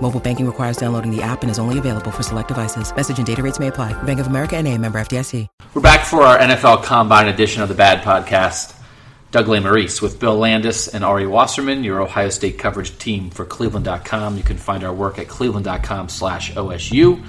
Mobile 0.00 0.20
banking 0.20 0.46
requires 0.46 0.76
downloading 0.76 1.10
the 1.10 1.22
app 1.22 1.42
and 1.42 1.50
is 1.50 1.58
only 1.58 1.78
available 1.78 2.10
for 2.12 2.22
select 2.22 2.48
devices. 2.48 2.94
Message 2.94 3.18
and 3.18 3.26
data 3.26 3.42
rates 3.42 3.58
may 3.58 3.66
apply. 3.66 4.00
Bank 4.04 4.20
of 4.20 4.28
America 4.28 4.56
and 4.56 4.68
a 4.68 4.78
member 4.78 5.00
FDIC. 5.00 5.48
We're 5.74 5.82
back 5.82 6.06
for 6.06 6.22
our 6.22 6.38
NFL 6.38 6.84
Combine 6.84 7.28
edition 7.28 7.62
of 7.62 7.68
the 7.68 7.74
Bad 7.74 8.02
Podcast. 8.02 8.74
Doug 9.32 9.48
Maurice 9.48 10.00
with 10.00 10.18
Bill 10.18 10.36
Landis 10.36 10.88
and 10.88 11.04
Ari 11.04 11.26
Wasserman, 11.26 11.84
your 11.84 12.00
Ohio 12.00 12.30
State 12.30 12.58
coverage 12.58 12.96
team 12.96 13.28
for 13.28 13.44
Cleveland.com. 13.44 14.36
You 14.36 14.42
can 14.42 14.56
find 14.56 14.84
our 14.84 14.94
work 14.94 15.18
at 15.18 15.28
cleveland.com 15.28 16.08
slash 16.08 16.52
OSU. 16.52 17.22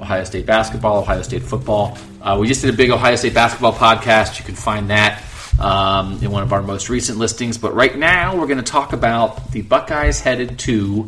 Ohio 0.00 0.24
State 0.24 0.46
basketball, 0.46 0.98
Ohio 0.98 1.22
State 1.22 1.42
football. 1.42 1.96
Uh, 2.20 2.36
we 2.40 2.48
just 2.48 2.62
did 2.62 2.74
a 2.74 2.76
big 2.76 2.90
Ohio 2.90 3.14
State 3.14 3.34
basketball 3.34 3.72
podcast. 3.72 4.38
You 4.38 4.44
can 4.44 4.56
find 4.56 4.90
that 4.90 5.22
um, 5.60 6.18
in 6.22 6.30
one 6.30 6.42
of 6.42 6.52
our 6.52 6.62
most 6.62 6.88
recent 6.88 7.18
listings. 7.18 7.58
But 7.58 7.74
right 7.74 7.96
now, 7.96 8.36
we're 8.36 8.46
going 8.46 8.58
to 8.58 8.64
talk 8.64 8.92
about 8.92 9.52
the 9.52 9.62
Buckeyes 9.62 10.20
headed 10.20 10.58
to 10.60 11.06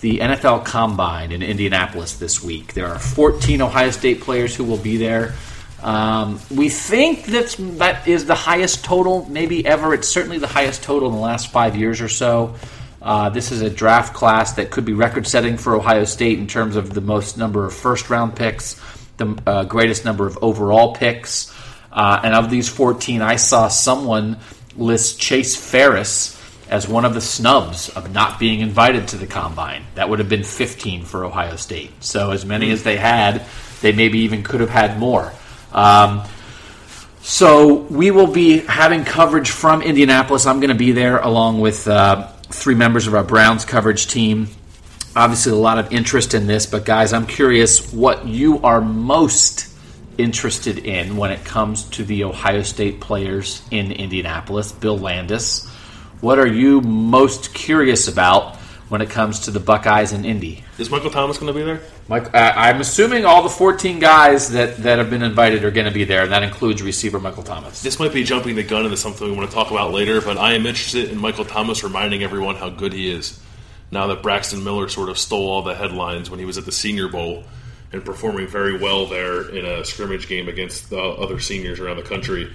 the 0.00 0.18
NFL 0.18 0.64
Combine 0.64 1.32
in 1.32 1.42
Indianapolis 1.42 2.16
this 2.16 2.42
week. 2.42 2.74
There 2.74 2.88
are 2.88 2.98
14 2.98 3.62
Ohio 3.62 3.90
State 3.90 4.20
players 4.20 4.54
who 4.54 4.64
will 4.64 4.76
be 4.76 4.96
there. 4.96 5.34
Um, 5.82 6.40
we 6.54 6.68
think 6.68 7.26
that's, 7.26 7.54
that 7.56 8.06
is 8.08 8.26
the 8.26 8.34
highest 8.34 8.84
total, 8.84 9.26
maybe 9.28 9.64
ever. 9.66 9.94
It's 9.94 10.08
certainly 10.08 10.38
the 10.38 10.46
highest 10.46 10.82
total 10.82 11.08
in 11.08 11.14
the 11.14 11.20
last 11.20 11.50
five 11.50 11.76
years 11.76 12.00
or 12.00 12.08
so. 12.08 12.54
Uh, 13.00 13.30
this 13.30 13.52
is 13.52 13.62
a 13.62 13.70
draft 13.70 14.14
class 14.14 14.54
that 14.54 14.70
could 14.70 14.84
be 14.84 14.92
record 14.92 15.26
setting 15.26 15.56
for 15.56 15.76
Ohio 15.76 16.04
State 16.04 16.38
in 16.38 16.46
terms 16.46 16.76
of 16.76 16.92
the 16.92 17.00
most 17.00 17.38
number 17.38 17.64
of 17.64 17.72
first 17.72 18.10
round 18.10 18.34
picks, 18.34 18.80
the 19.16 19.40
uh, 19.46 19.64
greatest 19.64 20.04
number 20.04 20.26
of 20.26 20.38
overall 20.42 20.94
picks. 20.94 21.54
Uh, 21.92 22.20
and 22.24 22.34
of 22.34 22.50
these 22.50 22.68
14, 22.68 23.22
I 23.22 23.36
saw 23.36 23.68
someone 23.68 24.38
list 24.76 25.20
Chase 25.20 25.56
Farris 25.56 26.35
as 26.68 26.88
one 26.88 27.04
of 27.04 27.14
the 27.14 27.20
snubs 27.20 27.88
of 27.90 28.12
not 28.12 28.38
being 28.38 28.60
invited 28.60 29.08
to 29.08 29.16
the 29.16 29.26
combine. 29.26 29.84
That 29.94 30.08
would 30.08 30.18
have 30.18 30.28
been 30.28 30.44
15 30.44 31.04
for 31.04 31.24
Ohio 31.24 31.56
State. 31.56 31.90
So, 32.02 32.30
as 32.30 32.44
many 32.44 32.70
as 32.70 32.82
they 32.82 32.96
had, 32.96 33.46
they 33.82 33.92
maybe 33.92 34.20
even 34.20 34.42
could 34.42 34.60
have 34.60 34.70
had 34.70 34.98
more. 34.98 35.32
Um, 35.72 36.22
so 37.20 37.74
we 37.74 38.12
will 38.12 38.28
be 38.28 38.58
having 38.58 39.04
coverage 39.04 39.50
from 39.50 39.82
Indianapolis. 39.82 40.46
I'm 40.46 40.60
going 40.60 40.68
to 40.68 40.76
be 40.76 40.92
there 40.92 41.18
along 41.18 41.60
with 41.60 41.88
uh, 41.88 42.28
three 42.50 42.76
members 42.76 43.08
of 43.08 43.14
our 43.14 43.24
Browns 43.24 43.64
coverage 43.64 44.06
team. 44.06 44.48
Obviously, 45.16 45.50
a 45.50 45.56
lot 45.56 45.78
of 45.78 45.92
interest 45.92 46.34
in 46.34 46.46
this, 46.46 46.66
but 46.66 46.84
guys, 46.84 47.12
I'm 47.12 47.26
curious 47.26 47.92
what 47.92 48.26
you 48.26 48.60
are 48.62 48.80
most 48.80 49.68
interested 50.18 50.78
in 50.78 51.16
when 51.16 51.32
it 51.32 51.44
comes 51.44 51.84
to 51.90 52.04
the 52.04 52.24
Ohio 52.24 52.62
State 52.62 53.00
players 53.00 53.62
in 53.70 53.92
Indianapolis. 53.92 54.72
Bill 54.72 54.98
Landis, 54.98 55.68
what 56.20 56.38
are 56.38 56.46
you 56.46 56.80
most 56.80 57.52
curious 57.54 58.08
about 58.08 58.56
when 58.88 59.00
it 59.00 59.10
comes 59.10 59.40
to 59.40 59.50
the 59.50 59.60
Buckeyes 59.60 60.12
in 60.12 60.24
Indy? 60.24 60.64
Is 60.78 60.90
Michael 60.90 61.10
Thomas 61.10 61.38
going 61.38 61.52
to 61.52 61.58
be 61.58 61.64
there? 61.64 61.80
Mike, 62.08 62.32
uh, 62.34 62.52
I'm 62.54 62.80
assuming 62.80 63.24
all 63.24 63.42
the 63.42 63.48
14 63.48 63.98
guys 63.98 64.50
that, 64.50 64.76
that 64.78 64.98
have 64.98 65.10
been 65.10 65.22
invited 65.22 65.64
are 65.64 65.70
going 65.70 65.86
to 65.86 65.92
be 65.92 66.04
there, 66.04 66.22
and 66.22 66.32
that 66.32 66.42
includes 66.42 66.82
receiver 66.82 67.18
Michael 67.18 67.42
Thomas. 67.42 67.82
This 67.82 67.98
might 67.98 68.12
be 68.12 68.22
jumping 68.22 68.54
the 68.54 68.62
gun 68.62 68.84
into 68.84 68.96
something 68.96 69.26
we 69.28 69.36
want 69.36 69.50
to 69.50 69.54
talk 69.54 69.70
about 69.70 69.92
later, 69.92 70.20
but 70.20 70.38
I 70.38 70.54
am 70.54 70.66
interested 70.66 71.10
in 71.10 71.18
Michael 71.18 71.44
Thomas 71.44 71.82
reminding 71.82 72.22
everyone 72.22 72.56
how 72.56 72.70
good 72.70 72.92
he 72.92 73.10
is. 73.10 73.40
Now 73.90 74.06
that 74.08 74.22
Braxton 74.22 74.64
Miller 74.64 74.88
sort 74.88 75.08
of 75.08 75.18
stole 75.18 75.48
all 75.48 75.62
the 75.62 75.74
headlines 75.74 76.30
when 76.30 76.38
he 76.38 76.44
was 76.44 76.58
at 76.58 76.64
the 76.64 76.72
Senior 76.72 77.08
Bowl 77.08 77.44
and 77.92 78.04
performing 78.04 78.46
very 78.46 78.76
well 78.76 79.06
there 79.06 79.48
in 79.48 79.64
a 79.64 79.84
scrimmage 79.84 80.28
game 80.28 80.48
against 80.48 80.90
the 80.90 80.98
other 80.98 81.38
seniors 81.38 81.78
around 81.78 81.96
the 81.96 82.02
country. 82.02 82.52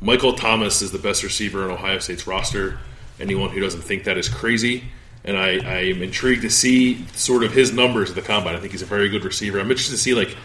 Michael 0.00 0.34
Thomas 0.34 0.82
is 0.82 0.92
the 0.92 0.98
best 0.98 1.22
receiver 1.22 1.64
in 1.64 1.70
Ohio 1.70 1.98
State's 1.98 2.26
roster. 2.26 2.78
Anyone 3.20 3.50
who 3.50 3.60
doesn't 3.60 3.82
think 3.82 4.04
that 4.04 4.18
is 4.18 4.28
crazy 4.28 4.84
and 5.24 5.38
I, 5.38 5.48
I 5.48 5.78
am 5.84 6.02
intrigued 6.02 6.42
to 6.42 6.50
see 6.50 7.06
sort 7.08 7.44
of 7.44 7.52
his 7.52 7.72
numbers 7.72 8.10
at 8.10 8.16
the 8.16 8.22
combine. 8.22 8.54
I 8.54 8.60
think 8.60 8.72
he's 8.72 8.82
a 8.82 8.86
very 8.86 9.08
good 9.08 9.24
receiver. 9.24 9.58
I'm 9.58 9.70
interested 9.70 9.92
to 9.92 9.98
see 9.98 10.14
like 10.14 10.36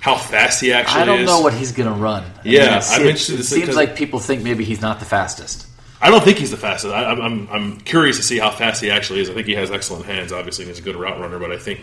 how 0.00 0.16
fast 0.16 0.60
he 0.60 0.72
actually. 0.72 1.02
Is. 1.02 1.02
I 1.02 1.04
don't 1.06 1.20
is. 1.20 1.26
know 1.26 1.40
what 1.40 1.54
he's 1.54 1.72
going 1.72 1.92
to 1.92 2.00
run. 2.00 2.22
I 2.22 2.40
yeah, 2.44 2.60
mean, 2.60 2.72
I'm 2.72 3.02
interested. 3.02 3.34
It, 3.34 3.36
to 3.36 3.42
it 3.42 3.46
see, 3.46 3.60
seems 3.62 3.76
like 3.76 3.96
people 3.96 4.20
think 4.20 4.42
maybe 4.42 4.64
he's 4.64 4.80
not 4.80 5.00
the 5.00 5.06
fastest. 5.06 5.66
I 6.00 6.10
don't 6.10 6.22
think 6.22 6.38
he's 6.38 6.52
the 6.52 6.56
fastest. 6.56 6.94
I, 6.94 7.10
am 7.10 7.20
I'm, 7.20 7.48
I'm 7.50 7.80
curious 7.80 8.16
to 8.18 8.22
see 8.22 8.38
how 8.38 8.52
fast 8.52 8.80
he 8.80 8.90
actually 8.90 9.20
is. 9.20 9.28
I 9.28 9.34
think 9.34 9.48
he 9.48 9.56
has 9.56 9.72
excellent 9.72 10.06
hands. 10.06 10.32
Obviously, 10.32 10.64
and 10.64 10.70
he's 10.70 10.78
a 10.78 10.84
good 10.84 10.94
route 10.94 11.18
runner. 11.18 11.40
But 11.40 11.50
I 11.50 11.58
think 11.58 11.80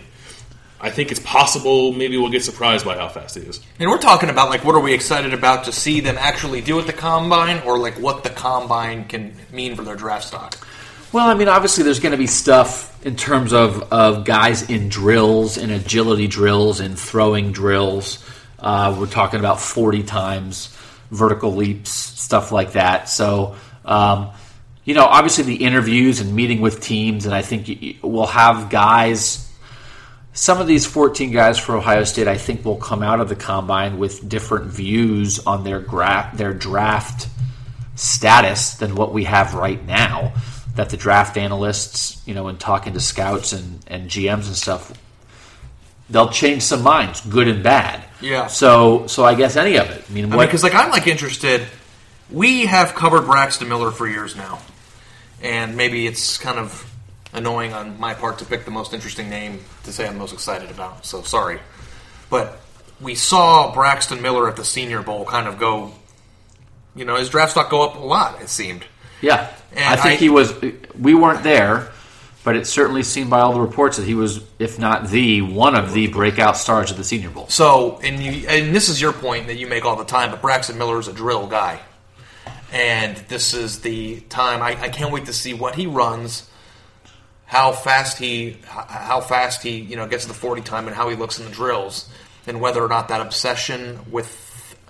I 0.85 0.91
think 0.91 1.09
it's 1.09 1.19
possible. 1.19 1.91
Maybe 1.91 2.15
we'll 2.15 2.29
get 2.29 2.43
surprised 2.43 2.85
by 2.85 2.95
how 2.95 3.09
fast 3.09 3.35
he 3.35 3.41
is. 3.41 3.59
And 3.79 3.89
we're 3.89 3.97
talking 3.97 4.29
about 4.29 4.49
like 4.49 4.63
what 4.63 4.75
are 4.75 4.79
we 4.79 4.93
excited 4.93 5.33
about 5.33 5.63
to 5.65 5.71
see 5.71 5.99
them 5.99 6.15
actually 6.19 6.61
do 6.61 6.79
at 6.79 6.85
the 6.85 6.93
combine, 6.93 7.59
or 7.65 7.79
like 7.79 7.95
what 7.95 8.23
the 8.23 8.29
combine 8.29 9.05
can 9.05 9.35
mean 9.51 9.75
for 9.75 9.81
their 9.81 9.95
draft 9.95 10.25
stock. 10.25 10.55
Well, 11.11 11.27
I 11.27 11.33
mean, 11.33 11.47
obviously, 11.47 11.83
there's 11.83 11.99
going 11.99 12.11
to 12.11 12.17
be 12.17 12.27
stuff 12.27 13.03
in 13.03 13.15
terms 13.15 13.51
of, 13.51 13.91
of 13.91 14.25
guys 14.25 14.69
in 14.69 14.89
drills, 14.89 15.57
in 15.57 15.71
agility 15.71 16.27
drills, 16.27 16.81
in 16.81 16.95
throwing 16.95 17.51
drills. 17.51 18.23
Uh, 18.59 18.95
we're 18.99 19.07
talking 19.07 19.39
about 19.39 19.59
40 19.59 20.03
times 20.03 20.75
vertical 21.09 21.55
leaps, 21.55 21.89
stuff 21.89 22.51
like 22.51 22.73
that. 22.73 23.09
So, 23.09 23.55
um, 23.85 24.31
you 24.83 24.93
know, 24.93 25.05
obviously 25.05 25.45
the 25.45 25.63
interviews 25.63 26.19
and 26.19 26.35
meeting 26.35 26.61
with 26.61 26.81
teams, 26.81 27.25
and 27.25 27.33
I 27.33 27.41
think 27.41 27.99
we'll 28.03 28.27
have 28.27 28.69
guys. 28.69 29.44
Some 30.35 30.59
of 30.59 30.67
these 30.67 30.85
14 30.85 31.31
guys 31.31 31.57
for 31.57 31.77
Ohio 31.77 32.03
State, 32.03 32.27
I 32.27 32.37
think, 32.37 32.65
will 32.65 32.75
come 32.75 33.01
out 33.01 33.21
of 33.21 33.29
the 33.29 33.37
combine 33.37 33.97
with 33.97 34.27
different 34.27 34.65
views 34.65 35.39
on 35.39 35.63
their 35.63 35.79
gra- 35.79 36.29
their 36.33 36.53
draft 36.53 37.29
status 37.95 38.73
than 38.73 38.95
what 38.95 39.13
we 39.13 39.23
have 39.23 39.53
right 39.53 39.83
now 39.85 40.33
that 40.75 40.89
the 40.89 40.97
draft 40.97 41.37
analysts, 41.37 42.21
you 42.27 42.33
know, 42.33 42.49
in 42.49 42.57
talking 42.57 42.91
to 42.93 42.99
scouts 42.99 43.53
and, 43.53 43.79
and 43.87 44.09
GMs 44.09 44.47
and 44.47 44.57
stuff, 44.57 44.91
they'll 46.09 46.29
change 46.29 46.63
some 46.63 46.83
minds, 46.83 47.21
good 47.21 47.47
and 47.47 47.63
bad. 47.63 48.03
Yeah. 48.19 48.47
So 48.47 49.07
so 49.07 49.23
I 49.23 49.35
guess 49.35 49.55
any 49.55 49.77
of 49.77 49.89
it. 49.89 50.03
I 50.09 50.13
mean, 50.13 50.29
because 50.29 50.63
like 50.63 50.75
I'm 50.75 50.91
like 50.91 51.07
interested. 51.07 51.65
We 52.29 52.65
have 52.65 52.93
covered 52.93 53.21
Braxton 53.21 53.69
Miller 53.69 53.91
for 53.91 54.05
years 54.05 54.35
now, 54.35 54.59
and 55.41 55.77
maybe 55.77 56.07
it's 56.07 56.37
kind 56.37 56.59
of 56.59 56.91
annoying 57.35 57.73
on 57.73 57.99
my 57.99 58.13
part 58.13 58.39
to 58.39 58.45
pick 58.45 58.65
the 58.65 58.71
most 58.71 58.93
interesting 58.93 59.29
name 59.29 59.59
to 59.83 59.91
say 59.91 60.07
I'm 60.07 60.17
most 60.17 60.33
excited 60.33 60.71
about. 60.71 61.05
So 61.05 61.21
sorry, 61.21 61.59
but 62.29 62.59
we 62.99 63.15
saw 63.15 63.73
Braxton 63.73 64.21
Miller 64.21 64.49
at 64.49 64.55
the 64.55 64.65
Senior 64.65 65.01
Bowl 65.01 65.25
kind 65.25 65.47
of 65.47 65.59
go. 65.59 65.91
You 66.95 67.03
know, 67.05 67.17
his 67.17 67.29
draft 67.29 67.51
stock 67.51 67.69
go 67.69 67.83
up 67.83 67.95
a 67.95 67.99
lot. 67.99 68.41
It 68.41 68.49
seemed. 68.49 68.85
Yeah, 69.21 69.51
and 69.71 69.85
I 69.85 69.95
think 69.95 70.13
I, 70.13 70.15
he 70.15 70.29
was. 70.29 70.53
We 70.97 71.13
weren't 71.13 71.43
there, 71.43 71.91
but 72.45 72.55
it 72.55 72.67
certainly 72.67 73.03
seemed 73.03 73.29
by 73.29 73.41
all 73.41 73.53
the 73.53 73.59
reports 73.59 73.97
that 73.97 74.05
he 74.05 74.13
was, 74.13 74.41
if 74.59 74.79
not 74.79 75.09
the 75.09 75.41
one 75.41 75.75
of 75.75 75.93
the 75.93 76.07
breakout 76.07 76.55
stars 76.55 76.91
of 76.91 76.97
the 76.97 77.03
Senior 77.03 77.31
Bowl. 77.31 77.47
So, 77.49 77.99
and 78.03 78.21
you, 78.21 78.47
and 78.47 78.73
this 78.73 78.87
is 78.87 79.01
your 79.01 79.13
point 79.13 79.47
that 79.47 79.55
you 79.55 79.67
make 79.67 79.83
all 79.83 79.95
the 79.95 80.05
time, 80.05 80.31
but 80.31 80.41
Braxton 80.41 80.77
Miller 80.77 80.99
is 80.99 81.07
a 81.07 81.13
drill 81.13 81.47
guy, 81.47 81.81
and 82.71 83.17
this 83.27 83.53
is 83.53 83.81
the 83.81 84.21
time. 84.21 84.61
I, 84.61 84.79
I 84.79 84.89
can't 84.89 85.11
wait 85.11 85.25
to 85.25 85.33
see 85.33 85.53
what 85.53 85.75
he 85.75 85.87
runs, 85.87 86.49
how 87.45 87.71
fast 87.71 88.17
he, 88.17 88.57
how 88.65 89.21
fast 89.21 89.63
he, 89.63 89.77
you 89.79 89.95
know, 89.95 90.07
gets 90.07 90.25
the 90.25 90.33
forty 90.33 90.61
time, 90.61 90.87
and 90.87 90.95
how 90.95 91.09
he 91.09 91.15
looks 91.15 91.39
in 91.39 91.45
the 91.45 91.51
drills, 91.51 92.09
and 92.47 92.59
whether 92.59 92.83
or 92.83 92.89
not 92.89 93.07
that 93.09 93.21
obsession 93.21 93.99
with 94.11 94.43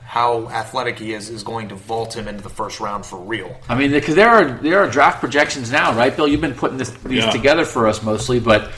how 0.04 0.48
athletic 0.50 1.00
he 1.00 1.14
is 1.14 1.30
is 1.30 1.44
going 1.44 1.68
to 1.68 1.76
vault 1.76 2.16
him 2.16 2.28
into 2.28 2.42
the 2.42 2.50
first 2.50 2.80
round 2.80 3.06
for 3.06 3.18
real. 3.18 3.54
I 3.68 3.76
mean, 3.76 3.92
because 3.92 4.16
there 4.16 4.30
are 4.30 4.46
there 4.46 4.80
are 4.80 4.90
draft 4.90 5.20
projections 5.20 5.72
now, 5.72 5.94
right, 5.94 6.16
Bill? 6.16 6.28
You've 6.28 6.42
been 6.42 6.54
putting 6.54 6.78
this, 6.78 6.92
these 7.04 7.26
yeah. 7.26 7.32
together 7.32 7.66
for 7.66 7.88
us 7.88 8.02
mostly, 8.02 8.40
but 8.40 8.72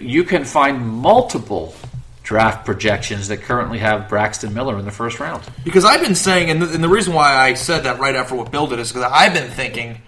you 0.00 0.24
can 0.24 0.44
find 0.44 0.86
multiple 0.86 1.74
draft 2.22 2.64
projections 2.64 3.28
that 3.28 3.42
currently 3.42 3.78
have 3.78 4.08
Braxton 4.08 4.54
Miller 4.54 4.78
in 4.78 4.86
the 4.86 4.90
first 4.90 5.20
round. 5.20 5.42
Because 5.62 5.84
I've 5.84 6.00
been 6.00 6.14
saying, 6.14 6.48
and 6.50 6.62
the, 6.62 6.72
and 6.72 6.82
the 6.82 6.88
reason 6.88 7.12
why 7.12 7.34
I 7.34 7.52
said 7.52 7.82
that 7.82 7.98
right 7.98 8.14
after 8.14 8.34
what 8.34 8.50
Bill 8.50 8.66
did 8.66 8.78
is 8.78 8.90
because 8.90 9.10
I've 9.12 9.34
been 9.34 9.50
thinking 9.50 10.00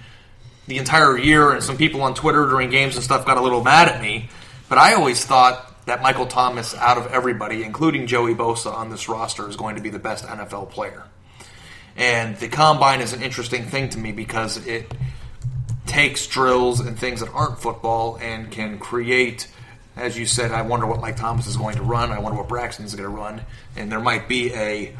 the 0.67 0.79
entire 0.79 1.17
year, 1.17 1.53
and 1.53 1.63
some 1.63 1.77
people 1.77 2.03
on 2.03 2.15
Twitter 2.15 2.47
during 2.47 2.71
games 2.71 2.97
and 2.97 3.05
stuff 3.05 3.25
got 3.25 3.37
a 3.37 3.41
little 3.41 3.63
mad 3.63 3.89
at 3.89 4.01
me, 4.01 4.29
but 4.69 4.79
I 4.79 4.95
always 4.95 5.25
thought 5.25 5.85
that 5.87 6.03
Michael 6.03 6.27
Thomas, 6.27 6.75
out 6.75 6.99
of 6.99 7.07
everybody, 7.13 7.63
including 7.63 8.07
Joey 8.07 8.35
Bosa 8.35 8.75
on 8.75 8.91
this 8.91 9.09
roster, 9.09 9.49
is 9.49 9.57
going 9.57 9.77
to 9.77 9.83
be 9.83 9.91
the 9.91 10.01
best 10.01 10.25
NFL 10.25 10.71
player. 10.71 11.05
And 11.97 12.37
the 12.37 12.49
combine 12.49 13.01
is 13.01 13.13
an 13.13 13.23
interesting 13.23 13.65
thing 13.65 13.89
to 13.91 13.99
me 13.99 14.13
because 14.13 14.65
it 14.67 14.93
takes 15.87 16.27
drills 16.27 16.81
and 16.81 16.99
things 16.99 17.21
that 17.21 17.31
aren't 17.33 17.61
football 17.61 18.19
and 18.21 18.51
can 18.51 18.79
create, 18.79 19.49
as 19.97 20.19
you 20.19 20.27
said, 20.27 20.51
I 20.51 20.63
wonder 20.63 20.87
what 20.87 21.01
Mike 21.01 21.17
Thomas 21.17 21.47
is 21.47 21.57
going 21.57 21.77
to 21.77 21.83
run. 21.83 22.11
I 22.11 22.19
wonder 22.19 22.37
what 22.37 22.49
Braxton's 22.49 22.95
going 22.95 23.09
to 23.09 23.17
run. 23.17 23.43
And 23.77 23.91
there 23.91 24.01
might 24.01 24.29
be 24.29 24.53
a 24.53 24.95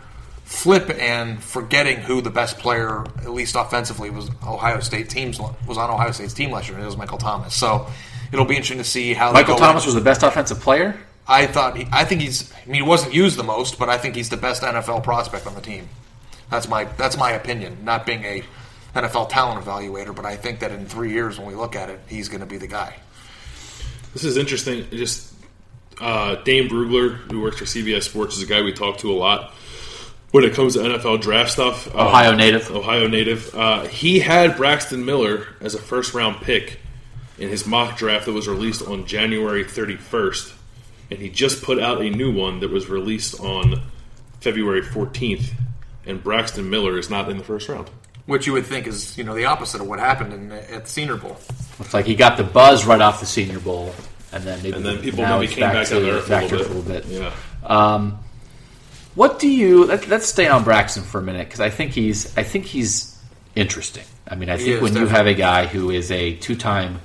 flip 0.47 0.91
and 0.91 1.43
forgetting 1.43 1.99
who 1.99 2.21
the 2.23 2.31
best 2.31 2.59
player, 2.59 3.05
at 3.19 3.31
least 3.31 3.57
offensively, 3.57 4.11
was 4.11 4.31
Ohio 4.47 4.79
State 4.79 5.11
teams 5.11 5.41
was 5.41 5.77
on 5.77 5.91
Ohio 5.91 6.13
State's 6.13 6.33
team 6.33 6.53
last 6.53 6.69
year. 6.69 6.77
And 6.77 6.85
it 6.85 6.87
was 6.87 6.97
Michael 6.97 7.19
Thomas. 7.19 7.53
So 7.53 7.89
it'll 8.33 8.45
be 8.45 8.55
interesting 8.55 8.79
to 8.79 8.85
see 8.85 9.13
how 9.13 9.33
Michael 9.33 9.57
Thomas 9.57 9.85
in. 9.85 9.89
was 9.89 9.95
the 9.97 10.01
best 10.01 10.23
offensive 10.23 10.61
player. 10.61 10.97
I 11.27 11.47
thought 11.47 11.77
he, 11.77 11.89
I 11.91 12.05
think 12.05 12.21
he's. 12.21 12.53
I 12.53 12.67
mean, 12.67 12.77
he 12.77 12.89
wasn't 12.89 13.13
used 13.13 13.37
the 13.37 13.43
most, 13.43 13.77
but 13.77 13.89
I 13.89 13.99
think 13.99 14.15
he's 14.15 14.29
the 14.29 14.37
best 14.37 14.63
NFL 14.63 15.03
prospect 15.03 15.49
on 15.49 15.57
the 15.57 15.61
team. 15.61 15.89
That's 16.49 16.69
my 16.69 16.85
that's 16.85 17.19
my 17.19 17.33
opinion. 17.33 17.79
Not 17.83 18.07
being 18.07 18.25
a 18.25 18.45
NFL 18.95 19.29
talent 19.29 19.65
evaluator, 19.65 20.15
but 20.15 20.25
I 20.25 20.37
think 20.37 20.61
that 20.61 20.71
in 20.71 20.87
three 20.87 21.13
years, 21.13 21.39
when 21.39 21.49
we 21.49 21.57
look 21.57 21.75
at 21.75 21.91
it, 21.91 22.01
he's 22.09 22.29
going 22.29 22.41
to 22.41 22.47
be 22.47 22.57
the 22.57 22.69
guy. 22.69 22.95
This 24.13 24.23
is 24.23 24.37
interesting. 24.37 24.87
Just 24.91 25.35
uh, 26.01 26.37
Dane 26.37 26.69
Brugler, 26.69 27.17
who 27.33 27.41
works 27.41 27.59
for 27.59 27.65
CBS 27.65 28.05
Sports, 28.05 28.37
is 28.37 28.45
a 28.45 28.47
guy 28.47 28.63
we 28.63 28.73
talk 28.73 28.99
to 28.99 29.11
a 29.11 29.19
lot 29.19 29.53
when 30.37 30.45
it 30.45 30.53
comes 30.53 30.75
to 30.75 30.81
NFL 30.81 31.23
draft 31.23 31.51
stuff. 31.51 31.87
Um, 31.95 32.09
Ohio 32.09 32.35
native. 32.35 32.71
Ohio 32.71 33.09
native. 33.09 33.55
Uh, 33.55 33.87
he 33.87 34.19
had 34.19 34.55
Braxton 34.55 35.03
Miller 35.07 35.47
as 35.63 35.75
a 35.75 35.79
first 35.79 36.13
round 36.13 36.43
pick 36.43 36.79
in 37.39 37.49
his 37.49 37.67
mock 37.67 37.97
draft 37.97 38.27
that 38.27 38.33
was 38.35 38.47
released 38.47 38.87
on 38.87 39.07
January 39.07 39.65
31st, 39.65 40.53
and 41.11 41.19
he 41.21 41.31
just 41.31 41.63
put 41.63 41.79
out 41.81 42.03
a 42.03 42.11
new 42.11 42.31
one 42.31 42.61
that 42.61 42.71
was 42.71 42.87
released 42.87 43.41
on 43.41 43.81
February 44.41 44.83
14th. 44.83 45.53
And 46.05 46.23
Braxton 46.23 46.69
Miller 46.69 46.99
is 46.99 47.09
not 47.09 47.31
in 47.31 47.39
the 47.39 47.45
first 47.45 47.69
round. 47.71 47.89
Which 48.27 48.47
you 48.47 48.53
would 48.53 48.67
think 48.67 48.87
is 48.87 49.17
you 49.17 49.25
know 49.25 49.35
the 49.35 49.47
opposite 49.47 49.81
of 49.81 49.87
what 49.89 49.99
happened 50.01 50.35
in, 50.35 50.53
at 50.53 50.85
the 50.85 50.91
Senior 50.91 51.17
Bowl. 51.17 51.39
Looks 51.79 51.95
like 51.95 52.05
he 52.05 52.15
got 52.15 52.37
the 52.37 52.45
buzz 52.45 52.85
right 52.85 53.01
off 53.01 53.21
the 53.21 53.27
Senior 53.27 53.61
Bowl, 53.61 53.95
and 54.33 54.45
then 54.45 54.63
maybe 54.63 54.77
And 54.77 54.85
then 54.85 54.99
people 55.01 55.25
maybe 55.27 55.47
came 55.47 55.61
back 55.61 55.87
to 55.87 55.95
to 55.95 56.01
there 56.01 56.21
for 56.21 56.27
a 56.27 56.29
back 56.29 56.49
to 56.49 56.57
little 56.59 56.83
bit. 56.83 57.05
a 57.05 57.09
little 57.09 57.23
bit. 57.23 57.33
Yeah. 57.63 58.17
What 59.17 59.39
do 59.39 59.49
you? 59.49 59.87
Let, 59.87 60.07
let's 60.09 60.27
stay 60.27 60.47
on 60.47 60.63
Braxton 60.63 61.03
for 61.03 61.19
a 61.19 61.23
minute 61.23 61.49
because 61.49 61.61
I 61.61 61.71
think 61.71 61.93
he's 61.93 62.37
I 62.37 62.43
think 62.45 62.67
he's 62.67 63.19
interesting. 63.55 64.05
I 64.29 64.37
mean, 64.37 64.51
I 64.51 64.59
think 64.59 64.69
is, 64.69 64.83
when 64.83 64.95
you 64.95 65.07
have 65.07 65.27
a 65.27 65.35
guy 65.35 65.67
who 65.67 65.91
is 65.91 66.11
a 66.11 66.35
two-time 66.35 67.01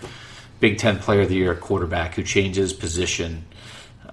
Big 0.60 0.78
Ten 0.78 1.00
Player 1.00 1.22
of 1.22 1.30
the 1.30 1.36
Year 1.36 1.56
quarterback 1.56 2.16
who 2.16 2.24
changes 2.24 2.74
position 2.74 3.46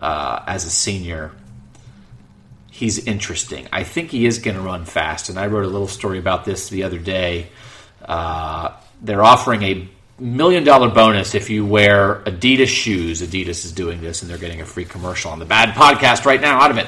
uh, 0.00 0.44
as 0.46 0.64
a 0.64 0.70
senior, 0.70 1.32
he's 2.70 3.04
interesting. 3.04 3.66
I 3.72 3.82
think 3.82 4.10
he 4.10 4.26
is 4.26 4.38
going 4.38 4.56
to 4.56 4.62
run 4.62 4.84
fast, 4.84 5.28
and 5.28 5.38
I 5.38 5.48
wrote 5.48 5.64
a 5.64 5.68
little 5.68 5.88
story 5.88 6.18
about 6.18 6.44
this 6.44 6.68
the 6.68 6.84
other 6.84 6.98
day. 6.98 7.48
Uh, 8.04 8.76
they're 9.02 9.24
offering 9.24 9.62
a 9.62 9.88
million 10.20 10.62
dollar 10.62 10.88
bonus 10.88 11.34
if 11.34 11.50
you 11.50 11.66
wear 11.66 12.16
Adidas 12.26 12.68
shoes. 12.68 13.22
Adidas 13.22 13.64
is 13.64 13.72
doing 13.72 14.00
this, 14.00 14.22
and 14.22 14.30
they're 14.30 14.38
getting 14.38 14.60
a 14.60 14.66
free 14.66 14.84
commercial 14.84 15.32
on 15.32 15.40
the 15.40 15.44
Bad 15.44 15.74
Podcast 15.74 16.24
right 16.24 16.40
now. 16.40 16.60
Out 16.60 16.70
of 16.70 16.78
it, 16.78 16.86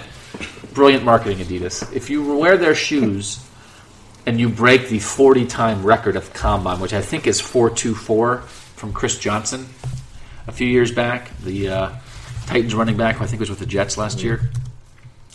brilliant 0.75 1.05
marketing, 1.05 1.38
Adidas. 1.38 1.94
If 1.94 2.11
you 2.11 2.37
wear 2.37 2.56
their 2.56 2.75
shoes 2.75 3.44
and 4.26 4.38
you 4.38 4.49
break 4.49 4.88
the 4.88 4.99
forty 4.99 5.46
time 5.46 5.82
record 5.84 6.17
of 6.17 6.32
combine, 6.32 6.81
which 6.81 6.93
I 6.93 7.00
think 7.00 7.26
is 7.26 7.40
four 7.40 7.70
two 7.70 7.94
four 7.94 8.38
from 8.76 8.93
Chris 8.93 9.19
Johnson 9.19 9.67
a 10.46 10.52
few 10.52 10.67
years 10.67 10.93
back, 10.93 11.37
the 11.40 11.69
uh, 11.69 11.90
Titans 12.46 12.75
running 12.75 12.96
back, 12.96 13.17
who 13.17 13.25
I 13.25 13.26
think 13.26 13.40
was 13.40 13.50
with 13.50 13.58
the 13.58 13.67
Jets 13.67 13.96
last 13.96 14.22
year, 14.22 14.50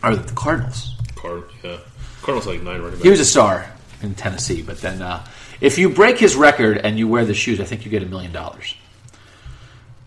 or 0.03 0.15
the 0.15 0.33
Cardinals. 0.33 0.95
Card, 1.15 1.43
yeah. 1.63 1.77
Cardinals 2.21 2.47
like 2.47 2.61
nine 2.61 2.81
running 2.81 2.99
He 2.99 3.09
was 3.09 3.19
a 3.19 3.25
star 3.25 3.71
in 4.01 4.15
Tennessee, 4.15 4.61
but 4.61 4.81
then 4.81 5.01
uh, 5.01 5.25
if 5.61 5.77
you 5.77 5.89
break 5.89 6.17
his 6.17 6.35
record 6.35 6.77
and 6.77 6.97
you 6.97 7.07
wear 7.07 7.23
the 7.25 7.33
shoes, 7.33 7.59
I 7.61 7.63
think 7.63 7.85
you 7.85 7.91
get 7.91 8.03
a 8.03 8.05
million 8.05 8.31
dollars. 8.31 8.75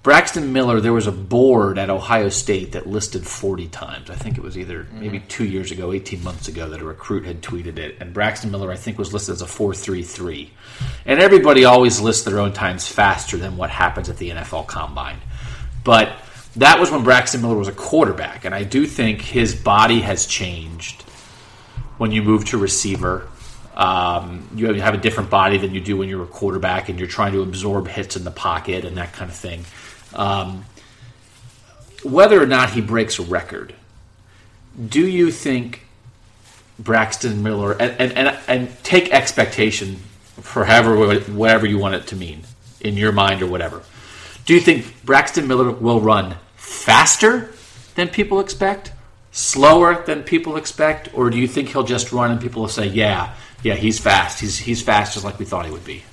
Braxton 0.09 0.55
Miller, 0.55 0.81
there 0.81 0.95
was 0.95 1.07
a 1.07 1.13
board 1.13 1.77
at 1.77 1.91
Ohio 1.91 2.31
State 2.31 2.73
that 2.73 2.87
listed 2.87 3.27
40 3.27 3.69
times. 3.69 4.09
I 4.09 4.15
think 4.15 4.39
it 4.39 4.43
was 4.43 4.57
either 4.57 4.87
maybe 4.91 5.21
two 5.21 5.45
years 5.45 5.71
ago, 5.71 5.93
18 5.93 6.25
months 6.25 6.49
ago, 6.49 6.71
that 6.71 6.81
a 6.81 6.85
recruit 6.87 7.27
had 7.27 7.43
tweeted 7.43 7.77
it. 7.77 7.99
And 8.01 8.15
Braxton 8.15 8.51
Miller, 8.51 8.73
I 8.73 8.77
think, 8.77 8.97
was 8.97 9.13
listed 9.13 9.35
as 9.35 9.43
a 9.43 9.47
433. 9.47 10.51
And 11.05 11.21
everybody 11.21 11.67
always 11.67 12.01
lists 12.01 12.25
their 12.25 12.39
own 12.41 12.55
times 12.55 12.89
faster 12.89 13.37
than 13.37 13.59
what 13.59 13.69
happens 13.69 14.09
at 14.09 14.17
the 14.17 14.31
NFL 14.31 14.67
Combine. 14.67 15.19
But 15.85 16.17
that 16.57 16.81
was 16.81 16.91
when 16.91 17.05
Braxton 17.05 17.43
Miller 17.43 17.57
was 17.59 17.69
a 17.69 17.73
quarterback. 17.73 18.47
And 18.47 18.55
I 18.55 18.65
do 18.65 18.87
think 18.87 19.21
his 19.21 19.55
body 19.55 20.01
has 20.01 20.25
changed 20.25 21.03
when 21.99 22.13
you 22.13 22.23
move 22.23 22.47
to 22.47 22.57
receiver. 22.57 23.29
Um, 23.77 24.49
you 24.57 24.69
have- 24.69 24.77
you 24.77 24.81
have 24.81 24.95
a 24.95 24.99
different 24.99 25.29
body 25.29 25.59
than 25.59 25.75
you 25.75 25.83
do 25.83 25.99
when 25.99 26.09
you're 26.09 26.23
a 26.25 26.27
quarterback, 26.27 26.89
and 26.89 26.99
you're 26.99 27.07
trying 27.09 27.33
to 27.33 27.43
absorb 27.43 27.89
hits 27.89 28.17
in 28.17 28.25
the 28.25 28.31
pocket 28.31 28.87
and 28.87 28.97
that 28.97 29.13
kind 29.13 29.31
of 29.31 29.37
thing. 29.37 29.67
Um, 30.15 30.65
whether 32.03 32.43
or 32.43 32.47
not 32.47 32.71
he 32.71 32.81
breaks 32.81 33.19
a 33.19 33.23
record, 33.23 33.75
do 34.89 35.07
you 35.07 35.31
think 35.31 35.83
Braxton 36.79 37.43
Miller 37.43 37.73
and 37.73 38.17
and, 38.17 38.39
and, 38.47 38.85
take 38.85 39.13
expectation 39.13 39.97
for 40.41 40.65
however 40.65 41.19
whatever 41.19 41.67
you 41.67 41.79
want 41.79 41.97
it 41.97 42.07
to 42.09 42.17
mean 42.17 42.43
in 42.81 42.97
your 42.97 43.13
mind 43.13 43.43
or 43.43 43.47
whatever? 43.47 43.83
Do 44.47 44.55
you 44.55 44.61
think 44.61 45.05
Braxton 45.05 45.49
Miller 45.49 45.71
will 45.73 46.01
run 46.01 46.37
faster 46.57 47.51
than 47.97 48.09
people 48.09 48.39
expect, 48.39 48.93
slower 49.33 50.05
than 50.05 50.23
people 50.23 50.57
expect, 50.57 51.09
or 51.13 51.31
do 51.31 51.37
you 51.37 51.49
think 51.49 51.71
he'll 51.71 51.83
just 51.83 52.13
run 52.13 52.31
and 52.31 52.41
people 52.41 52.63
will 52.63 52.69
say, 52.69 52.87
"Yeah, 52.87 53.35
yeah, 53.63 53.75
he's 53.75 53.99
fast. 53.99 54.41
He's 54.41 54.57
he's 54.59 54.81
fast 54.81 55.15
just 55.15 55.25
like 55.25 55.39
we 55.39 55.45
thought 55.45 55.67
he 55.67 55.73
would 55.73 55.85
be." 55.85 56.05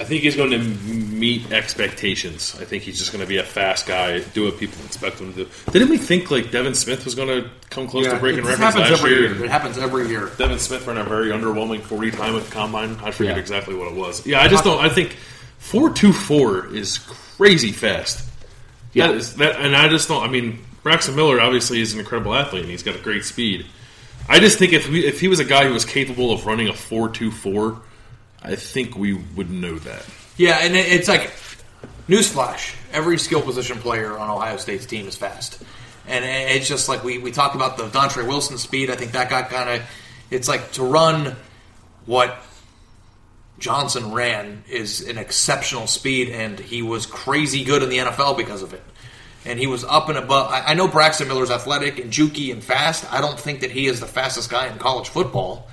I 0.00 0.02
think 0.02 0.22
he's 0.22 0.34
going 0.34 0.50
to 0.50 0.58
meet 0.58 1.52
expectations. 1.52 2.56
I 2.60 2.64
think 2.64 2.82
he's 2.82 2.98
just 2.98 3.12
going 3.12 3.22
to 3.22 3.28
be 3.28 3.36
a 3.38 3.44
fast 3.44 3.86
guy, 3.86 4.18
do 4.18 4.44
what 4.44 4.58
people 4.58 4.84
expect 4.84 5.20
him 5.20 5.32
to 5.34 5.44
do. 5.44 5.50
Didn't 5.70 5.88
we 5.88 5.98
think 5.98 6.32
like 6.32 6.50
Devin 6.50 6.74
Smith 6.74 7.04
was 7.04 7.14
going 7.14 7.28
to 7.28 7.48
come 7.70 7.86
close 7.86 8.06
to 8.06 8.16
breaking 8.18 8.40
it 8.40 8.48
records 8.48 8.58
happens 8.60 8.90
last 8.90 8.98
every 8.98 9.10
year? 9.12 9.34
year. 9.36 9.44
It 9.44 9.50
happens 9.50 9.78
every 9.78 10.08
year. 10.08 10.30
Devin 10.36 10.58
Smith 10.58 10.84
ran 10.88 10.96
a 10.98 11.04
very 11.04 11.28
underwhelming 11.28 11.80
40 11.80 12.10
time 12.10 12.34
at 12.34 12.44
the 12.44 12.50
combine. 12.50 12.96
I 13.04 13.12
forget 13.12 13.36
Yeah. 13.36 13.40
exactly 13.40 13.76
what 13.76 13.86
it 13.86 13.94
was. 13.94 14.26
Yeah, 14.26 14.42
I 14.42 14.48
just 14.48 14.64
don't. 14.64 14.84
I 14.84 14.88
think 14.88 15.16
4.24 15.60 16.74
is 16.74 16.98
crazy 16.98 17.70
fast. 17.72 18.28
Yeah. 18.94 19.08
That 19.08 19.16
is, 19.16 19.36
that, 19.36 19.60
and 19.60 19.76
I 19.76 19.88
just 19.88 20.08
don't. 20.08 20.22
I 20.22 20.28
mean, 20.28 20.58
Braxton 20.82 21.14
Miller 21.16 21.40
obviously 21.40 21.80
is 21.80 21.92
an 21.94 22.00
incredible 22.00 22.34
athlete 22.34 22.62
and 22.62 22.70
he's 22.70 22.82
got 22.82 22.96
a 22.96 23.00
great 23.00 23.24
speed. 23.24 23.66
I 24.28 24.40
just 24.40 24.58
think 24.58 24.72
if 24.72 24.88
we, 24.88 25.04
if 25.06 25.20
he 25.20 25.28
was 25.28 25.38
a 25.40 25.44
guy 25.44 25.66
who 25.66 25.72
was 25.74 25.84
capable 25.84 26.32
of 26.32 26.46
running 26.46 26.68
a 26.68 26.72
4.24, 26.72 27.80
I 28.44 28.56
think 28.56 28.96
we 28.96 29.14
would 29.14 29.50
know 29.50 29.78
that. 29.78 30.04
Yeah, 30.36 30.58
and 30.60 30.76
it- 30.76 30.92
it's 30.92 31.08
like 31.08 31.30
newsflash: 32.08 32.74
every 32.92 33.18
skill 33.18 33.40
position 33.42 33.78
player 33.78 34.16
on 34.18 34.28
Ohio 34.30 34.56
State's 34.58 34.86
team 34.86 35.08
is 35.08 35.16
fast, 35.16 35.58
and 36.06 36.24
it- 36.24 36.56
it's 36.56 36.68
just 36.68 36.88
like 36.88 37.02
we 37.04 37.18
we 37.18 37.30
talked 37.32 37.54
about 37.54 37.76
the 37.76 37.84
Dontre 37.84 38.26
Wilson 38.26 38.58
speed. 38.58 38.90
I 38.90 38.96
think 38.96 39.12
that 39.12 39.30
got 39.30 39.50
kind 39.50 39.70
of. 39.70 39.82
It's 40.30 40.48
like 40.48 40.72
to 40.72 40.82
run 40.82 41.36
what 42.06 42.36
Johnson 43.58 44.12
ran 44.12 44.64
is 44.68 45.00
an 45.02 45.16
exceptional 45.16 45.86
speed, 45.86 46.28
and 46.30 46.58
he 46.58 46.82
was 46.82 47.06
crazy 47.06 47.64
good 47.64 47.82
in 47.82 47.88
the 47.88 47.98
NFL 47.98 48.36
because 48.36 48.62
of 48.62 48.74
it. 48.74 48.82
And 49.46 49.58
he 49.58 49.66
was 49.66 49.84
up 49.84 50.08
and 50.08 50.18
above. 50.18 50.50
I, 50.50 50.60
I 50.68 50.74
know 50.74 50.88
Braxton 50.88 51.28
Miller's 51.28 51.50
athletic 51.50 51.98
and 51.98 52.10
jukey 52.10 52.50
and 52.50 52.64
fast. 52.64 53.10
I 53.12 53.20
don't 53.20 53.38
think 53.38 53.60
that 53.60 53.70
he 53.70 53.86
is 53.86 54.00
the 54.00 54.06
fastest 54.06 54.50
guy 54.50 54.66
in 54.68 54.78
college 54.78 55.08
football. 55.08 55.68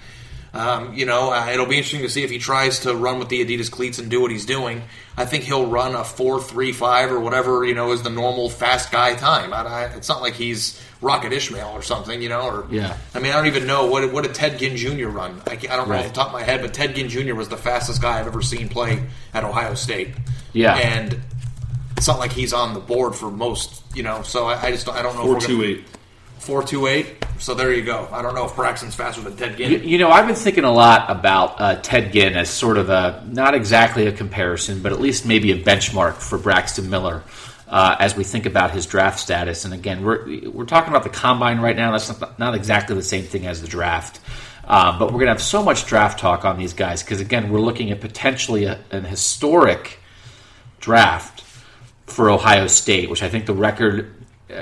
Um, 0.53 0.93
you 0.95 1.05
know, 1.05 1.31
uh, 1.31 1.47
it'll 1.53 1.65
be 1.65 1.77
interesting 1.77 2.01
to 2.01 2.09
see 2.09 2.23
if 2.23 2.29
he 2.29 2.37
tries 2.37 2.79
to 2.79 2.93
run 2.93 3.19
with 3.19 3.29
the 3.29 3.45
Adidas 3.45 3.71
cleats 3.71 3.99
and 3.99 4.11
do 4.11 4.19
what 4.19 4.31
he's 4.31 4.45
doing. 4.45 4.81
I 5.15 5.23
think 5.25 5.45
he'll 5.45 5.65
run 5.67 5.95
a 5.95 6.03
four 6.03 6.41
three 6.41 6.73
five 6.73 7.09
or 7.11 7.19
whatever 7.21 7.63
you 7.63 7.73
know 7.73 7.91
is 7.93 8.03
the 8.03 8.09
normal 8.09 8.49
fast 8.49 8.91
guy 8.91 9.15
time. 9.15 9.53
I, 9.53 9.61
I, 9.61 9.83
it's 9.95 10.09
not 10.09 10.21
like 10.21 10.33
he's 10.33 10.81
Rocket 10.99 11.31
Ismail 11.31 11.69
or 11.69 11.81
something, 11.81 12.21
you 12.21 12.27
know. 12.29 12.41
Or 12.41 12.67
Yeah. 12.69 12.97
I 13.15 13.19
mean, 13.19 13.31
I 13.31 13.35
don't 13.37 13.47
even 13.47 13.65
know 13.65 13.85
what 13.87 14.11
what 14.11 14.23
did 14.25 14.35
Ted 14.35 14.59
Ginn 14.59 14.75
Jr. 14.75 15.07
run. 15.07 15.41
I, 15.47 15.51
I 15.53 15.55
don't 15.55 15.87
know 15.87 15.95
off 15.95 16.07
the 16.07 16.13
top 16.13 16.27
of 16.27 16.33
my 16.33 16.43
head, 16.43 16.61
but 16.61 16.73
Ted 16.73 16.95
Ginn 16.95 17.07
Jr. 17.07 17.33
was 17.33 17.47
the 17.47 17.57
fastest 17.57 18.01
guy 18.01 18.19
I've 18.19 18.27
ever 18.27 18.41
seen 18.41 18.67
play 18.67 19.03
at 19.33 19.45
Ohio 19.45 19.73
State. 19.75 20.09
Yeah. 20.53 20.75
and 20.75 21.17
it's 21.95 22.07
not 22.07 22.19
like 22.19 22.33
he's 22.33 22.51
on 22.51 22.73
the 22.73 22.79
board 22.81 23.15
for 23.15 23.31
most, 23.31 23.83
you 23.95 24.03
know. 24.03 24.21
So 24.23 24.47
I, 24.47 24.61
I 24.67 24.71
just 24.71 24.85
don't- 24.85 24.97
I 24.97 25.01
don't 25.01 25.15
know. 25.15 25.21
if 25.21 25.27
we're 25.27 25.47
gonna- 25.47 25.75
4.28. 25.75 25.83
Four 26.41 26.63
two 26.63 26.87
eight. 26.87 27.23
So 27.39 27.53
there 27.53 27.73
you 27.73 27.83
go. 27.83 28.07
I 28.11 28.21
don't 28.21 28.35
know 28.35 28.45
if 28.45 28.55
Braxton's 28.55 28.93
faster 28.93 29.21
than 29.21 29.35
Ted 29.35 29.57
Ginn. 29.57 29.71
You, 29.71 29.77
you 29.77 29.97
know, 29.97 30.09
I've 30.09 30.27
been 30.27 30.35
thinking 30.35 30.63
a 30.63 30.71
lot 30.71 31.09
about 31.09 31.61
uh, 31.61 31.75
Ted 31.81 32.11
Ginn 32.13 32.33
as 32.33 32.49
sort 32.49 32.77
of 32.77 32.89
a 32.89 33.23
not 33.27 33.55
exactly 33.55 34.05
a 34.07 34.11
comparison, 34.11 34.81
but 34.81 34.91
at 34.91 34.99
least 34.99 35.25
maybe 35.25 35.51
a 35.51 35.57
benchmark 35.63 36.15
for 36.15 36.37
Braxton 36.37 36.89
Miller. 36.89 37.23
uh, 37.71 37.95
as 37.99 38.15
we 38.17 38.25
think 38.25 38.45
about 38.45 38.71
his 38.71 38.85
draft 38.85 39.19
status. 39.19 39.63
And 39.63 39.73
again, 39.73 40.03
we're 40.03 40.49
we're 40.49 40.65
talking 40.65 40.89
about 40.89 41.03
the 41.03 41.09
combine 41.09 41.61
right 41.61 41.75
now. 41.75 41.93
That's 41.93 42.19
not, 42.19 42.37
not 42.37 42.53
exactly 42.53 42.95
the 42.95 43.01
same 43.01 43.23
thing 43.23 43.47
as 43.47 43.61
the 43.61 43.67
draft. 43.67 44.19
Um, 44.65 44.99
but 44.99 45.07
we're 45.07 45.19
going 45.19 45.25
to 45.25 45.31
have 45.33 45.41
so 45.41 45.63
much 45.63 45.85
draft 45.85 46.19
talk 46.19 46.45
on 46.45 46.57
these 46.59 46.73
guys 46.73 47.01
because, 47.01 47.19
again, 47.19 47.49
we're 47.49 47.59
looking 47.59 47.89
at 47.91 47.99
potentially 47.99 48.65
a, 48.65 48.79
an 48.91 49.05
historic 49.05 49.99
draft 50.79 51.43
for 52.05 52.29
Ohio 52.29 52.67
State, 52.67 53.09
which 53.09 53.23
I 53.23 53.29
think 53.29 53.45
the 53.45 53.53
record 53.53 54.13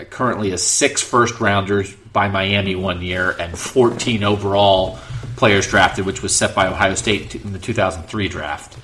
currently 0.10 0.52
is 0.52 0.66
six 0.66 1.02
first 1.02 1.40
rounders 1.40 1.94
by 2.14 2.28
Miami 2.28 2.76
one 2.76 3.02
year 3.02 3.32
and 3.32 3.58
14 3.58 4.24
overall 4.24 5.00
players 5.36 5.68
drafted, 5.68 6.06
which 6.06 6.22
was 6.22 6.36
set 6.36 6.56
by 6.56 6.68
Ohio 6.68 6.96
State 6.96 7.36
in 7.36 7.54
the 7.54 7.60
2003 7.60 8.28
draft. 8.28 8.78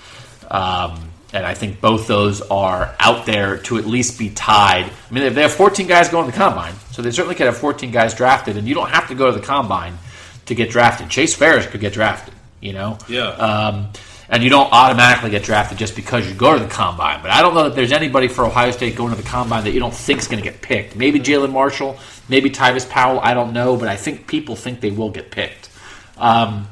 Um, 0.49 1.09
and 1.33 1.45
I 1.45 1.53
think 1.53 1.81
both 1.81 2.07
those 2.07 2.41
are 2.41 2.95
out 2.99 3.25
there 3.25 3.57
to 3.57 3.77
at 3.77 3.85
least 3.85 4.17
be 4.17 4.29
tied. 4.29 4.85
I 4.85 5.13
mean, 5.13 5.33
they 5.33 5.41
have 5.41 5.51
14 5.51 5.85
guys 5.85 6.07
going 6.07 6.25
to 6.25 6.31
the 6.31 6.37
combine, 6.37 6.75
so 6.91 7.01
they 7.01 7.11
certainly 7.11 7.35
could 7.35 7.47
have 7.47 7.57
14 7.57 7.91
guys 7.91 8.13
drafted, 8.13 8.57
and 8.57 8.67
you 8.67 8.73
don't 8.73 8.89
have 8.89 9.09
to 9.09 9.15
go 9.15 9.31
to 9.31 9.37
the 9.37 9.45
combine 9.45 9.97
to 10.45 10.55
get 10.55 10.69
drafted. 10.69 11.09
Chase 11.09 11.35
Farris 11.35 11.67
could 11.67 11.81
get 11.81 11.93
drafted, 11.93 12.33
you 12.61 12.71
know? 12.71 12.97
Yeah. 13.09 13.27
Um, 13.27 13.89
and 14.29 14.43
you 14.43 14.49
don't 14.49 14.71
automatically 14.71 15.29
get 15.29 15.43
drafted 15.43 15.77
just 15.77 15.95
because 15.95 16.27
you 16.27 16.33
go 16.33 16.57
to 16.57 16.63
the 16.63 16.69
combine. 16.69 17.21
But 17.21 17.31
I 17.31 17.41
don't 17.41 17.53
know 17.53 17.63
that 17.63 17.75
there's 17.75 17.91
anybody 17.91 18.27
for 18.27 18.45
Ohio 18.45 18.71
State 18.71 18.95
going 18.95 19.11
to 19.11 19.21
the 19.21 19.27
combine 19.27 19.63
that 19.63 19.71
you 19.71 19.79
don't 19.79 19.93
think 19.93 20.19
is 20.19 20.27
going 20.27 20.43
to 20.43 20.49
get 20.49 20.61
picked. 20.61 20.95
Maybe 20.95 21.19
Jalen 21.19 21.51
Marshall, 21.51 21.97
maybe 22.27 22.49
Tyvis 22.49 22.89
Powell. 22.89 23.19
I 23.19 23.33
don't 23.33 23.53
know, 23.53 23.77
but 23.77 23.87
I 23.87 23.95
think 23.95 24.27
people 24.27 24.55
think 24.55 24.81
they 24.81 24.91
will 24.91 25.11
get 25.11 25.31
picked. 25.31 25.69
Um, 26.17 26.67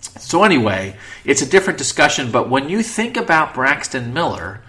so 0.00 0.44
anyway, 0.44 0.96
it's 1.24 1.42
a 1.42 1.48
different 1.48 1.78
discussion. 1.78 2.30
But 2.32 2.48
when 2.48 2.68
you 2.68 2.82
think 2.82 3.16
about 3.16 3.54
Braxton 3.54 4.12
Miller, 4.12 4.62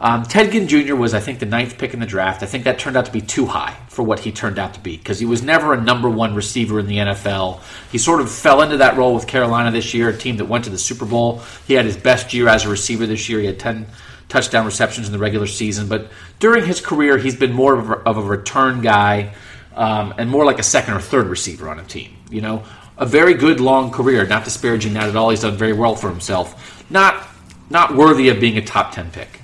um, 0.00 0.22
Ted 0.22 0.50
Ginn 0.50 0.66
Jr. 0.66 0.94
was, 0.94 1.12
I 1.12 1.20
think, 1.20 1.40
the 1.40 1.46
ninth 1.46 1.76
pick 1.76 1.92
in 1.92 2.00
the 2.00 2.06
draft. 2.06 2.42
I 2.42 2.46
think 2.46 2.64
that 2.64 2.78
turned 2.78 2.96
out 2.96 3.04
to 3.04 3.12
be 3.12 3.20
too 3.20 3.44
high 3.44 3.76
for 3.88 4.02
what 4.02 4.18
he 4.18 4.32
turned 4.32 4.58
out 4.58 4.72
to 4.74 4.80
be 4.80 4.96
because 4.96 5.20
he 5.20 5.26
was 5.26 5.42
never 5.42 5.74
a 5.74 5.80
number 5.80 6.08
one 6.08 6.34
receiver 6.34 6.80
in 6.80 6.86
the 6.86 6.96
NFL. 6.96 7.60
He 7.92 7.98
sort 7.98 8.22
of 8.22 8.30
fell 8.30 8.62
into 8.62 8.78
that 8.78 8.96
role 8.96 9.14
with 9.14 9.26
Carolina 9.26 9.70
this 9.70 9.92
year, 9.92 10.08
a 10.08 10.16
team 10.16 10.38
that 10.38 10.46
went 10.46 10.64
to 10.64 10.70
the 10.70 10.78
Super 10.78 11.04
Bowl. 11.04 11.42
He 11.66 11.74
had 11.74 11.84
his 11.84 11.98
best 11.98 12.32
year 12.32 12.48
as 12.48 12.64
a 12.64 12.70
receiver 12.70 13.06
this 13.06 13.28
year. 13.28 13.40
He 13.40 13.46
had 13.46 13.58
10 13.58 13.86
touchdown 14.30 14.64
receptions 14.64 15.06
in 15.06 15.12
the 15.12 15.18
regular 15.18 15.46
season. 15.46 15.86
But 15.86 16.08
during 16.38 16.64
his 16.64 16.80
career, 16.80 17.18
he's 17.18 17.36
been 17.36 17.52
more 17.52 17.78
of 17.78 18.16
a, 18.16 18.22
return 18.22 18.80
guy 18.80 19.34
um, 19.74 20.14
and 20.16 20.30
more 20.30 20.46
like 20.46 20.58
a 20.58 20.62
second 20.62 20.94
or 20.94 21.00
third 21.00 21.26
receiver 21.26 21.68
on 21.68 21.78
a 21.78 21.84
team. 21.84 22.16
You 22.30 22.40
know, 22.40 22.62
a 22.96 23.04
very 23.04 23.34
good 23.34 23.60
long 23.60 23.90
career, 23.90 24.26
not 24.26 24.44
disparaging 24.44 24.94
that 24.94 25.10
at 25.10 25.16
all. 25.16 25.28
He's 25.28 25.42
done 25.42 25.58
very 25.58 25.74
well 25.74 25.94
for 25.94 26.08
himself. 26.08 26.90
Not, 26.90 27.28
not 27.68 27.94
worthy 27.94 28.30
of 28.30 28.40
being 28.40 28.56
a 28.56 28.62
top 28.64 28.92
10 28.94 29.10
pick. 29.10 29.39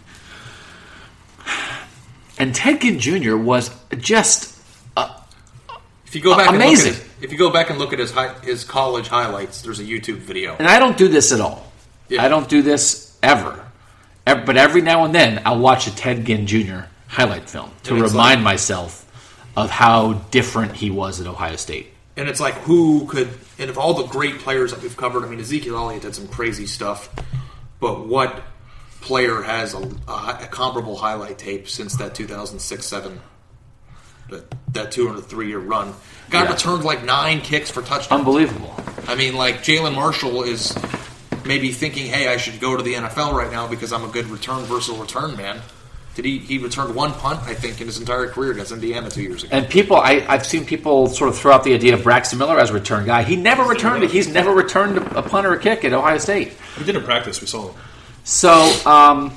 And 2.39 2.55
Ted 2.55 2.81
Ginn 2.81 2.99
Jr. 2.99 3.37
was 3.37 3.71
just 3.99 4.59
uh, 4.97 5.21
If 6.07 6.15
you 6.15 6.21
go 6.21 6.37
back 6.37 6.51
Amazing. 6.51 6.93
and 6.93 6.99
look 6.99 7.07
at, 7.19 7.25
if 7.25 7.33
you 7.33 7.39
go 7.39 7.51
back 7.51 7.71
and 7.71 7.79
look 7.79 7.93
at 7.93 7.99
his 7.99 8.11
high, 8.11 8.35
his 8.41 8.65
college 8.65 9.09
highlights, 9.09 9.63
there's 9.63 9.81
a 9.81 9.85
YouTube 9.85 10.19
video. 10.19 10.55
and 10.59 10.69
I 10.69 10.79
don't 10.79 10.97
do 10.99 11.09
this 11.09 11.33
at 11.33 11.41
all. 11.41 11.73
Yeah. 12.09 12.23
I 12.25 12.29
don't 12.29 12.49
do 12.49 12.63
this 12.63 13.17
ever. 13.23 13.65
Ev- 14.27 14.45
But 14.47 14.57
every 14.57 14.83
now 14.83 15.05
and 15.05 15.15
then, 15.15 15.43
I'll 15.45 15.59
watch 15.59 15.87
a 15.87 15.95
Ted 15.97 16.25
Ginn 16.25 16.47
Jr. 16.47 16.81
highlight 17.09 17.49
film 17.49 17.71
to 17.85 17.95
remind 17.95 18.13
like- 18.13 18.41
myself 18.41 19.03
of 19.57 19.71
how 19.71 20.13
different 20.31 20.73
he 20.77 20.91
was 20.91 21.21
at 21.21 21.27
Ohio 21.27 21.57
State. 21.57 21.93
And 22.19 22.29
it's 22.29 22.41
like 22.41 22.55
who 22.55 23.07
could 23.07 23.29
and 23.59 23.71
of 23.71 23.79
all 23.79 23.95
the 23.95 24.07
great 24.07 24.39
players 24.41 24.71
that 24.73 24.83
we've 24.83 24.97
covered, 24.97 25.25
I 25.25 25.29
mean 25.29 25.41
Ezekiel 25.41 25.77
Elliott 25.77 26.03
did 26.03 26.15
some 26.15 26.29
crazy 26.29 26.67
stuff, 26.67 27.09
but 27.81 28.07
what 28.07 28.43
player 29.07 29.41
has 29.43 29.73
a, 29.75 29.79
a, 30.09 30.39
a 30.43 30.49
comparable 30.51 30.97
highlight 30.97 31.39
tape 31.39 31.69
since 31.69 31.95
that 31.97 32.15
2006-7 32.15 33.19
that 34.31 34.55
that 34.73 34.91
two 34.91 35.09
and 35.09 35.25
three 35.25 35.49
year 35.49 35.61
run? 35.61 35.95
Guy 36.31 36.43
Yeah. 36.43 36.51
returned 36.53 36.85
like 36.85 37.05
nine 37.05 37.41
kicks 37.41 37.71
for 37.71 37.81
touchdowns. 37.83 38.11
Unbelievable. 38.21 38.75
I 39.07 39.15
mean, 39.15 39.37
like 39.37 39.59
Jalen 39.63 39.95
Marshall 39.95 40.43
is 40.43 40.77
maybe 41.45 41.71
thinking, 41.71 42.07
"Hey, 42.07 42.27
I 42.29 42.37
should 42.37 42.59
go 42.61 42.77
to 42.77 42.83
the 42.83 42.95
NFL 42.95 43.33
right 43.35 43.51
now 43.53 43.69
because 43.69 43.93
I'm 43.93 44.03
a 44.05 44.09
good 44.09 44.27
return 44.29 44.65
versatile 44.65 45.01
return 45.01 45.37
man." 45.37 45.61
Did 46.17 46.25
he? 46.25 46.39
He 46.39 46.59
returned 46.59 46.95
one 46.95 47.13
punt, 47.13 47.41
I 47.45 47.53
think, 47.55 47.79
in 47.81 47.87
his 47.87 47.99
entire 47.99 48.27
career 48.27 48.51
against 48.53 48.73
Indiana 48.73 49.11
two 49.11 49.21
years 49.23 49.45
ago. 49.45 49.55
And 49.55 49.69
people, 49.69 49.97
I, 49.99 50.25
I've 50.27 50.47
seen 50.47 50.65
people 50.65 51.09
sort 51.09 51.29
of 51.29 51.37
throw 51.39 51.53
out 51.53 51.63
the 51.63 51.75
idea 51.75 51.93
of 51.95 52.03
Braxton 52.03 52.39
Miller 52.39 52.59
as 52.59 52.71
a 52.71 52.73
return 52.73 53.05
guy. 53.05 53.23
He 53.23 53.37
never 53.37 53.63
returned 53.65 54.03
it. 54.03 54.11
He's 54.11 54.27
never 54.27 54.51
returned 54.51 54.97
a, 54.97 55.19
a 55.19 55.23
punt 55.23 55.47
or 55.47 55.53
a 55.53 55.59
kick 55.61 55.85
at 55.85 55.93
Ohio 55.93 56.17
State. 56.19 56.55
We 56.79 56.85
did 56.85 56.97
in 56.97 57.03
practice. 57.05 57.41
We 57.43 57.47
saw 57.47 57.69
him. 57.69 57.75
So, 58.29 58.51
um, 58.85 59.33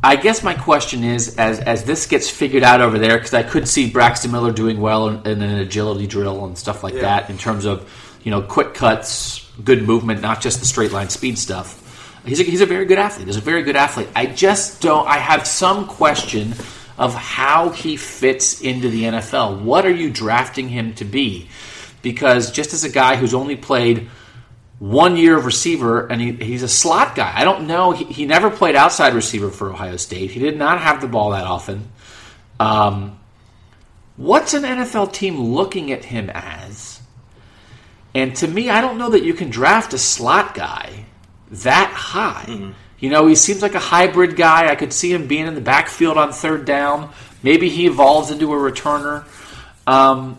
I 0.00 0.14
guess 0.14 0.44
my 0.44 0.54
question 0.54 1.02
is, 1.02 1.36
as 1.36 1.58
as 1.58 1.82
this 1.82 2.06
gets 2.06 2.30
figured 2.30 2.62
out 2.62 2.80
over 2.80 2.96
there, 2.96 3.18
because 3.18 3.34
I 3.34 3.42
could 3.42 3.66
see 3.66 3.90
Braxton 3.90 4.30
Miller 4.30 4.52
doing 4.52 4.80
well 4.80 5.08
in, 5.08 5.26
in 5.26 5.42
an 5.42 5.58
agility 5.58 6.06
drill 6.06 6.44
and 6.44 6.56
stuff 6.56 6.84
like 6.84 6.94
Yeah. 6.94 7.00
that, 7.00 7.28
in 7.28 7.38
terms 7.38 7.64
of 7.64 7.90
you 8.22 8.30
know 8.30 8.40
quick 8.40 8.72
cuts, 8.74 9.50
good 9.64 9.82
movement, 9.82 10.20
not 10.22 10.40
just 10.40 10.60
the 10.60 10.64
straight 10.64 10.92
line 10.92 11.08
speed 11.08 11.38
stuff. 11.38 11.82
He's 12.24 12.38
a, 12.38 12.44
he's 12.44 12.60
a 12.60 12.66
very 12.66 12.84
good 12.84 12.98
athlete. 12.98 13.26
He's 13.26 13.36
a 13.36 13.40
very 13.40 13.64
good 13.64 13.74
athlete. 13.76 14.08
I 14.14 14.26
just 14.26 14.80
don't. 14.80 15.08
I 15.08 15.18
have 15.18 15.44
some 15.44 15.88
question 15.88 16.54
of 16.98 17.14
how 17.16 17.70
he 17.70 17.96
fits 17.96 18.60
into 18.60 18.90
the 18.90 19.02
NFL. 19.04 19.62
What 19.62 19.84
are 19.84 19.92
you 19.92 20.10
drafting 20.10 20.68
him 20.68 20.94
to 20.94 21.04
be? 21.04 21.48
Because 22.02 22.52
just 22.52 22.72
as 22.72 22.84
a 22.84 22.90
guy 22.90 23.16
who's 23.16 23.34
only 23.34 23.56
played 23.56 24.08
one 24.78 25.16
year 25.16 25.36
of 25.36 25.46
receiver, 25.46 26.06
and 26.06 26.20
he, 26.20 26.32
he's 26.32 26.62
a 26.62 26.68
slot 26.68 27.14
guy. 27.14 27.32
I 27.34 27.44
don't 27.44 27.66
know. 27.66 27.92
He, 27.92 28.04
he 28.04 28.26
never 28.26 28.50
played 28.50 28.76
outside 28.76 29.14
receiver 29.14 29.50
for 29.50 29.72
Ohio 29.72 29.96
State. 29.96 30.30
He 30.30 30.40
did 30.40 30.58
not 30.58 30.80
have 30.80 31.00
the 31.00 31.08
ball 31.08 31.30
that 31.30 31.44
often. 31.44 31.90
Um, 32.60 33.18
what's 34.16 34.54
an 34.54 34.64
NFL 34.64 35.12
team 35.12 35.38
looking 35.38 35.92
at 35.92 36.04
him 36.04 36.30
as? 36.30 37.00
And 38.14 38.34
to 38.36 38.48
me, 38.48 38.70
I 38.70 38.80
don't 38.80 38.98
know 38.98 39.10
that 39.10 39.24
you 39.24 39.34
can 39.34 39.50
draft 39.50 39.92
a 39.92 39.98
slot 39.98 40.54
guy 40.54 41.04
that 41.50 41.90
high. 41.90 42.72
You 42.98 43.10
know, 43.10 43.26
he 43.26 43.34
seems 43.34 43.62
like 43.62 43.74
a 43.74 43.78
hybrid 43.78 44.36
guy. 44.36 44.70
I 44.70 44.74
could 44.74 44.92
see 44.92 45.12
him 45.12 45.26
being 45.26 45.46
in 45.46 45.54
the 45.54 45.60
backfield 45.60 46.16
on 46.16 46.32
third 46.32 46.64
down. 46.64 47.12
Maybe 47.42 47.68
he 47.68 47.86
evolves 47.86 48.30
into 48.30 48.52
a 48.52 48.56
returner. 48.56 49.24
Um, 49.86 50.38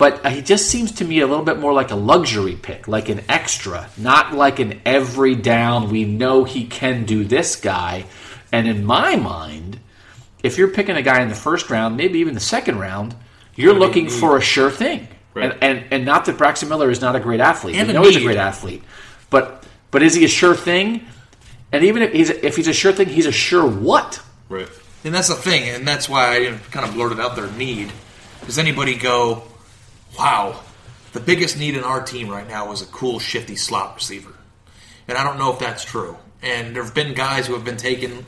but 0.00 0.24
uh, 0.24 0.30
he 0.30 0.40
just 0.40 0.70
seems 0.70 0.92
to 0.92 1.04
me 1.04 1.20
a 1.20 1.26
little 1.26 1.44
bit 1.44 1.58
more 1.58 1.74
like 1.74 1.90
a 1.90 1.94
luxury 1.94 2.56
pick, 2.56 2.88
like 2.88 3.10
an 3.10 3.20
extra, 3.28 3.90
not 3.98 4.32
like 4.32 4.58
an 4.58 4.80
every 4.86 5.34
down. 5.34 5.90
We 5.90 6.06
know 6.06 6.44
he 6.44 6.66
can 6.66 7.04
do 7.04 7.22
this 7.22 7.54
guy. 7.54 8.06
And 8.50 8.66
in 8.66 8.86
my 8.86 9.16
mind, 9.16 9.78
if 10.42 10.56
you're 10.56 10.70
picking 10.70 10.96
a 10.96 11.02
guy 11.02 11.20
in 11.20 11.28
the 11.28 11.34
first 11.34 11.68
round, 11.68 11.98
maybe 11.98 12.20
even 12.20 12.32
the 12.32 12.40
second 12.40 12.78
round, 12.78 13.14
you're 13.56 13.74
looking 13.74 14.08
for 14.08 14.38
a 14.38 14.40
sure 14.40 14.70
thing. 14.70 15.06
Right. 15.34 15.52
And, 15.52 15.62
and 15.62 15.92
and 15.92 16.04
not 16.06 16.24
that 16.24 16.38
Braxton 16.38 16.70
Miller 16.70 16.90
is 16.90 17.02
not 17.02 17.14
a 17.14 17.20
great 17.20 17.40
athlete. 17.40 17.76
And 17.76 17.86
we 17.86 17.92
know 17.92 18.02
he's 18.02 18.16
a 18.16 18.20
great 18.20 18.38
athlete, 18.38 18.82
but 19.28 19.66
but 19.90 20.02
is 20.02 20.14
he 20.14 20.24
a 20.24 20.28
sure 20.28 20.54
thing? 20.54 21.04
And 21.72 21.84
even 21.84 22.02
if 22.04 22.12
he's 22.14 22.30
if 22.30 22.56
he's 22.56 22.68
a 22.68 22.72
sure 22.72 22.92
thing, 22.92 23.08
he's 23.08 23.26
a 23.26 23.32
sure 23.32 23.68
what? 23.68 24.22
Right. 24.48 24.68
And 25.04 25.14
that's 25.14 25.28
the 25.28 25.34
thing, 25.34 25.68
and 25.68 25.86
that's 25.86 26.08
why 26.08 26.36
I 26.36 26.58
kind 26.70 26.88
of 26.88 26.94
blurted 26.94 27.20
out 27.20 27.36
their 27.36 27.50
need. 27.52 27.92
Does 28.46 28.58
anybody 28.58 28.96
go, 28.96 29.44
wow, 30.18 30.60
the 31.12 31.20
biggest 31.20 31.58
need 31.58 31.76
in 31.76 31.84
our 31.84 32.02
team 32.02 32.28
right 32.28 32.48
now 32.48 32.72
is 32.72 32.82
a 32.82 32.86
cool, 32.86 33.18
shifty 33.18 33.56
slot 33.56 33.96
receiver? 33.96 34.34
And 35.08 35.18
I 35.18 35.24
don't 35.24 35.38
know 35.38 35.52
if 35.52 35.58
that's 35.58 35.84
true. 35.84 36.16
And 36.42 36.74
there 36.74 36.84
have 36.84 36.94
been 36.94 37.14
guys 37.14 37.46
who 37.46 37.54
have 37.54 37.64
been 37.64 37.76
taken 37.76 38.26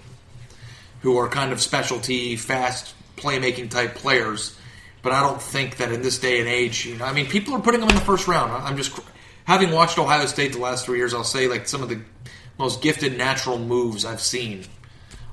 who 1.00 1.16
are 1.18 1.28
kind 1.28 1.52
of 1.52 1.60
specialty, 1.60 2.36
fast 2.36 2.94
playmaking 3.16 3.70
type 3.70 3.94
players, 3.94 4.56
but 5.02 5.12
I 5.12 5.20
don't 5.20 5.42
think 5.42 5.78
that 5.78 5.92
in 5.92 6.02
this 6.02 6.18
day 6.18 6.38
and 6.38 6.48
age, 6.48 6.86
you 6.86 6.96
know, 6.96 7.04
I 7.04 7.12
mean, 7.12 7.26
people 7.26 7.54
are 7.54 7.60
putting 7.60 7.80
them 7.80 7.88
in 7.88 7.94
the 7.96 8.00
first 8.02 8.28
round. 8.28 8.52
I'm 8.52 8.76
just 8.76 8.98
having 9.44 9.72
watched 9.72 9.98
Ohio 9.98 10.26
State 10.26 10.52
the 10.52 10.60
last 10.60 10.86
three 10.86 10.98
years. 10.98 11.12
I'll 11.12 11.24
say 11.24 11.48
like 11.48 11.68
some 11.68 11.82
of 11.82 11.88
the 11.88 12.00
most 12.58 12.82
gifted 12.82 13.18
natural 13.18 13.58
moves 13.58 14.04
I've 14.04 14.20
seen 14.20 14.64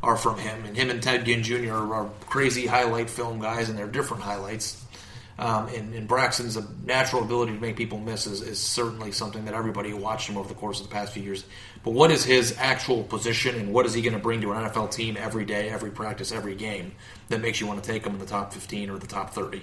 are 0.02 0.18
from 0.18 0.40
him, 0.40 0.66
and 0.66 0.76
him 0.76 0.90
and 0.90 1.04
Ted 1.04 1.26
Ginn 1.26 1.44
Jr. 1.44 1.74
are 1.74 2.10
crazy 2.22 2.66
highlight 2.66 3.10
film 3.10 3.40
guys, 3.40 3.70
and 3.70 3.78
they're 3.78 3.88
different 3.88 4.24
highlights. 4.24 4.84
Um, 5.40 5.70
and, 5.70 5.94
and 5.94 6.06
Braxton's 6.06 6.58
natural 6.84 7.24
ability 7.24 7.54
to 7.54 7.60
make 7.62 7.78
people 7.78 7.98
miss 7.98 8.28
is, 8.28 8.42
is 8.42 8.60
certainly 8.60 9.14
something 9.14 9.46
that 9.46 9.54
everybody 9.54 9.90
who 9.90 9.96
watched 9.96 10.30
him 10.30 10.36
over 10.36 10.50
the 10.50 10.54
course 10.54 10.82
of 10.82 10.90
the 10.90 10.94
past 10.94 11.14
few 11.14 11.24
years. 11.24 11.46
But 11.82 11.92
what 11.92 12.12
is 12.12 12.26
his 12.26 12.56
actual 12.58 13.04
position, 13.04 13.56
and 13.56 13.74
what 13.74 13.86
is 13.86 13.94
he 13.94 14.02
going 14.02 14.14
to 14.14 14.20
bring 14.20 14.42
to 14.42 14.52
an 14.52 14.66
NFL 14.66 14.92
team 14.92 15.16
every 15.18 15.46
day, 15.46 15.70
every 15.70 15.92
practice, 15.92 16.34
every 16.34 16.56
game 16.56 16.92
that 17.30 17.40
makes 17.40 17.62
you 17.62 17.68
want 17.68 17.82
to 17.82 17.90
take 17.90 18.06
him 18.06 18.14
in 18.14 18.20
the 18.20 18.26
top 18.26 18.52
15 18.52 18.90
or 18.90 18.98
the 18.98 19.08
top 19.08 19.30
30? 19.30 19.62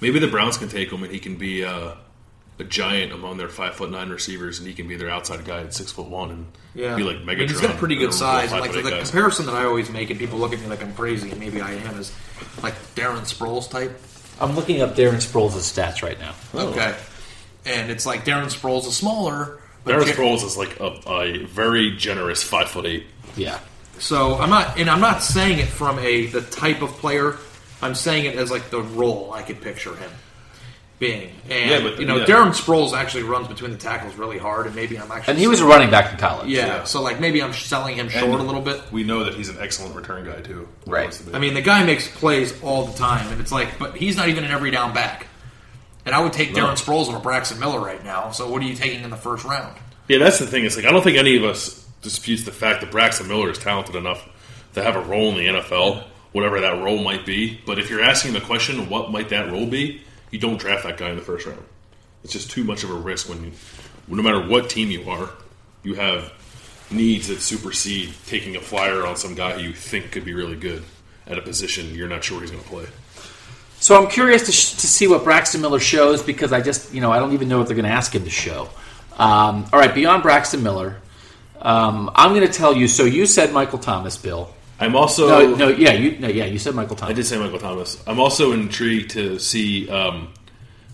Maybe 0.00 0.20
the 0.20 0.28
Browns 0.28 0.58
can 0.58 0.68
take 0.68 0.92
him, 0.92 1.02
and 1.02 1.12
he 1.12 1.18
can 1.18 1.36
be 1.36 1.64
uh, 1.64 1.94
a 2.58 2.64
giant 2.64 3.12
among 3.12 3.36
their 3.36 3.48
five 3.48 3.74
foot 3.74 3.90
nine 3.90 4.10
receivers, 4.10 4.58
and 4.58 4.68
he 4.68 4.74
can 4.74 4.86
be 4.86 4.96
their 4.96 5.10
outside 5.10 5.44
guy 5.44 5.62
at 5.62 5.74
six 5.74 5.90
foot 5.90 6.06
one, 6.06 6.30
and 6.30 6.46
be 6.74 7.02
like 7.02 7.16
Megatron. 7.16 7.30
I 7.30 7.34
mean, 7.34 7.48
he's 7.48 7.60
got 7.60 7.76
pretty 7.76 7.96
good 7.96 8.14
size. 8.14 8.52
Like 8.52 8.72
the 8.72 8.82
guys. 8.82 9.10
comparison 9.10 9.46
that 9.46 9.54
I 9.54 9.64
always 9.64 9.90
make, 9.90 10.10
and 10.10 10.18
people 10.18 10.38
look 10.38 10.52
at 10.52 10.60
me 10.60 10.66
like 10.66 10.82
I'm 10.82 10.94
crazy, 10.94 11.30
and 11.30 11.40
maybe 11.40 11.60
I 11.60 11.72
am, 11.72 11.98
is 11.98 12.12
like 12.62 12.74
Darren 12.94 13.22
Sproles 13.22 13.68
type. 13.68 13.98
I'm 14.40 14.54
looking 14.54 14.82
up 14.82 14.94
Darren 14.94 15.14
Sproles' 15.16 15.52
stats 15.52 16.02
right 16.02 16.18
now. 16.18 16.34
Oh. 16.54 16.68
Okay. 16.68 16.94
And 17.64 17.90
it's 17.90 18.06
like 18.06 18.24
Darren 18.24 18.46
Sproles 18.46 18.86
is 18.86 18.96
smaller. 18.96 19.58
But 19.84 19.94
Darren 19.94 20.06
Jar- 20.06 20.14
Sproles 20.14 20.44
is 20.44 20.56
like 20.56 20.78
a, 20.80 21.00
a 21.10 21.44
very 21.44 21.96
generous 21.96 22.42
five 22.42 22.68
foot 22.68 22.86
eight. 22.86 23.06
Yeah. 23.36 23.58
So 23.98 24.36
I'm 24.36 24.50
not, 24.50 24.78
and 24.78 24.90
I'm 24.90 25.00
not 25.00 25.22
saying 25.22 25.58
it 25.58 25.68
from 25.68 25.98
a 25.98 26.26
the 26.26 26.42
type 26.42 26.82
of 26.82 26.90
player. 26.90 27.36
I'm 27.82 27.94
saying 27.94 28.26
it 28.26 28.36
as 28.36 28.50
like 28.50 28.70
the 28.70 28.82
role 28.82 29.32
I 29.32 29.42
could 29.42 29.60
picture 29.60 29.94
him 29.96 30.10
being. 30.98 31.30
And 31.50 31.70
Yeah, 31.70 31.80
but- 31.80 32.00
you 32.00 32.06
know, 32.06 32.16
yeah. 32.16 32.24
Darren 32.24 32.48
Sproles 32.54 32.92
actually 32.94 33.24
runs 33.24 33.48
between 33.48 33.70
the 33.70 33.76
tackles 33.76 34.14
really 34.16 34.38
hard, 34.38 34.66
and 34.66 34.74
maybe 34.74 34.98
I'm 34.98 35.10
actually 35.12 35.32
And 35.32 35.38
he 35.38 35.46
was 35.46 35.60
a 35.60 35.66
running 35.66 35.90
back 35.90 36.12
in 36.12 36.18
college. 36.18 36.48
yeah, 36.48 36.66
Yeah. 36.66 36.84
So 36.84 37.02
like 37.02 37.20
maybe 37.20 37.42
I'm 37.42 37.52
selling 37.52 37.96
him 37.96 38.08
short 38.08 38.24
And 38.24 38.34
a 38.34 38.42
little 38.42 38.62
bit. 38.62 38.80
We 38.90 39.04
know 39.04 39.24
that 39.24 39.34
he's 39.34 39.48
an 39.50 39.58
excellent 39.60 39.94
return 39.94 40.24
guy 40.24 40.40
too. 40.40 40.68
Right. 40.86 41.10
To. 41.12 41.36
I 41.36 41.38
mean, 41.38 41.54
the 41.54 41.60
guy 41.62 41.82
makes 41.84 42.08
plays 42.08 42.54
all 42.62 42.86
the 42.86 42.96
time, 42.98 43.30
and 43.30 43.40
it's 43.40 43.52
like, 43.52 43.78
but 43.78 43.96
he's 43.96 44.16
not 44.16 44.28
even 44.28 44.44
an 44.44 44.50
every 44.50 44.70
down 44.70 44.94
back. 44.94 45.26
And 46.06 46.14
I 46.14 46.20
would 46.20 46.32
take 46.32 46.54
No. 46.54 46.66
Darren 46.66 46.82
Sproles 46.82 47.08
over 47.08 47.18
Braxton 47.18 47.58
Miller 47.58 47.80
right 47.80 48.02
now. 48.04 48.30
So 48.30 48.48
what 48.48 48.62
are 48.62 48.64
you 48.64 48.74
taking 48.76 49.02
in 49.04 49.10
the 49.10 49.16
first 49.16 49.44
round? 49.44 49.76
Yeah, 50.08 50.18
that's 50.18 50.38
the 50.38 50.46
thing. 50.46 50.64
It's 50.64 50.76
like 50.76 50.86
I 50.86 50.92
don't 50.92 51.02
think 51.02 51.18
any 51.18 51.36
of 51.36 51.44
us 51.44 51.84
disputes 52.02 52.44
the 52.44 52.52
fact 52.52 52.80
that 52.80 52.90
Braxton 52.92 53.26
Miller 53.28 53.50
is 53.50 53.58
talented 53.58 53.96
enough 53.96 54.22
to 54.74 54.82
have 54.82 54.94
a 54.94 55.00
role 55.00 55.30
in 55.30 55.34
the 55.36 55.46
NFL, 55.60 56.04
whatever 56.32 56.60
that 56.60 56.82
role 56.82 57.02
might 57.02 57.26
be. 57.26 57.60
But 57.66 57.78
if 57.80 57.90
you're 57.90 58.02
asking 58.02 58.34
the 58.34 58.40
question, 58.40 58.88
what 58.88 59.10
might 59.10 59.28
that 59.30 59.50
role 59.50 59.66
be? 59.66 60.02
You 60.36 60.40
don't 60.42 60.58
draft 60.58 60.82
that 60.84 60.98
guy 60.98 61.08
in 61.08 61.16
the 61.16 61.22
first 61.22 61.46
round. 61.46 61.64
It's 62.22 62.30
just 62.30 62.50
too 62.50 62.62
much 62.62 62.84
of 62.84 62.90
a 62.90 62.94
risk 62.94 63.26
when 63.26 63.42
you, 63.42 63.52
no 64.06 64.22
matter 64.22 64.46
what 64.46 64.68
team 64.68 64.90
you 64.90 65.08
are, 65.08 65.30
you 65.82 65.94
have 65.94 66.30
needs 66.90 67.28
that 67.28 67.40
supersede 67.40 68.12
taking 68.26 68.54
a 68.54 68.60
flyer 68.60 69.06
on 69.06 69.16
some 69.16 69.34
guy 69.34 69.56
you 69.56 69.72
think 69.72 70.12
could 70.12 70.26
be 70.26 70.34
really 70.34 70.54
good 70.54 70.84
at 71.26 71.38
a 71.38 71.40
position 71.40 71.94
you're 71.94 72.06
not 72.06 72.22
sure 72.22 72.42
he's 72.42 72.50
going 72.50 72.62
to 72.62 72.68
play. 72.68 72.84
So 73.80 73.98
I'm 73.98 74.10
curious 74.10 74.44
to, 74.44 74.52
sh- 74.52 74.72
to 74.72 74.86
see 74.86 75.06
what 75.06 75.24
Braxton 75.24 75.62
Miller 75.62 75.80
shows 75.80 76.22
because 76.22 76.52
I 76.52 76.60
just, 76.60 76.92
you 76.92 77.00
know, 77.00 77.10
I 77.10 77.18
don't 77.18 77.32
even 77.32 77.48
know 77.48 77.56
what 77.56 77.66
they're 77.66 77.74
going 77.74 77.88
to 77.88 77.96
ask 77.96 78.14
him 78.14 78.24
to 78.24 78.30
show. 78.30 78.68
Um, 79.16 79.64
all 79.72 79.80
right, 79.80 79.94
beyond 79.94 80.22
Braxton 80.22 80.62
Miller, 80.62 80.98
um, 81.62 82.10
I'm 82.14 82.34
going 82.34 82.46
to 82.46 82.52
tell 82.52 82.76
you. 82.76 82.88
So 82.88 83.04
you 83.04 83.24
said 83.24 83.54
Michael 83.54 83.78
Thomas, 83.78 84.18
Bill. 84.18 84.52
I'm 84.78 84.94
also 84.94 85.28
No, 85.28 85.54
no, 85.54 85.68
yeah, 85.68 85.92
you, 85.92 86.18
no, 86.18 86.28
yeah, 86.28 86.44
you 86.44 86.58
said 86.58 86.74
Michael 86.74 86.96
Thomas. 86.96 87.12
I 87.12 87.14
did 87.14 87.26
say 87.26 87.38
Michael 87.38 87.58
Thomas. 87.58 88.02
I'm 88.06 88.20
also 88.20 88.52
intrigued 88.52 89.12
to 89.12 89.38
see 89.38 89.88
um, 89.88 90.34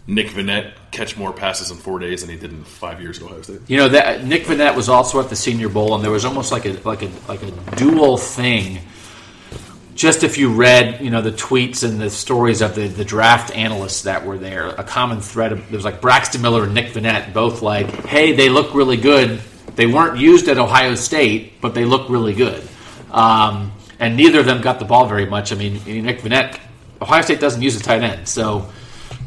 Nick 0.07 0.29
Vannett 0.29 0.73
catch 0.91 1.17
more 1.17 1.33
passes 1.33 1.71
in 1.71 1.77
four 1.79 1.99
days 1.99 2.21
than 2.21 2.31
he 2.31 2.37
did 2.37 2.53
in 2.53 2.65
five 2.65 3.01
years 3.01 3.19
at 3.19 3.25
Ohio 3.25 3.43
State. 3.43 3.61
You 3.67 3.79
know 3.79 3.89
that 3.89 4.25
Nick 4.25 4.45
Vannett 4.45 4.77
was 4.77 4.89
also 4.89 5.21
at 5.21 5.29
the 5.29 5.37
Senior 5.37 5.69
Bowl, 5.69 5.95
and 5.95 6.05
there 6.05 6.11
was 6.11 6.25
almost 6.25 6.53
like 6.53 6.65
a 6.65 6.73
like 6.85 7.03
a 7.03 7.11
like 7.29 7.43
a 7.43 7.51
dual 7.77 8.17
thing. 8.17 8.81
Just 9.95 10.25
if 10.25 10.39
you 10.39 10.53
read, 10.53 11.03
you 11.03 11.11
know, 11.11 11.21
the 11.21 11.33
tweets 11.33 11.85
and 11.85 12.01
the 12.01 12.09
stories 12.09 12.63
of 12.63 12.75
the, 12.75 12.89
the 12.89 13.05
draft 13.05 13.55
analysts 13.55 14.03
that 14.03 14.25
were 14.25 14.39
there, 14.39 14.69
a 14.69 14.83
common 14.83 15.21
thread. 15.21 15.53
Of, 15.53 15.69
there 15.69 15.77
was 15.77 15.85
like 15.85 16.01
Braxton 16.01 16.41
Miller 16.41 16.65
and 16.65 16.73
Nick 16.73 16.93
Vannett, 16.93 17.33
both 17.33 17.63
like, 17.63 17.89
"Hey, 18.07 18.33
they 18.33 18.49
look 18.49 18.75
really 18.75 18.97
good. 18.97 19.41
They 19.75 19.87
weren't 19.87 20.19
used 20.19 20.49
at 20.49 20.59
Ohio 20.59 20.95
State, 20.95 21.61
but 21.61 21.75
they 21.75 21.85
look 21.85 22.09
really 22.09 22.35
good." 22.35 22.69
Um, 23.13 23.73
and 24.01 24.17
neither 24.17 24.41
of 24.41 24.47
them 24.47 24.63
got 24.63 24.81
the 24.81 24.85
ball 24.85 25.07
very 25.07 25.27
much. 25.27 25.53
I 25.53 25.55
mean, 25.55 25.75
Nick 26.05 26.23
Vannett, 26.23 26.59
Ohio 27.01 27.23
State 27.23 27.39
doesn't 27.39 27.63
use 27.63 27.79
a 27.79 27.83
tight 27.83 28.03
end, 28.03 28.27
so 28.27 28.69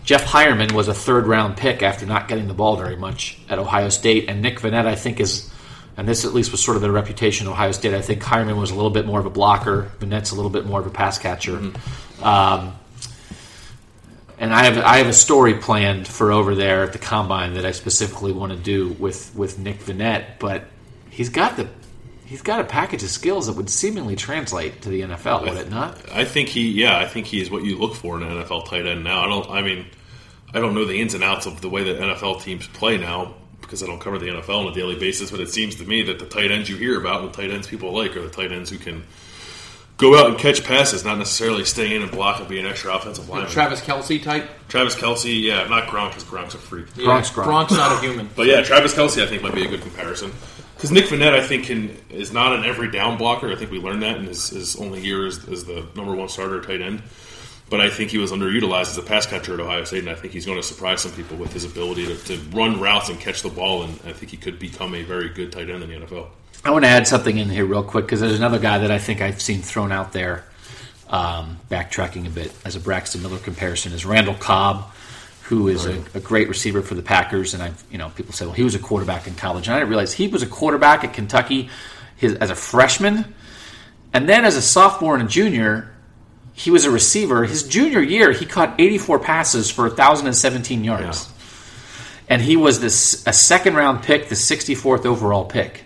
Jeff 0.04 0.25
Heuerman 0.25 0.74
was 0.74 0.88
a 0.88 0.94
third 0.94 1.27
round 1.27 1.56
pick 1.56 1.82
after 1.82 2.06
not 2.06 2.27
getting 2.27 2.48
the 2.48 2.54
ball 2.54 2.75
very 2.75 2.98
much 2.98 3.39
at 3.48 3.60
Ohio 3.60 3.89
State, 3.89 4.27
and 4.27 4.42
Nick 4.42 4.60
Vannett, 4.60 4.86
I 4.86 4.96
think, 4.96 5.20
is, 5.20 5.50
and 5.96 6.08
this 6.08 6.25
at 6.25 6.34
least 6.34 6.51
was 6.51 6.63
sort 6.63 6.75
of 6.75 6.82
the 6.82 6.92
reputation 6.92 7.48
of 7.48 7.54
Ohio 7.54 7.72
State. 7.72 7.94
I 7.94 8.01
think 8.01 8.22
Heuerman 8.24 8.60
was 8.60 8.72
a 8.72 8.75
little 8.75 8.89
bit 8.89 9.06
more 9.06 9.20
of 9.20 9.25
a 9.25 9.30
blocker, 9.30 9.92
Vannett's 10.00 10.32
a 10.32 10.36
little 10.36 10.51
bit 10.51 10.65
more 10.65 10.80
of 10.80 10.88
a 10.88 10.92
pass 10.92 11.18
catcher. 11.18 11.58
Um, 12.22 12.74
and 14.38 14.54
I 14.54 14.65
have 14.65 14.77
I 14.80 14.98
have 14.98 15.08
a 15.08 15.13
story 15.13 15.54
planned 15.54 16.08
for 16.08 16.32
over 16.32 16.56
there 16.56 16.84
at 16.84 16.92
the 16.92 17.00
combine 17.00 17.54
that 17.54 17.65
I 17.65 17.72
specifically 17.72 18.34
want 18.34 18.51
to 18.51 18.58
do 18.58 18.89
with 19.00 19.34
with 19.36 19.58
Nick 19.60 19.80
Vannett, 19.80 20.39
but 20.39 20.65
he's 21.10 21.30
got 21.30 21.56
the 21.56 21.70
he's 22.25 22.41
got 22.41 22.60
a 22.60 22.63
package 22.63 23.03
of 23.03 23.10
skills 23.10 23.48
that 23.48 23.53
would 23.53 23.70
seemingly 23.70 24.15
translate 24.15 24.82
to 24.82 24.89
the 24.89 25.01
NFL, 25.01 25.44
would 25.44 25.58
it 25.58 25.70
not? 25.70 25.98
I 26.12 26.25
think 26.25 26.50
he, 26.50 26.72
yeah, 26.72 26.98
I 26.98 27.08
think 27.08 27.27
he 27.27 27.39
is 27.39 27.50
what 27.50 27.63
you 27.63 27.77
look 27.77 27.96
for 27.96 28.17
in 28.17 28.24
an 28.24 28.44
NFL 28.44 28.67
tight 28.67 28.86
end 28.86 29.03
now. 29.03 29.24
I 29.24 29.27
don't, 29.27 29.50
I 29.50 29.62
mean, 29.62 29.86
I 30.53 30.60
don't 30.60 30.74
know 30.74 30.86
the 30.86 31.00
ins 31.00 31.13
and 31.13 31.24
outs 31.24 31.46
of 31.46 31.62
the 31.62 31.70
way 31.70 31.84
that 31.84 32.00
NFL 32.00 32.41
teams 32.41 32.67
play 32.67 32.98
now 32.98 33.36
because 33.62 33.82
I 33.84 33.88
don't 33.88 34.00
cover 34.00 34.17
the 34.17 34.27
NFL 34.27 34.65
on 34.65 34.72
a 34.72 34.74
daily 34.74 34.98
basis. 34.98 35.32
But 35.32 35.39
it 35.39 35.50
seems 35.50 35.75
to 35.75 35.86
me 35.86 36.03
that 36.03 36.20
the 36.20 36.25
tight 36.25 36.51
ends 36.51 36.70
you 36.70 36.77
hear 36.77 37.00
about, 37.00 37.22
and 37.22 37.33
the 37.33 37.38
tight 37.38 37.51
ends 37.51 37.68
people 37.68 37.94
like, 37.94 38.16
are 38.16 38.22
the 38.22 38.29
tight 38.29 38.51
ends 38.51 38.70
who 38.70 38.77
can 38.77 39.03
go 39.98 40.18
out 40.18 40.27
and 40.27 40.38
catch 40.38 40.64
passes, 40.64 41.05
not 41.05 41.18
necessarily 41.18 41.64
stay 41.64 41.96
in 41.96 42.01
and 42.01 42.11
block 42.11 42.40
and 42.40 42.50
be 42.50 42.59
an 42.59 42.66
extra 42.66 42.94
offensive 42.94 43.29
lineman. 43.29 43.50
Travis 43.50 43.81
Kelce 43.81 44.22
type. 44.22 44.50
Travis 44.68 44.96
Kelce, 44.96 45.42
yeah, 45.42 45.68
not 45.68 45.88
Gronk 45.88 46.09
because 46.09 46.24
Gronk's 46.24 46.53
a 46.53 46.57
freak. 46.57 46.88
Gronk's 46.94 47.29
Gronk. 47.29 47.46
Gronk's 47.46 47.74
not 47.74 47.98
a 47.98 48.01
human. 48.01 48.29
But 48.35 48.48
yeah, 48.48 48.61
Travis 48.61 48.94
Kelce, 48.94 49.24
I 49.24 49.27
think 49.27 49.42
might 49.42 49.55
be 49.55 49.66
a 49.66 49.70
good 49.70 49.81
comparison 49.81 50.31
because 50.75 50.92
Nick 50.92 51.05
Vannett, 51.05 51.33
I 51.33 51.46
think, 51.46 51.66
can 51.66 51.98
is 52.09 52.31
not 52.31 52.53
an 52.53 52.66
every 52.66 52.92
down 52.92 53.18
blocker. 53.18 53.51
I 53.51 53.55
think 53.55 53.72
we 53.72 53.79
learned 53.79 54.03
that 54.03 54.18
in 54.18 54.25
his, 54.25 54.50
his 54.50 54.75
only 54.75 55.01
year 55.01 55.25
as, 55.25 55.48
as 55.48 55.66
the 55.66 55.88
number 55.96 56.14
one 56.14 56.29
starter 56.29 56.61
tight 56.61 56.81
end. 56.81 57.01
But 57.68 57.81
I 57.81 57.90
think 57.90 58.11
he 58.11 58.20
was 58.20 58.31
underutilized 58.31 58.92
as 58.92 58.98
a 58.98 59.01
pass 59.01 59.25
catcher 59.25 59.55
at 59.55 59.59
Ohio 59.59 59.83
State, 59.85 60.00
and 60.00 60.09
I 60.09 60.16
think 60.16 60.33
he's 60.33 60.46
going 60.46 60.59
to 60.59 60.64
surprise 60.64 61.01
some 61.01 61.14
people 61.14 61.35
with 61.38 61.51
his 61.51 61.64
ability 61.64 62.05
to, 62.05 62.16
to 62.25 62.38
run 62.55 62.79
routes 62.79 63.09
and 63.09 63.20
catch 63.20 63.42
the 63.42 63.50
ball. 63.50 63.83
And 63.83 63.94
I 64.05 64.14
think 64.14 64.29
he 64.29 64.38
could 64.38 64.59
become 64.59 64.94
a 64.94 65.01
very 65.01 65.29
good 65.29 65.51
tight 65.51 65.70
end 65.70 65.81
in 65.81 65.90
the 65.90 66.05
NFL. 66.05 66.27
I 66.64 66.72
want 66.72 66.83
to 66.83 66.90
add 66.90 67.07
something 67.07 67.38
in 67.38 67.50
here 67.50 67.66
real 67.66 67.83
quick 67.83 68.05
because 68.05 68.20
there's 68.20 68.38
another 68.38 68.59
guy 68.59 68.79
that 68.79 68.92
I 68.92 69.00
think 69.00 69.22
I've 69.22 69.42
seen 69.42 69.61
thrown 69.61 69.92
out 69.92 70.14
there, 70.14 70.44
um, 71.09 71.59
backtracking 71.70 72.27
a 72.27 72.29
bit 72.29 72.51
as 72.66 72.75
a 72.75 72.79
Braxton 72.79 73.24
Miller 73.24 73.40
comparison, 73.40 73.94
is 73.94 74.05
Randall 74.05 74.35
Cobb, 74.35 74.92
who 75.46 75.68
is 75.68 75.86
a, 75.86 76.03
a 76.14 76.20
great 76.20 76.50
receiver 76.50 76.81
for 76.81 76.96
the 76.96 77.01
Packers. 77.01 77.53
And 77.53 77.62
I, 77.62 77.72
you 77.92 77.98
know, 77.98 78.10
people 78.10 78.34
say, 78.34 78.46
well, 78.46 78.55
he 78.55 78.64
was 78.64 78.75
a 78.75 78.79
quarterback 78.79 79.27
in 79.27 79.36
college, 79.36 79.68
and 79.68 79.75
I 79.75 79.79
didn't 79.79 79.90
realize 79.90 80.14
he 80.14 80.27
was 80.27 80.44
a 80.44 80.48
quarterback 80.48 81.03
at 81.03 81.14
Kentucky 81.14 81.70
his, 82.18 82.36
as 82.36 82.50
a 82.50 82.55
freshman, 82.55 83.34
and 84.14 84.27
then 84.27 84.46
as 84.46 84.55
a 84.55 84.62
sophomore 84.62 85.16
and 85.16 85.24
a 85.24 85.27
junior. 85.27 85.92
He 86.58 86.72
was 86.72 86.86
a 86.86 86.92
receiver. 86.92 87.44
His 87.44 87.68
junior 87.68 88.00
year, 88.00 88.31
he 88.31 88.46
caught 88.46 88.79
84 88.79 89.20
passes 89.20 89.70
for 89.70 89.88
1,017 89.88 90.86
yards. 90.86 91.29
And 92.29 92.42
he 92.42 92.55
was 92.55 92.79
this 92.79 93.27
a 93.27 93.34
second 93.34 93.75
round 93.75 94.03
pick, 94.03 94.29
the 94.29 94.36
64th 94.36 95.05
overall 95.05 95.44
pick 95.44 95.86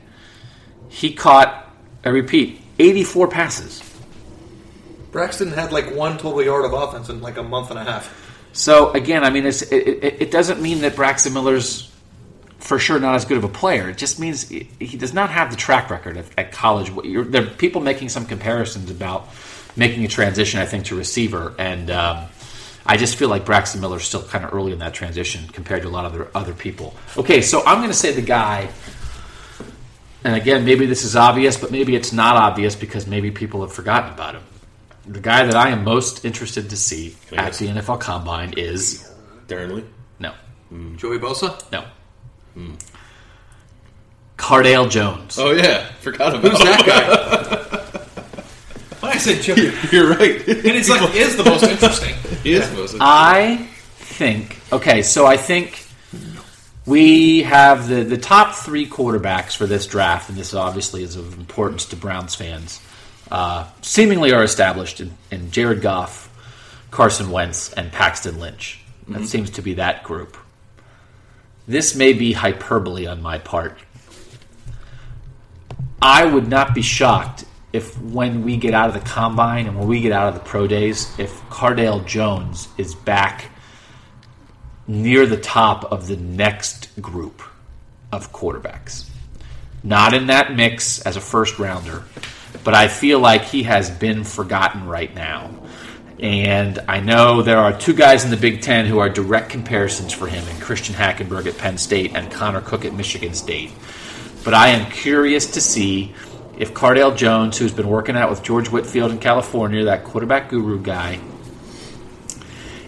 he 0.90 1.14
caught, 1.14 1.72
I 2.04 2.10
repeat, 2.10 2.62
84 2.80 3.30
passes. 3.30 3.84
Braxton 5.12 5.52
had 5.52 5.72
like 5.72 5.96
one 5.96 6.18
total 6.18 6.44
yard 6.44 6.66
of 6.66 6.74
offense 6.74 7.10
in 7.10 7.22
like 7.22 7.38
a 7.38 7.44
month 7.44 7.70
and 7.70 7.80
a 7.80 7.84
half. 7.84 8.29
So 8.54 8.92
again, 8.92 9.24
I 9.24 9.30
mean, 9.30 9.46
it, 9.46 9.62
it, 9.72 10.22
it 10.22 10.32
doesn't 10.32 10.62
mean 10.62 10.82
that 10.82 10.96
Braxton 10.96 11.34
Miller's 11.34 11.90
for 12.60 12.78
sure 12.78 13.00
not 13.00 13.16
as 13.16 13.26
good 13.26 13.38
of 13.38 13.44
a 13.44 13.50
player. 13.50 13.90
It 13.90 13.98
just 13.98 14.20
means 14.20 14.48
he 14.50 14.98
does 14.98 15.14
not 15.14 15.30
have 15.30 15.50
the 15.50 15.58
track 15.58 15.90
record 15.90 16.18
at, 16.18 16.26
at 16.38 16.52
college. 16.52 16.92
There 17.32 17.44
are 17.44 17.48
people 17.48 17.82
making 17.82 18.10
some 18.10 18.26
comparisons 18.26 18.92
about 18.92 19.30
making 19.76 20.04
a 20.04 20.08
transition, 20.08 20.60
I 20.60 20.66
think, 20.66 20.86
to 20.86 20.96
receiver, 20.98 21.56
and 21.58 21.90
um, 21.90 22.26
I 22.86 22.98
just 22.98 23.16
feel 23.16 23.30
like 23.30 23.46
Braxton 23.46 23.82
Miller's 23.82 24.04
still 24.04 24.24
kind 24.24 24.44
of 24.44 24.54
early 24.54 24.74
in 24.74 24.80
that 24.80 24.94
transition 24.94 25.48
compared 25.48 25.84
to 25.84 25.88
a 25.88 25.90
lot 25.92 26.06
of 26.06 26.14
other, 26.14 26.28
other 26.36 26.54
people. 26.54 26.96
Okay, 27.18 27.42
so 27.42 27.64
I'm 27.66 27.78
going 27.78 27.90
to 27.90 27.94
say 27.94 28.12
the 28.12 28.22
guy, 28.22 28.70
and 30.24 30.36
again, 30.36 30.66
maybe 30.66 30.86
this 30.86 31.04
is 31.04 31.16
obvious, 31.16 31.56
but 31.56 31.72
maybe 31.72 31.96
it's 31.96 32.12
not 32.12 32.36
obvious 32.36 32.76
because 32.76 33.08
maybe 33.08 33.32
people 33.32 33.62
have 33.62 33.72
forgotten 33.72 34.12
about 34.12 34.36
him. 34.36 34.44
The 35.10 35.20
guy 35.20 35.44
that 35.46 35.56
I 35.56 35.70
am 35.70 35.84
most 35.84 36.24
interested 36.24 36.70
to 36.70 36.78
see 36.78 37.16
Can 37.30 37.40
I 37.40 37.44
at 37.44 37.46
guess? 37.48 37.60
the 37.60 37.68
NFL 37.68 38.00
Combine 38.00 38.54
is 38.58 39.12
Darron 39.48 39.74
Lee. 39.74 39.84
no, 40.20 40.34
hmm. 40.70 40.96
Joey 40.98 41.18
Bosa. 41.18 41.60
no. 41.72 41.84
Hmm. 42.54 42.76
Cardale 44.38 44.90
Jones. 44.90 45.38
Oh 45.40 45.52
yeah, 45.52 45.92
forgot 46.00 46.36
about 46.36 46.52
Who's 46.52 46.60
that 46.60 46.86
guy? 46.86 48.00
when 49.02 49.12
I 49.12 49.18
said 49.18 49.42
Joey, 49.42 49.74
You're 49.92 50.10
right. 50.16 50.48
and 50.48 50.66
it's 50.66 50.90
like 50.90 51.14
is 51.16 51.36
the 51.36 51.44
most 51.44 51.64
interesting. 51.64 52.16
he 52.44 52.54
is 52.54 52.72
most 52.74 52.96
I 53.00 53.68
think 53.98 54.60
okay, 54.72 55.02
so 55.02 55.26
I 55.26 55.38
think 55.38 55.88
we 56.86 57.42
have 57.44 57.88
the 57.90 58.04
the 58.04 58.18
top 58.18 58.56
three 58.56 58.88
quarterbacks 58.88 59.56
for 59.58 59.66
this 59.66 59.88
draft, 59.88 60.30
and 60.30 60.38
this 60.38 60.54
obviously 60.54 61.04
is 61.04 61.16
of 61.16 61.34
importance 61.38 61.86
to 61.86 61.96
Browns 61.96 62.36
fans. 62.36 62.80
Uh, 63.32 63.68
seemingly 63.82 64.34
are 64.34 64.44
established 64.44 65.02
in, 65.02 65.16
in 65.32 65.52
Jared 65.52 65.82
Goff, 65.82 66.30
Carson 66.92 67.30
Wentz, 67.30 67.72
and 67.74 67.92
Paxton 67.92 68.40
Lynch. 68.40 68.82
That 69.08 69.26
seems 69.26 69.50
to 69.52 69.62
be 69.62 69.76
that 69.76 70.04
group. 70.04 70.38
This 71.68 71.96
may 71.96 72.14
be 72.14 72.34
hyperbole 72.34 73.08
on 73.08 73.22
my 73.22 73.38
part. 73.38 73.78
I 76.02 76.26
would 76.26 76.48
not 76.48 76.74
be 76.74 76.82
shocked 76.82 77.46
if 77.74 78.00
when 78.02 78.44
we 78.44 78.58
get 78.58 78.74
out 78.74 78.88
of 78.88 78.94
the 78.94 79.08
combine 79.08 79.68
and 79.68 79.78
when 79.78 79.88
we 79.88 80.02
get 80.02 80.12
out 80.12 80.28
of 80.30 80.34
the 80.34 80.40
pro 80.40 80.66
days, 80.66 81.14
if 81.20 81.32
Cardale 81.50 82.06
Jones 82.06 82.68
is 82.78 82.96
back 82.96 83.52
near 84.88 85.28
the 85.28 85.38
top 85.38 85.92
of 85.92 86.08
the 86.08 86.18
next 86.18 86.90
group 87.00 87.44
of 88.12 88.34
quarterbacks. 88.34 89.08
Not 89.84 90.14
in 90.14 90.28
that 90.28 90.56
mix 90.56 91.00
as 91.02 91.16
a 91.16 91.22
first 91.22 91.60
rounder, 91.60 92.04
but 92.64 92.74
I 92.74 92.88
feel 92.88 93.20
like 93.20 93.44
he 93.44 93.64
has 93.64 93.90
been 93.90 94.24
forgotten 94.24 94.88
right 94.88 95.14
now. 95.14 95.52
And 96.20 96.80
I 96.88 97.00
know 97.00 97.42
there 97.42 97.60
are 97.60 97.78
two 97.78 97.94
guys 97.94 98.26
in 98.26 98.32
the 98.32 98.38
Big 98.38 98.62
Ten 98.62 98.86
who 98.86 99.00
are 99.00 99.10
direct 99.10 99.50
comparisons 99.50 100.12
for 100.12 100.28
him, 100.28 100.46
and 100.48 100.62
Christian 100.62 100.94
Hackenberg 100.94 101.48
at 101.48 101.58
Penn 101.58 101.78
State 101.78 102.16
and 102.16 102.30
Connor 102.30 102.62
Cook 102.62 102.84
at 102.84 102.94
Michigan 102.94 103.34
State. 103.34 103.72
But 104.44 104.54
I 104.54 104.70
am 104.70 104.92
curious 104.92 105.52
to 105.52 105.62
see 105.62 106.14
if 106.58 106.74
Cardale 106.74 107.16
Jones, 107.16 107.58
who's 107.58 107.72
been 107.72 107.88
working 107.88 108.18
out 108.18 108.30
with 108.30 108.44
George 108.44 108.68
Whitfield 108.70 109.12
in 109.12 109.20
California, 109.20 109.86
that 109.86 110.04
quarterback 110.04 110.50
guru 110.50 110.82
guy, 110.82 111.20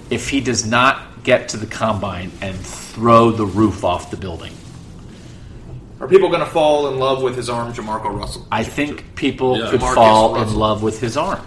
if 0.10 0.28
he 0.28 0.42
does 0.42 0.66
not 0.66 1.24
get 1.24 1.50
to 1.50 1.58
the 1.58 1.66
combine 1.66 2.32
and 2.42 2.58
throw 2.58 3.32
the 3.32 3.46
roof 3.46 3.86
off 3.86 4.12
the 4.12 4.18
building. 4.18 4.52
Are 6.02 6.08
people 6.08 6.30
going 6.30 6.40
to 6.42 6.48
fall 6.48 6.88
in 6.88 6.98
love 6.98 7.22
with 7.22 7.36
his 7.36 7.48
arm, 7.48 7.72
JaMarcus 7.74 8.18
Russell? 8.18 8.48
I 8.52 8.64
think 8.64 9.16
people 9.16 9.60
Yeah. 9.60 9.70
could 9.70 9.82
fall 9.82 10.42
in 10.42 10.56
love 10.56 10.82
with 10.82 11.00
his 11.00 11.16
arm. 11.16 11.42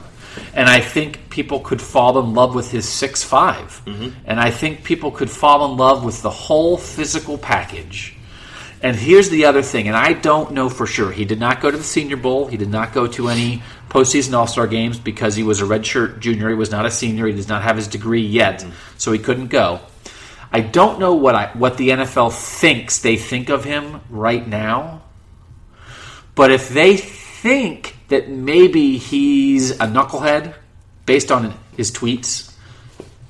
And 0.54 0.68
I 0.68 0.80
think 0.80 1.28
people 1.28 1.58
could 1.58 1.82
fall 1.82 2.18
in 2.20 2.34
love 2.34 2.54
with 2.54 2.70
his 2.70 2.86
6'5. 2.86 3.82
Mm-hmm. 3.84 4.10
And 4.24 4.38
I 4.38 4.52
think 4.52 4.84
people 4.84 5.10
could 5.10 5.28
fall 5.28 5.64
in 5.64 5.76
love 5.76 6.04
with 6.04 6.22
the 6.22 6.30
whole 6.30 6.76
physical 6.76 7.36
package. 7.36 8.14
And 8.80 8.94
here's 8.94 9.30
the 9.30 9.46
other 9.46 9.62
thing, 9.62 9.88
and 9.88 9.96
I 9.96 10.12
don't 10.12 10.52
know 10.52 10.68
for 10.68 10.86
sure. 10.86 11.10
He 11.10 11.24
did 11.24 11.40
not 11.40 11.60
go 11.60 11.70
to 11.70 11.76
the 11.76 11.82
Senior 11.82 12.18
Bowl. 12.18 12.46
He 12.46 12.56
did 12.56 12.68
not 12.68 12.92
go 12.92 13.06
to 13.08 13.28
any 13.28 13.62
postseason 13.88 14.34
All 14.34 14.46
Star 14.46 14.66
games 14.66 14.98
because 14.98 15.34
he 15.34 15.42
was 15.42 15.62
a 15.62 15.64
redshirt 15.64 16.20
junior. 16.20 16.50
He 16.50 16.54
was 16.54 16.70
not 16.70 16.84
a 16.84 16.90
senior. 16.90 17.26
He 17.26 17.32
does 17.32 17.48
not 17.48 17.62
have 17.62 17.76
his 17.76 17.88
degree 17.88 18.20
yet, 18.20 18.60
mm-hmm. 18.60 18.72
so 18.98 19.10
he 19.10 19.18
couldn't 19.18 19.48
go. 19.48 19.80
I 20.54 20.60
don't 20.60 21.00
know 21.00 21.14
what 21.14 21.34
I 21.34 21.46
what 21.54 21.76
the 21.78 21.88
NFL 21.90 22.32
thinks 22.32 23.00
they 23.02 23.16
think 23.16 23.48
of 23.50 23.64
him 23.64 24.00
right 24.08 24.46
now. 24.46 25.02
But 26.36 26.50
if 26.52 26.68
they 26.68 26.96
think 26.96 27.96
that 28.08 28.28
maybe 28.28 28.96
he's 28.98 29.72
a 29.72 29.86
knucklehead 29.86 30.54
based 31.06 31.30
on 31.32 31.54
his 31.76 31.90
tweets 31.90 32.54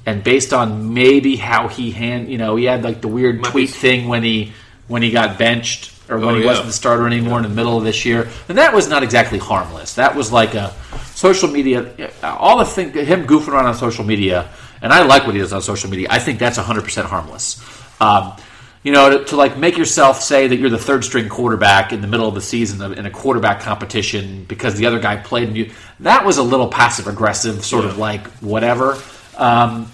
and 0.06 0.22
based 0.22 0.52
on 0.52 0.92
maybe 0.92 1.36
how 1.36 1.68
he 1.68 1.90
hand, 1.92 2.28
you 2.28 2.36
know, 2.36 2.56
he 2.56 2.64
had 2.66 2.84
like 2.84 3.00
the 3.00 3.08
weird 3.08 3.40
Might 3.40 3.50
tweet 3.52 3.68
be- 3.68 3.72
thing 3.72 4.08
when 4.08 4.22
he 4.22 4.52
when 4.86 5.00
he 5.02 5.10
got 5.10 5.38
benched 5.38 5.92
or 6.10 6.18
when 6.18 6.28
Oh, 6.28 6.34
he 6.36 6.42
yeah. 6.42 6.46
wasn't 6.48 6.66
the 6.66 6.72
starter 6.74 7.06
anymore 7.06 7.38
in 7.38 7.44
the 7.44 7.48
middle 7.48 7.78
of 7.78 7.84
this 7.84 8.04
year, 8.04 8.28
And 8.50 8.58
that 8.58 8.74
was 8.74 8.86
not 8.86 9.02
exactly 9.02 9.38
harmless. 9.38 9.94
That 9.94 10.14
was 10.14 10.30
like 10.30 10.52
a 10.54 10.74
social 11.14 11.48
media, 11.48 12.10
all 12.22 12.58
the 12.58 12.66
thing, 12.66 12.92
him 12.92 13.26
goofing 13.26 13.48
around 13.48 13.64
on 13.64 13.74
social 13.74 14.04
media, 14.04 14.50
and 14.84 14.92
I 14.92 15.02
like 15.02 15.24
what 15.24 15.34
he 15.34 15.40
does 15.40 15.54
on 15.54 15.62
social 15.62 15.88
media. 15.88 16.08
I 16.10 16.18
think 16.18 16.38
that's 16.38 16.58
100% 16.58 17.04
harmless. 17.06 17.58
Um, 18.02 18.36
you 18.82 18.92
know, 18.92 19.18
to, 19.18 19.24
to 19.24 19.36
like 19.36 19.56
make 19.56 19.78
yourself 19.78 20.20
say 20.20 20.46
that 20.46 20.56
you're 20.56 20.68
the 20.68 20.76
third 20.76 21.04
string 21.06 21.30
quarterback 21.30 21.94
in 21.94 22.02
the 22.02 22.06
middle 22.06 22.28
of 22.28 22.34
the 22.34 22.42
season 22.42 22.92
in 22.92 23.06
a 23.06 23.10
quarterback 23.10 23.60
competition 23.60 24.44
because 24.44 24.76
the 24.76 24.84
other 24.84 25.00
guy 25.00 25.16
played 25.16 25.48
and 25.48 25.56
you, 25.56 25.70
that 26.00 26.26
was 26.26 26.36
a 26.36 26.42
little 26.42 26.68
passive 26.68 27.08
aggressive, 27.08 27.64
sort 27.64 27.86
of 27.86 27.96
like 27.96 28.26
whatever. 28.40 29.00
Um, 29.38 29.90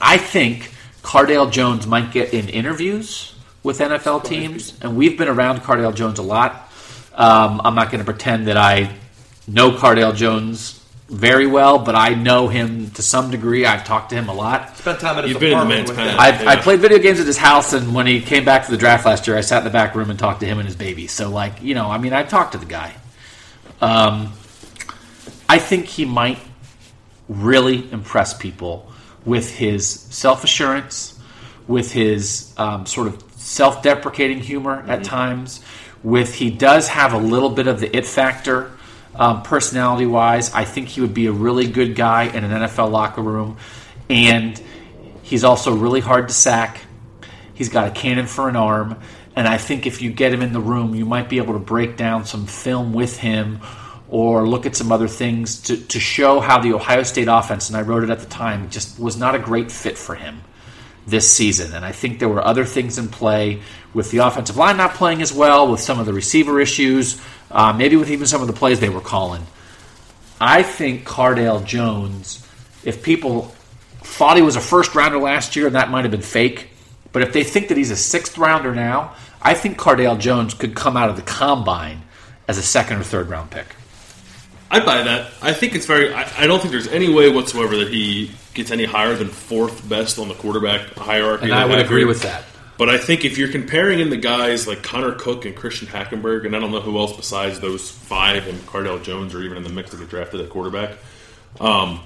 I 0.00 0.16
think 0.16 0.72
Cardale 1.02 1.50
Jones 1.50 1.84
might 1.88 2.12
get 2.12 2.32
in 2.32 2.48
interviews 2.48 3.34
with 3.64 3.80
NFL 3.80 4.24
teams, 4.24 4.78
and 4.80 4.96
we've 4.96 5.18
been 5.18 5.26
around 5.26 5.62
Cardale 5.62 5.94
Jones 5.94 6.20
a 6.20 6.22
lot. 6.22 6.70
Um, 7.14 7.60
I'm 7.64 7.74
not 7.74 7.90
going 7.90 7.98
to 7.98 8.04
pretend 8.04 8.46
that 8.46 8.56
I 8.56 8.94
know 9.48 9.72
Cardale 9.72 10.14
Jones 10.14 10.78
very 11.08 11.46
well, 11.46 11.78
but 11.78 11.94
I 11.94 12.10
know 12.10 12.48
him 12.48 12.90
to 12.92 13.02
some 13.02 13.30
degree. 13.30 13.64
I've 13.64 13.84
talked 13.84 14.10
to 14.10 14.16
him 14.16 14.28
a 14.28 14.34
lot. 14.34 14.76
Spent 14.76 15.00
time 15.00 15.16
at 15.16 15.24
his 15.24 15.32
You've 15.32 15.40
been 15.40 15.52
in 15.52 15.58
the 15.58 15.64
apartment 15.64 15.78
man's 15.78 15.88
with 15.88 15.98
pen. 15.98 16.08
him. 16.14 16.20
I've, 16.20 16.46
I 16.46 16.56
played 16.56 16.80
video 16.80 16.98
games 16.98 17.18
at 17.18 17.26
his 17.26 17.38
house, 17.38 17.72
and 17.72 17.94
when 17.94 18.06
he 18.06 18.20
came 18.20 18.44
back 18.44 18.66
to 18.66 18.70
the 18.70 18.76
draft 18.76 19.06
last 19.06 19.26
year, 19.26 19.36
I 19.36 19.40
sat 19.40 19.58
in 19.58 19.64
the 19.64 19.70
back 19.70 19.94
room 19.94 20.10
and 20.10 20.18
talked 20.18 20.40
to 20.40 20.46
him 20.46 20.58
and 20.58 20.66
his 20.66 20.76
baby. 20.76 21.06
So, 21.06 21.30
like, 21.30 21.62
you 21.62 21.74
know, 21.74 21.90
I 21.90 21.96
mean, 21.98 22.12
I've 22.12 22.28
talked 22.28 22.52
to 22.52 22.58
the 22.58 22.66
guy. 22.66 22.94
Um, 23.80 24.32
I 25.48 25.58
think 25.58 25.86
he 25.86 26.04
might 26.04 26.38
really 27.28 27.90
impress 27.90 28.34
people 28.34 28.90
with 29.24 29.54
his 29.54 29.88
self 29.88 30.44
assurance, 30.44 31.18
with 31.66 31.90
his 31.92 32.52
um, 32.58 32.84
sort 32.84 33.06
of 33.06 33.22
self 33.36 33.82
deprecating 33.82 34.40
humor 34.40 34.84
at 34.86 35.04
times. 35.04 35.60
With 36.02 36.34
he 36.34 36.50
does 36.50 36.88
have 36.88 37.14
a 37.14 37.18
little 37.18 37.50
bit 37.50 37.66
of 37.66 37.80
the 37.80 37.94
it 37.96 38.06
factor, 38.06 38.72
um, 39.18 39.42
personality 39.42 40.06
wise. 40.06 40.52
I 40.52 40.64
think 40.64 40.88
he 40.88 41.00
would 41.00 41.14
be 41.14 41.26
a 41.26 41.32
really 41.32 41.66
good 41.66 41.94
guy 41.94 42.24
in 42.24 42.44
an 42.44 42.50
NFL 42.62 42.90
locker 42.90 43.22
room, 43.22 43.58
and 44.08 44.60
he's 45.22 45.44
also 45.44 45.74
really 45.74 46.00
hard 46.00 46.28
to 46.28 46.34
sack. 46.34 46.80
He's 47.54 47.68
got 47.68 47.88
a 47.88 47.90
cannon 47.90 48.26
for 48.26 48.48
an 48.48 48.56
arm, 48.56 49.00
and 49.34 49.48
I 49.48 49.58
think 49.58 49.86
if 49.86 50.00
you 50.00 50.12
get 50.12 50.32
him 50.32 50.42
in 50.42 50.52
the 50.52 50.60
room, 50.60 50.94
you 50.94 51.04
might 51.04 51.28
be 51.28 51.38
able 51.38 51.54
to 51.54 51.60
break 51.60 51.96
down 51.96 52.24
some 52.24 52.46
film 52.46 52.92
with 52.92 53.18
him 53.18 53.60
or 54.08 54.48
look 54.48 54.64
at 54.64 54.74
some 54.74 54.90
other 54.90 55.08
things 55.08 55.60
to, 55.62 55.76
to 55.76 56.00
show 56.00 56.40
how 56.40 56.58
the 56.58 56.72
Ohio 56.72 57.02
State 57.02 57.28
offense, 57.28 57.68
and 57.68 57.76
I 57.76 57.82
wrote 57.82 58.04
it 58.04 58.10
at 58.10 58.20
the 58.20 58.26
time, 58.26 58.70
just 58.70 58.98
was 58.98 59.16
not 59.16 59.34
a 59.34 59.38
great 59.38 59.70
fit 59.70 59.98
for 59.98 60.14
him 60.14 60.42
this 61.06 61.30
season. 61.30 61.74
And 61.74 61.84
I 61.84 61.92
think 61.92 62.18
there 62.18 62.28
were 62.28 62.44
other 62.44 62.64
things 62.64 62.98
in 62.98 63.08
play 63.08 63.60
with 63.94 64.10
the 64.10 64.18
offensive 64.18 64.56
line 64.56 64.76
not 64.76 64.94
playing 64.94 65.22
as 65.22 65.32
well, 65.32 65.70
with 65.70 65.80
some 65.80 65.98
of 65.98 66.06
the 66.06 66.12
receiver 66.12 66.60
issues, 66.60 67.20
uh, 67.50 67.72
maybe 67.72 67.96
with 67.96 68.10
even 68.10 68.26
some 68.26 68.40
of 68.40 68.46
the 68.46 68.52
plays 68.52 68.80
they 68.80 68.88
were 68.88 69.00
calling. 69.00 69.46
I 70.40 70.62
think 70.62 71.06
Cardale 71.06 71.64
Jones, 71.64 72.46
if 72.84 73.02
people 73.02 73.54
thought 74.02 74.36
he 74.36 74.42
was 74.42 74.56
a 74.56 74.60
first 74.60 74.94
rounder 74.94 75.18
last 75.18 75.56
year, 75.56 75.66
and 75.66 75.74
that 75.74 75.90
might 75.90 76.04
have 76.04 76.10
been 76.10 76.22
fake, 76.22 76.68
but 77.12 77.22
if 77.22 77.32
they 77.32 77.44
think 77.44 77.68
that 77.68 77.76
he's 77.76 77.90
a 77.90 77.96
sixth 77.96 78.38
rounder 78.38 78.74
now, 78.74 79.14
I 79.42 79.54
think 79.54 79.78
Cardale 79.78 80.18
Jones 80.18 80.54
could 80.54 80.74
come 80.74 80.96
out 80.96 81.10
of 81.10 81.16
the 81.16 81.22
combine 81.22 82.02
as 82.46 82.58
a 82.58 82.62
second 82.62 82.98
or 82.98 83.04
third 83.04 83.28
round 83.28 83.50
pick. 83.50 83.66
I 84.70 84.80
buy 84.80 85.02
that. 85.02 85.32
I 85.40 85.52
think 85.54 85.74
it's 85.74 85.86
very. 85.86 86.12
I, 86.12 86.30
I 86.42 86.46
don't 86.46 86.60
think 86.60 86.72
there's 86.72 86.88
any 86.88 87.12
way 87.12 87.30
whatsoever 87.30 87.78
that 87.78 87.88
he 87.88 88.32
gets 88.52 88.70
any 88.70 88.84
higher 88.84 89.14
than 89.14 89.28
fourth 89.28 89.88
best 89.88 90.18
on 90.18 90.28
the 90.28 90.34
quarterback 90.34 90.90
hierarchy. 90.94 91.44
And 91.44 91.54
I 91.54 91.64
would 91.64 91.78
agree 91.78 92.04
with 92.04 92.22
that. 92.22 92.44
But 92.78 92.88
I 92.88 92.96
think 92.96 93.24
if 93.24 93.36
you're 93.36 93.50
comparing 93.50 93.98
in 93.98 94.08
the 94.08 94.16
guys 94.16 94.66
like 94.68 94.82
Connor 94.84 95.12
Cook 95.12 95.44
and 95.44 95.54
Christian 95.56 95.88
Hackenberg, 95.88 96.46
and 96.46 96.54
I 96.54 96.60
don't 96.60 96.70
know 96.70 96.80
who 96.80 96.96
else 96.98 97.14
besides 97.16 97.58
those 97.60 97.90
five 97.90 98.46
and 98.46 98.56
Cardale 98.60 99.02
Jones 99.02 99.34
are 99.34 99.42
even 99.42 99.56
in 99.56 99.64
the 99.64 99.68
mix 99.68 99.90
to 99.90 99.96
get 99.96 100.08
drafted 100.08 100.40
at 100.40 100.48
quarterback, 100.48 100.92
um, 101.60 102.00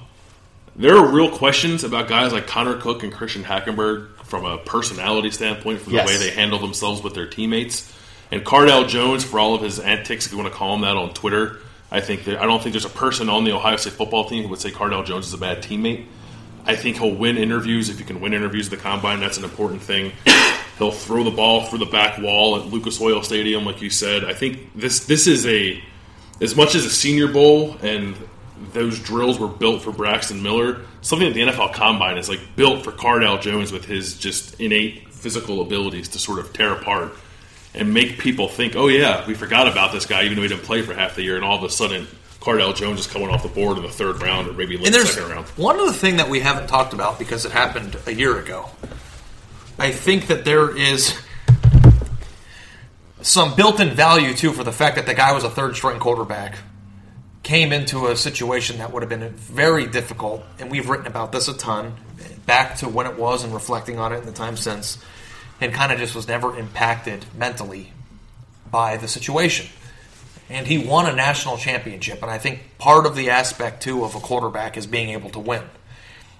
there 0.74 0.96
are 0.96 1.06
real 1.06 1.30
questions 1.30 1.84
about 1.84 2.08
guys 2.08 2.32
like 2.32 2.46
Connor 2.46 2.78
Cook 2.80 3.02
and 3.02 3.12
Christian 3.12 3.44
Hackenberg 3.44 4.08
from 4.24 4.46
a 4.46 4.56
personality 4.56 5.30
standpoint, 5.30 5.82
from 5.82 5.92
the 5.92 5.98
Yes. 5.98 6.08
way 6.08 6.16
they 6.16 6.30
handle 6.30 6.58
themselves 6.58 7.02
with 7.02 7.12
their 7.14 7.26
teammates. 7.26 7.92
And 8.30 8.42
Cardale 8.42 8.88
Jones, 8.88 9.22
for 9.24 9.38
all 9.38 9.54
of 9.54 9.60
his 9.60 9.78
antics, 9.78 10.24
if 10.24 10.32
you 10.32 10.38
want 10.38 10.50
to 10.50 10.56
call 10.56 10.74
him 10.74 10.80
that 10.80 10.96
on 10.96 11.12
Twitter, 11.12 11.58
I 11.90 12.00
think 12.00 12.24
that 12.24 12.40
I 12.40 12.46
don't 12.46 12.62
think 12.62 12.72
there's 12.72 12.86
a 12.86 12.88
person 12.88 13.28
on 13.28 13.44
the 13.44 13.52
Ohio 13.52 13.76
State 13.76 13.92
football 13.92 14.26
team 14.26 14.44
who 14.44 14.48
would 14.48 14.60
say 14.60 14.70
Cardale 14.70 15.04
Jones 15.04 15.26
is 15.26 15.34
a 15.34 15.38
bad 15.38 15.62
teammate. 15.62 16.06
I 16.64 16.76
think 16.76 16.98
he'll 16.98 17.14
win 17.14 17.36
interviews. 17.36 17.88
If 17.88 17.98
you 17.98 18.04
can 18.04 18.20
win 18.20 18.34
interviews 18.34 18.66
at 18.66 18.70
the 18.70 18.76
combine, 18.76 19.20
that's 19.20 19.38
an 19.38 19.44
important 19.44 19.82
thing. 19.82 20.12
He'll 20.78 20.90
throw 20.90 21.22
the 21.22 21.30
ball 21.30 21.64
through 21.64 21.80
the 21.80 21.86
back 21.86 22.18
wall 22.18 22.56
at 22.56 22.66
Lucas 22.66 23.00
Oil 23.00 23.22
Stadium, 23.22 23.64
like 23.64 23.82
you 23.82 23.90
said. 23.90 24.24
I 24.24 24.32
think 24.32 24.74
this 24.74 25.04
this 25.04 25.26
is 25.26 25.46
a 25.46 25.82
as 26.40 26.56
much 26.56 26.74
as 26.74 26.84
a 26.84 26.90
Senior 26.90 27.28
Bowl 27.28 27.76
and 27.82 28.16
those 28.72 28.98
drills 28.98 29.38
were 29.38 29.48
built 29.48 29.82
for 29.82 29.92
Braxton 29.92 30.42
Miller. 30.42 30.80
Something 31.00 31.28
that 31.28 31.34
the 31.34 31.52
NFL 31.52 31.74
Combine 31.74 32.16
is 32.16 32.28
like 32.28 32.40
built 32.56 32.84
for 32.84 32.92
Cardale 32.92 33.40
Jones 33.40 33.72
with 33.72 33.84
his 33.84 34.16
just 34.16 34.60
innate 34.60 35.12
physical 35.12 35.60
abilities 35.60 36.08
to 36.08 36.18
sort 36.18 36.38
of 36.38 36.52
tear 36.52 36.72
apart 36.72 37.12
and 37.74 37.92
make 37.92 38.18
people 38.18 38.48
think, 38.48 38.76
"Oh 38.76 38.88
yeah, 38.88 39.26
we 39.26 39.34
forgot 39.34 39.68
about 39.68 39.92
this 39.92 40.06
guy, 40.06 40.24
even 40.24 40.36
though 40.36 40.42
he 40.42 40.48
didn't 40.48 40.64
play 40.64 40.82
for 40.82 40.94
half 40.94 41.16
the 41.16 41.22
year." 41.22 41.36
And 41.36 41.44
all 41.44 41.56
of 41.56 41.64
a 41.64 41.70
sudden, 41.70 42.06
Cardale 42.42 42.74
Jones 42.74 42.98
is 42.98 43.06
coming 43.06 43.28
off 43.28 43.44
the 43.44 43.48
board 43.48 43.76
in 43.76 43.84
the 43.84 43.88
third 43.88 44.20
round 44.20 44.48
or 44.48 44.52
maybe 44.52 44.76
late 44.76 44.92
second 44.92 45.30
round. 45.30 45.46
one 45.50 45.78
other 45.78 45.92
thing 45.92 46.16
that 46.16 46.28
we 46.28 46.40
haven't 46.40 46.66
talked 46.66 46.92
about 46.92 47.16
because 47.16 47.44
it 47.44 47.52
happened 47.52 47.96
a 48.04 48.12
year 48.12 48.36
ago. 48.36 48.68
I 49.78 49.92
think 49.92 50.26
that 50.26 50.44
there 50.44 50.76
is 50.76 51.16
some 53.20 53.54
built-in 53.54 53.90
value 53.90 54.34
too 54.34 54.52
for 54.52 54.64
the 54.64 54.72
fact 54.72 54.96
that 54.96 55.06
the 55.06 55.14
guy 55.14 55.32
was 55.32 55.44
a 55.44 55.50
third-string 55.50 56.00
quarterback, 56.00 56.58
came 57.44 57.72
into 57.72 58.08
a 58.08 58.16
situation 58.16 58.78
that 58.78 58.92
would 58.92 59.02
have 59.02 59.08
been 59.08 59.30
very 59.30 59.86
difficult, 59.86 60.44
and 60.58 60.68
we've 60.68 60.88
written 60.88 61.06
about 61.06 61.30
this 61.30 61.46
a 61.46 61.54
ton, 61.54 61.94
back 62.44 62.74
to 62.76 62.88
when 62.88 63.06
it 63.06 63.16
was 63.16 63.44
and 63.44 63.54
reflecting 63.54 64.00
on 64.00 64.12
it 64.12 64.18
in 64.18 64.26
the 64.26 64.32
time 64.32 64.56
since, 64.56 64.98
and 65.60 65.72
kind 65.72 65.92
of 65.92 65.98
just 65.98 66.16
was 66.16 66.26
never 66.26 66.58
impacted 66.58 67.24
mentally 67.36 67.92
by 68.68 68.96
the 68.96 69.06
situation 69.06 69.68
and 70.52 70.66
he 70.66 70.78
won 70.78 71.06
a 71.06 71.12
national 71.14 71.56
championship. 71.56 72.22
And 72.22 72.30
I 72.30 72.38
think 72.38 72.78
part 72.78 73.06
of 73.06 73.16
the 73.16 73.30
aspect 73.30 73.82
too 73.82 74.04
of 74.04 74.14
a 74.14 74.20
quarterback 74.20 74.76
is 74.76 74.86
being 74.86 75.10
able 75.10 75.30
to 75.30 75.38
win 75.38 75.62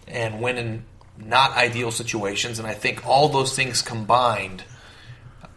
and 0.06 0.40
win 0.42 0.58
in 0.58 0.84
not 1.18 1.56
ideal 1.56 1.90
situations. 1.90 2.58
And 2.58 2.68
I 2.68 2.74
think 2.74 3.06
all 3.06 3.28
those 3.28 3.56
things 3.56 3.80
combined 3.80 4.64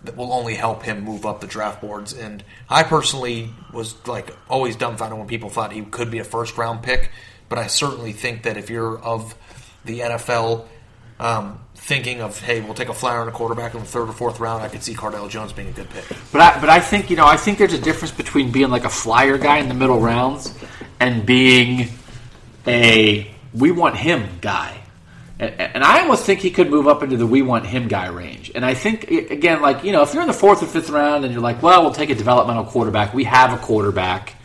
that 0.06 0.16
will 0.16 0.32
only 0.32 0.56
help 0.56 0.84
him 0.84 1.02
move 1.02 1.26
up 1.26 1.42
the 1.42 1.48
draft 1.48 1.82
boards. 1.82 2.14
And 2.14 2.44
I 2.70 2.84
personally 2.84 3.50
was 3.74 3.96
like 4.08 4.36
always 4.48 4.76
dumbfounded 4.78 5.18
when 5.18 5.28
people 5.28 5.50
thought 5.50 5.74
he 5.74 5.82
could 5.82 6.10
be 6.10 6.20
a 6.20 6.24
first 6.24 6.58
round 6.58 6.82
pick. 6.82 7.12
But 7.50 7.60
I 7.60 7.68
certainly 7.68 8.14
think 8.14 8.44
that 8.44 8.56
if 8.56 8.70
you're 8.70 8.98
of 9.00 9.36
the 9.84 10.00
NFL. 10.00 10.66
Um, 11.20 11.60
thinking 11.86 12.20
of 12.20 12.40
hey, 12.40 12.62
we'll 12.62 12.74
take 12.74 12.90
a 12.90 12.94
flyer 12.94 13.20
on 13.20 13.28
a 13.28 13.32
quarterback 13.32 13.76
in 13.76 13.80
the 13.80 13.86
third 13.86 14.10
or 14.10 14.12
fourth 14.12 14.40
round. 14.40 14.64
I 14.64 14.70
could 14.70 14.82
see 14.82 14.96
Cardale 14.96 15.30
Jones 15.30 15.54
being 15.54 15.70
a 15.70 15.72
good 15.72 15.90
pick. 15.92 16.06
But 16.32 16.42
I, 16.42 16.60
but 16.60 16.70
I 16.70 16.80
think 16.80 17.12
you 17.12 17.16
know 17.16 17.28
I 17.28 17.38
think 17.38 17.60
there's 17.60 17.74
a 17.74 17.82
difference 17.82 18.12
between 18.12 18.52
being 18.52 18.70
like 18.70 18.86
a 18.86 18.90
flyer 18.90 19.38
guy 19.38 19.60
in 19.60 19.70
the 19.70 19.76
middle 19.76 20.00
rounds 20.00 20.54
and 21.00 21.26
being 21.26 21.90
a 22.66 23.32
we 23.54 23.72
want 23.72 23.98
him 23.98 24.28
guy. 24.42 24.82
And, 25.38 25.54
and 25.60 25.84
I 25.84 26.02
almost 26.02 26.26
think 26.26 26.40
he 26.40 26.50
could 26.50 26.70
move 26.70 26.88
up 26.88 27.04
into 27.04 27.18
the 27.18 27.28
we 27.28 27.42
want 27.42 27.66
him 27.66 27.88
guy 27.88 28.08
range. 28.08 28.52
And 28.56 28.66
I 28.66 28.74
think, 28.74 29.12
again, 29.12 29.62
like, 29.62 29.84
you 29.84 29.92
know, 29.92 30.02
if 30.02 30.14
you're 30.14 30.22
in 30.22 30.28
the 30.28 30.34
fourth 30.34 30.64
or 30.64 30.66
fifth 30.66 30.90
round 30.90 31.26
and 31.26 31.34
you're 31.34 31.44
like, 31.44 31.62
well, 31.62 31.82
we'll 31.82 31.92
take 31.92 32.10
a 32.10 32.16
developmental 32.16 32.64
quarterback, 32.64 33.14
we 33.14 33.26
have 33.26 33.52
a 33.54 33.58
quarterback, 33.58 34.36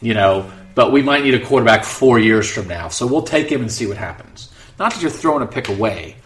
you 0.00 0.14
know, 0.14 0.50
but 0.74 0.90
we 0.90 1.02
might 1.02 1.22
need 1.22 1.34
a 1.34 1.44
quarterback 1.44 1.84
four 1.84 2.18
years 2.18 2.50
from 2.50 2.66
now. 2.66 2.88
So 2.88 3.06
we'll 3.06 3.22
take 3.22 3.52
him 3.52 3.60
and 3.60 3.70
see 3.70 3.86
what 3.86 3.98
happens. 3.98 4.50
Not 4.78 4.94
that 4.94 5.02
you're 5.02 5.10
throwing 5.10 5.42
a 5.42 5.46
pick 5.46 5.68
away, 5.68 6.16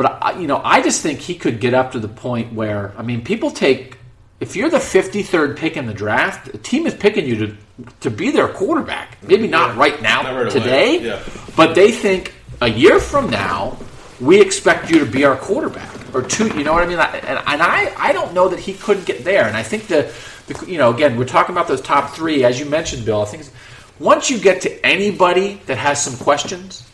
but, 0.00 0.18
I, 0.22 0.38
you 0.40 0.46
know, 0.46 0.62
I 0.64 0.80
just 0.80 1.02
think 1.02 1.18
he 1.20 1.34
could 1.34 1.60
get 1.60 1.74
up 1.74 1.92
to 1.92 1.98
the 1.98 2.08
point 2.08 2.54
where, 2.54 2.94
I 2.96 3.02
mean, 3.02 3.22
people 3.22 3.50
take, 3.50 3.98
if 4.40 4.56
you're 4.56 4.70
the 4.70 4.78
53rd 4.78 5.58
pick 5.58 5.76
in 5.76 5.84
the 5.84 5.92
draft, 5.92 6.50
the 6.50 6.56
team 6.56 6.86
is 6.86 6.94
picking 6.94 7.26
you 7.26 7.36
to, 7.36 7.56
to 8.00 8.10
be 8.10 8.30
their 8.30 8.48
quarterback. 8.48 9.22
Maybe 9.22 9.46
not 9.46 9.76
right 9.76 10.00
now, 10.00 10.48
today, 10.48 11.00
Yeah. 11.02 11.22
but 11.54 11.74
they 11.74 11.92
think 11.92 12.32
a 12.62 12.68
year 12.68 12.98
from 12.98 13.28
now, 13.28 13.76
we 14.22 14.40
expect 14.40 14.88
you 14.90 15.00
to 15.00 15.04
be 15.04 15.24
our 15.26 15.36
quarterback 15.36 16.14
or 16.14 16.22
two. 16.22 16.48
You 16.56 16.64
know 16.64 16.72
what 16.72 16.82
I 16.82 16.86
mean? 16.86 16.98
And, 16.98 17.38
and 17.46 17.62
I, 17.62 17.92
I 17.98 18.12
don't 18.12 18.32
know 18.32 18.48
that 18.48 18.58
he 18.58 18.72
couldn't 18.72 19.04
get 19.04 19.22
there. 19.22 19.46
And 19.46 19.54
I 19.54 19.62
think 19.62 19.86
the, 19.88 20.10
the, 20.46 20.64
you 20.66 20.78
know, 20.78 20.94
again, 20.94 21.18
we're 21.18 21.26
talking 21.26 21.54
about 21.54 21.68
those 21.68 21.82
top 21.82 22.14
three, 22.14 22.42
as 22.44 22.58
you 22.58 22.64
mentioned, 22.64 23.04
Bill. 23.04 23.20
I 23.20 23.26
think 23.26 23.44
once 23.98 24.30
you 24.30 24.38
get 24.40 24.62
to 24.62 24.86
anybody 24.86 25.60
that 25.66 25.76
has 25.76 26.02
some 26.02 26.16
questions, 26.16 26.89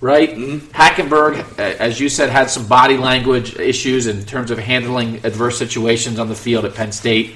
right? 0.00 0.30
Hackenberg, 0.30 1.58
uh, 1.58 1.62
as 1.62 2.00
you 2.00 2.08
said, 2.08 2.30
had 2.30 2.50
some 2.50 2.66
body 2.66 2.96
language 2.96 3.58
issues 3.58 4.06
in 4.06 4.24
terms 4.24 4.50
of 4.50 4.58
handling 4.58 5.16
adverse 5.24 5.58
situations 5.58 6.18
on 6.18 6.28
the 6.28 6.34
field 6.34 6.64
at 6.64 6.74
Penn 6.74 6.92
State. 6.92 7.34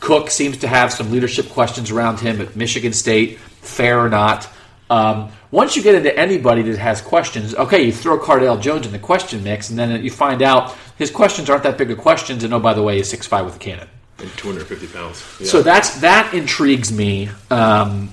Cook 0.00 0.30
seems 0.30 0.58
to 0.58 0.68
have 0.68 0.92
some 0.92 1.10
leadership 1.10 1.48
questions 1.50 1.90
around 1.90 2.20
him 2.20 2.40
at 2.40 2.56
Michigan 2.56 2.92
State, 2.92 3.38
fair 3.38 4.00
or 4.00 4.08
not. 4.08 4.48
Um, 4.90 5.30
once 5.50 5.76
you 5.76 5.82
get 5.82 5.94
into 5.94 6.14
anybody 6.18 6.62
that 6.62 6.78
has 6.78 7.00
questions, 7.00 7.54
okay, 7.54 7.82
you 7.82 7.92
throw 7.92 8.18
Cardale 8.18 8.60
Jones 8.60 8.84
in 8.84 8.92
the 8.92 8.98
question 8.98 9.42
mix, 9.44 9.70
and 9.70 9.78
then 9.78 10.02
you 10.02 10.10
find 10.10 10.42
out 10.42 10.76
his 10.98 11.10
questions 11.10 11.48
aren't 11.48 11.62
that 11.62 11.78
big 11.78 11.90
of 11.90 11.98
questions, 11.98 12.44
and 12.44 12.52
oh, 12.52 12.60
by 12.60 12.74
the 12.74 12.82
way, 12.82 12.96
he's 12.96 13.12
6'5 13.12 13.44
with 13.44 13.56
a 13.56 13.58
cannon. 13.58 13.88
And 14.18 14.30
250 14.36 14.86
pounds. 14.88 15.24
Yeah. 15.40 15.46
So 15.46 15.62
that's 15.62 16.00
that 16.00 16.32
intrigues 16.34 16.92
me 16.92 17.30
um, 17.50 18.12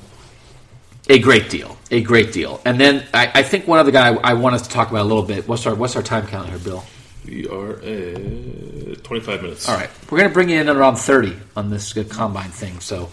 a 1.10 1.20
great 1.20 1.50
deal, 1.50 1.78
a 1.92 2.02
great 2.02 2.32
deal. 2.32 2.62
And 2.66 2.80
then 2.80 3.06
I, 3.14 3.32
I 3.36 3.44
think 3.44 3.68
one 3.68 3.80
other 3.80 3.92
guy 3.92 4.10
I, 4.14 4.32
I 4.32 4.34
want 4.36 4.56
us 4.56 4.62
to 4.64 4.70
talk 4.70 4.90
about 4.90 5.02
a 5.02 5.10
little 5.10 5.24
bit. 5.24 5.48
What's 5.48 5.66
our 5.66 5.76
what's 5.76 5.96
our 5.96 6.04
time 6.04 6.28
count 6.28 6.50
here, 6.50 6.60
Bill? 6.60 6.84
we 7.26 7.48
are 7.48 7.74
at 7.82 9.04
25 9.04 9.42
minutes. 9.44 9.68
All 9.70 9.76
right, 9.76 9.90
we're 10.10 10.18
going 10.18 10.30
to 10.30 10.34
bring 10.34 10.50
you 10.50 10.60
in 10.60 10.70
at 10.70 10.76
around 10.76 10.96
thirty 10.96 11.36
on 11.56 11.70
this 11.70 11.96
uh, 11.98 12.04
combine 12.10 12.50
thing. 12.52 12.80
So 12.80 13.10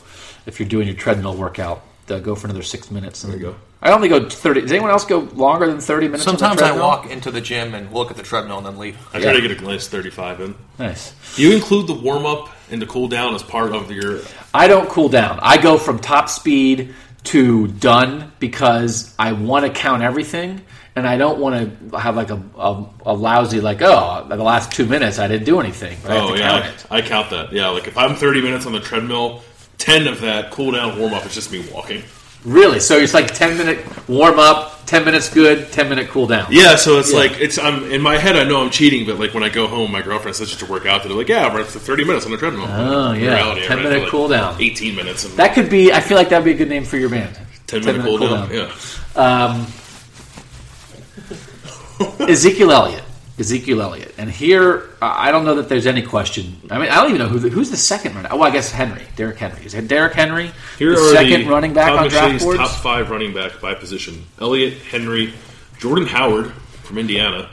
if 0.47 0.59
you're 0.61 0.69
doing 0.69 0.87
your 0.87 0.97
treadmill 0.97 1.37
workout, 1.37 1.83
uh, 2.09 2.19
go 2.21 2.35
for 2.35 2.47
another 2.47 2.63
six 2.63 2.91
minutes. 2.91 3.23
There 3.23 3.35
you 3.35 3.43
go. 3.43 3.57
I 3.83 3.93
only 3.93 4.09
go 4.09 4.29
thirty. 4.29 4.63
Does 4.63 4.73
anyone 4.73 4.91
else 4.91 5.05
go 5.05 5.19
longer 5.35 5.67
than 5.67 5.81
thirty 5.81 6.07
minutes? 6.09 6.27
on 6.27 6.35
the 6.35 6.39
Sometimes 6.39 6.63
I 6.63 6.79
walk 6.79 7.11
into 7.11 7.31
the 7.31 7.41
gym 7.41 7.75
and 7.75 7.93
look 7.93 8.11
at 8.11 8.17
the 8.17 8.23
treadmill 8.23 8.59
and 8.59 8.67
then 8.67 8.79
leave. 8.79 8.97
I 9.13 9.19
Yeah. 9.19 9.33
try 9.33 9.41
to 9.41 9.49
get 9.49 9.61
a 9.61 9.65
nice 9.65 9.87
35 9.89 10.41
in. 10.41 10.55
Nice. 10.79 11.13
Do 11.37 11.43
you 11.43 11.55
include 11.55 11.87
the 11.87 11.95
warm 11.95 12.25
up 12.27 12.49
and 12.71 12.81
the 12.81 12.87
cool 12.87 13.07
down 13.09 13.35
as 13.35 13.43
part 13.43 13.73
of 13.75 13.91
your? 13.91 14.21
I 14.55 14.67
don't 14.67 14.89
cool 14.89 15.09
down. 15.11 15.39
I 15.43 15.59
go 15.59 15.77
from 15.77 15.99
top 15.99 16.29
speed 16.31 16.95
to 17.27 17.69
done 17.69 18.33
because 18.39 19.15
I 19.19 19.33
want 19.33 19.65
to 19.67 19.73
count 19.73 20.03
everything, 20.03 20.61
and 20.95 21.07
I 21.07 21.17
don't 21.17 21.39
want 21.39 21.91
to 21.91 21.99
have 21.99 22.17
like 22.17 22.31
a, 22.31 22.43
a, 22.57 22.87
a 23.07 23.15
lousy 23.15 23.61
like 23.61 23.83
oh 23.83 24.27
the 24.29 24.37
last 24.37 24.73
two 24.73 24.87
minutes 24.87 25.19
I 25.19 25.29
didn't 25.29 25.45
do 25.47 25.61
anything. 25.61 25.99
But 26.03 26.11
I 26.13 26.15
have 26.17 26.25
Oh 26.25 26.35
to 26.35 26.39
yeah, 26.39 26.49
count 26.51 26.65
I, 26.65 26.69
it. 26.69 26.87
I 27.05 27.09
count 27.09 27.31
that. 27.31 27.53
Yeah, 27.53 27.69
like 27.69 27.87
if 27.87 27.97
I'm 27.99 28.15
30 28.15 28.43
minutes 28.43 28.67
on 28.67 28.73
the 28.73 28.81
treadmill, 28.81 29.43
10 29.79 30.07
of 30.07 30.21
that 30.23 30.51
cool 30.51 30.73
down 30.73 30.99
warm 30.99 31.15
up 31.15 31.25
is 31.27 31.35
just 31.35 31.53
me 31.53 31.65
walking. 31.73 32.03
Really? 32.47 32.79
So 32.81 32.97
it's 32.97 33.13
like 33.13 33.35
ten 33.35 33.59
minute 33.59 33.85
warm 34.09 34.39
up, 34.39 34.87
ten 34.87 35.05
minutes 35.05 35.29
good, 35.29 35.73
ten 35.73 35.89
minute 35.89 36.09
cool 36.09 36.29
down. 36.29 36.47
Yeah, 36.51 36.77
so 36.77 36.99
it's 37.01 37.13
Yeah. 37.13 37.19
like 37.19 37.33
it's 37.41 37.59
I'm 37.59 37.91
in 37.91 38.01
my 38.01 38.17
head. 38.19 38.37
I 38.37 38.45
know 38.45 38.63
I'm 38.63 38.71
cheating, 38.71 39.05
but 39.05 39.19
like 39.19 39.35
when 39.35 39.43
I 39.43 39.49
go 39.49 39.67
home, 39.67 39.91
my 39.91 40.01
girlfriend 40.01 40.37
says 40.37 40.49
just 40.49 40.61
to 40.61 40.67
work 40.71 40.87
out. 40.87 41.03
They're 41.03 41.13
like, 41.13 41.29
"Yeah, 41.29 41.49
but 41.51 41.63
it's 41.63 41.75
30 41.75 42.05
minutes 42.05 42.25
on 42.25 42.31
the 42.31 42.39
treadmill." 42.39 42.69
Oh, 42.71 43.11
In 43.11 43.21
yeah. 43.25 43.35
reality, 43.35 43.67
10 43.67 43.83
minute 43.83 44.03
like, 44.03 44.11
cool 44.11 44.29
down. 44.29 44.57
18 44.63 44.95
minutes. 44.95 45.25
And 45.25 45.35
That 45.37 45.55
could 45.55 45.69
be. 45.69 45.93
I 45.93 46.01
feel 46.01 46.17
like 46.17 46.29
that 46.29 46.39
would 46.39 46.45
be 46.45 46.53
a 46.53 46.57
good 46.57 46.69
name 46.69 46.85
for 46.85 46.97
your 46.99 47.09
band. 47.11 47.37
10 47.67 47.85
minute, 47.85 48.03
cool, 48.05 48.19
down. 48.19 48.49
Yeah. 48.55 48.71
Um, 49.17 49.67
Ezekiel 52.29 52.71
Elliott. 52.71 53.03
Ezekiel 53.39 53.83
Elliott. 53.83 54.15
And 54.17 54.31
here, 54.31 54.89
uh, 55.03 55.13
I 55.17 55.31
don't 55.31 55.45
know 55.45 55.57
that 55.57 55.69
there's 55.69 55.87
any 55.87 56.03
question. 56.03 56.57
I 56.71 56.79
mean, 56.79 56.89
I 56.91 56.97
don't 56.97 57.09
even 57.09 57.19
know 57.19 57.29
who 57.29 57.39
the, 57.39 57.49
who's 57.51 57.71
the 57.71 57.77
second 57.77 58.15
runner. 58.15 58.29
Oh, 58.33 58.41
I 58.41 58.51
guess 58.51 58.71
Henry. 58.71 59.03
Derrick 59.15 59.37
Henry. 59.37 59.65
Is 59.65 59.75
it 59.75 59.89
Derrick 59.89 60.15
Henry? 60.15 60.51
Here 60.79 60.91
the 60.93 61.13
second 61.13 61.43
the 61.45 61.51
running 61.51 61.75
back 61.75 61.91
on 61.93 62.09
draft 62.09 62.43
boards? 62.43 62.59
top 62.59 62.71
five 62.83 63.11
running 63.11 63.35
back 63.35 63.61
by 63.61 63.75
position: 63.75 64.25
Elliott, 64.41 64.75
Henry, 64.85 65.35
Jordan 65.79 66.07
Howard 66.07 66.53
from 66.83 66.97
Indiana, 66.99 67.51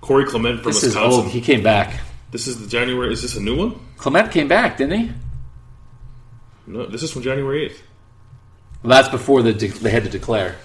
Corey 0.00 0.24
Clement 0.24 0.62
from 0.62 0.72
This 0.72 0.82
is 0.84 0.94
Wisconsin. 0.94 1.20
old. 1.24 1.30
He 1.30 1.40
came 1.42 1.62
back. 1.62 2.00
This 2.30 2.46
is 2.46 2.60
the 2.60 2.66
January. 2.66 3.12
Is 3.12 3.20
this 3.22 3.36
a 3.36 3.40
new 3.40 3.56
one? 3.56 3.78
Clement 3.98 4.30
came 4.30 4.48
back, 4.48 4.78
didn't 4.78 4.98
he? 4.98 5.12
No, 6.66 6.86
this 6.86 7.02
is 7.02 7.10
from 7.12 7.22
January 7.22 7.68
8th. 7.68 7.80
Well, 8.82 8.90
that's 8.90 9.08
before 9.08 9.42
the 9.42 9.52
de- 9.52 9.66
they 9.68 9.90
had 9.90 10.04
to 10.04 10.10
declare. 10.10 10.56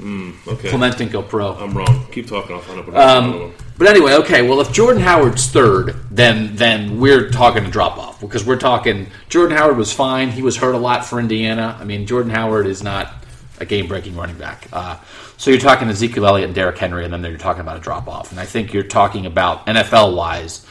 Okay, 0.00 0.70
Clement 0.70 1.12
go 1.12 1.22
pro. 1.22 1.54
I'm 1.54 1.76
wrong. 1.76 2.06
Keep 2.10 2.28
talking. 2.28 2.56
I'll 2.56 2.62
find 2.62 2.80
out. 2.80 2.86
what 2.86 2.96
Um, 2.96 3.54
but 3.78 3.88
anyway, 3.88 4.14
okay. 4.14 4.46
Well, 4.46 4.60
if 4.60 4.72
Jordan 4.72 5.02
Howard's 5.02 5.46
third, 5.48 5.96
then 6.10 6.56
then 6.56 7.00
we're 7.00 7.30
talking 7.30 7.64
a 7.64 7.70
drop 7.70 7.96
off 7.98 8.20
because 8.20 8.44
we're 8.44 8.58
talking 8.58 9.08
Jordan 9.28 9.56
Howard 9.56 9.76
was 9.76 9.92
fine. 9.92 10.30
He 10.30 10.42
was 10.42 10.56
hurt 10.56 10.74
a 10.74 10.78
lot 10.78 11.04
for 11.04 11.20
Indiana. 11.20 11.76
I 11.78 11.84
mean, 11.84 12.06
Jordan 12.06 12.30
Howard 12.30 12.66
is 12.66 12.82
not 12.82 13.12
a 13.60 13.64
game 13.64 13.86
breaking 13.86 14.16
running 14.16 14.36
back. 14.36 14.68
Uh, 14.72 14.96
so 15.36 15.50
you're 15.50 15.60
talking 15.60 15.88
Ezekiel 15.88 16.26
Elliott 16.26 16.46
and 16.46 16.54
Derrick 16.54 16.78
Henry, 16.78 17.04
and 17.04 17.12
then 17.12 17.22
you're 17.22 17.36
talking 17.36 17.60
about 17.60 17.76
a 17.76 17.80
drop 17.80 18.08
off. 18.08 18.30
And 18.30 18.40
I 18.40 18.46
think 18.46 18.72
you're 18.72 18.82
talking 18.82 19.26
about 19.26 19.66
NFL 19.66 20.16
wise, 20.16 20.64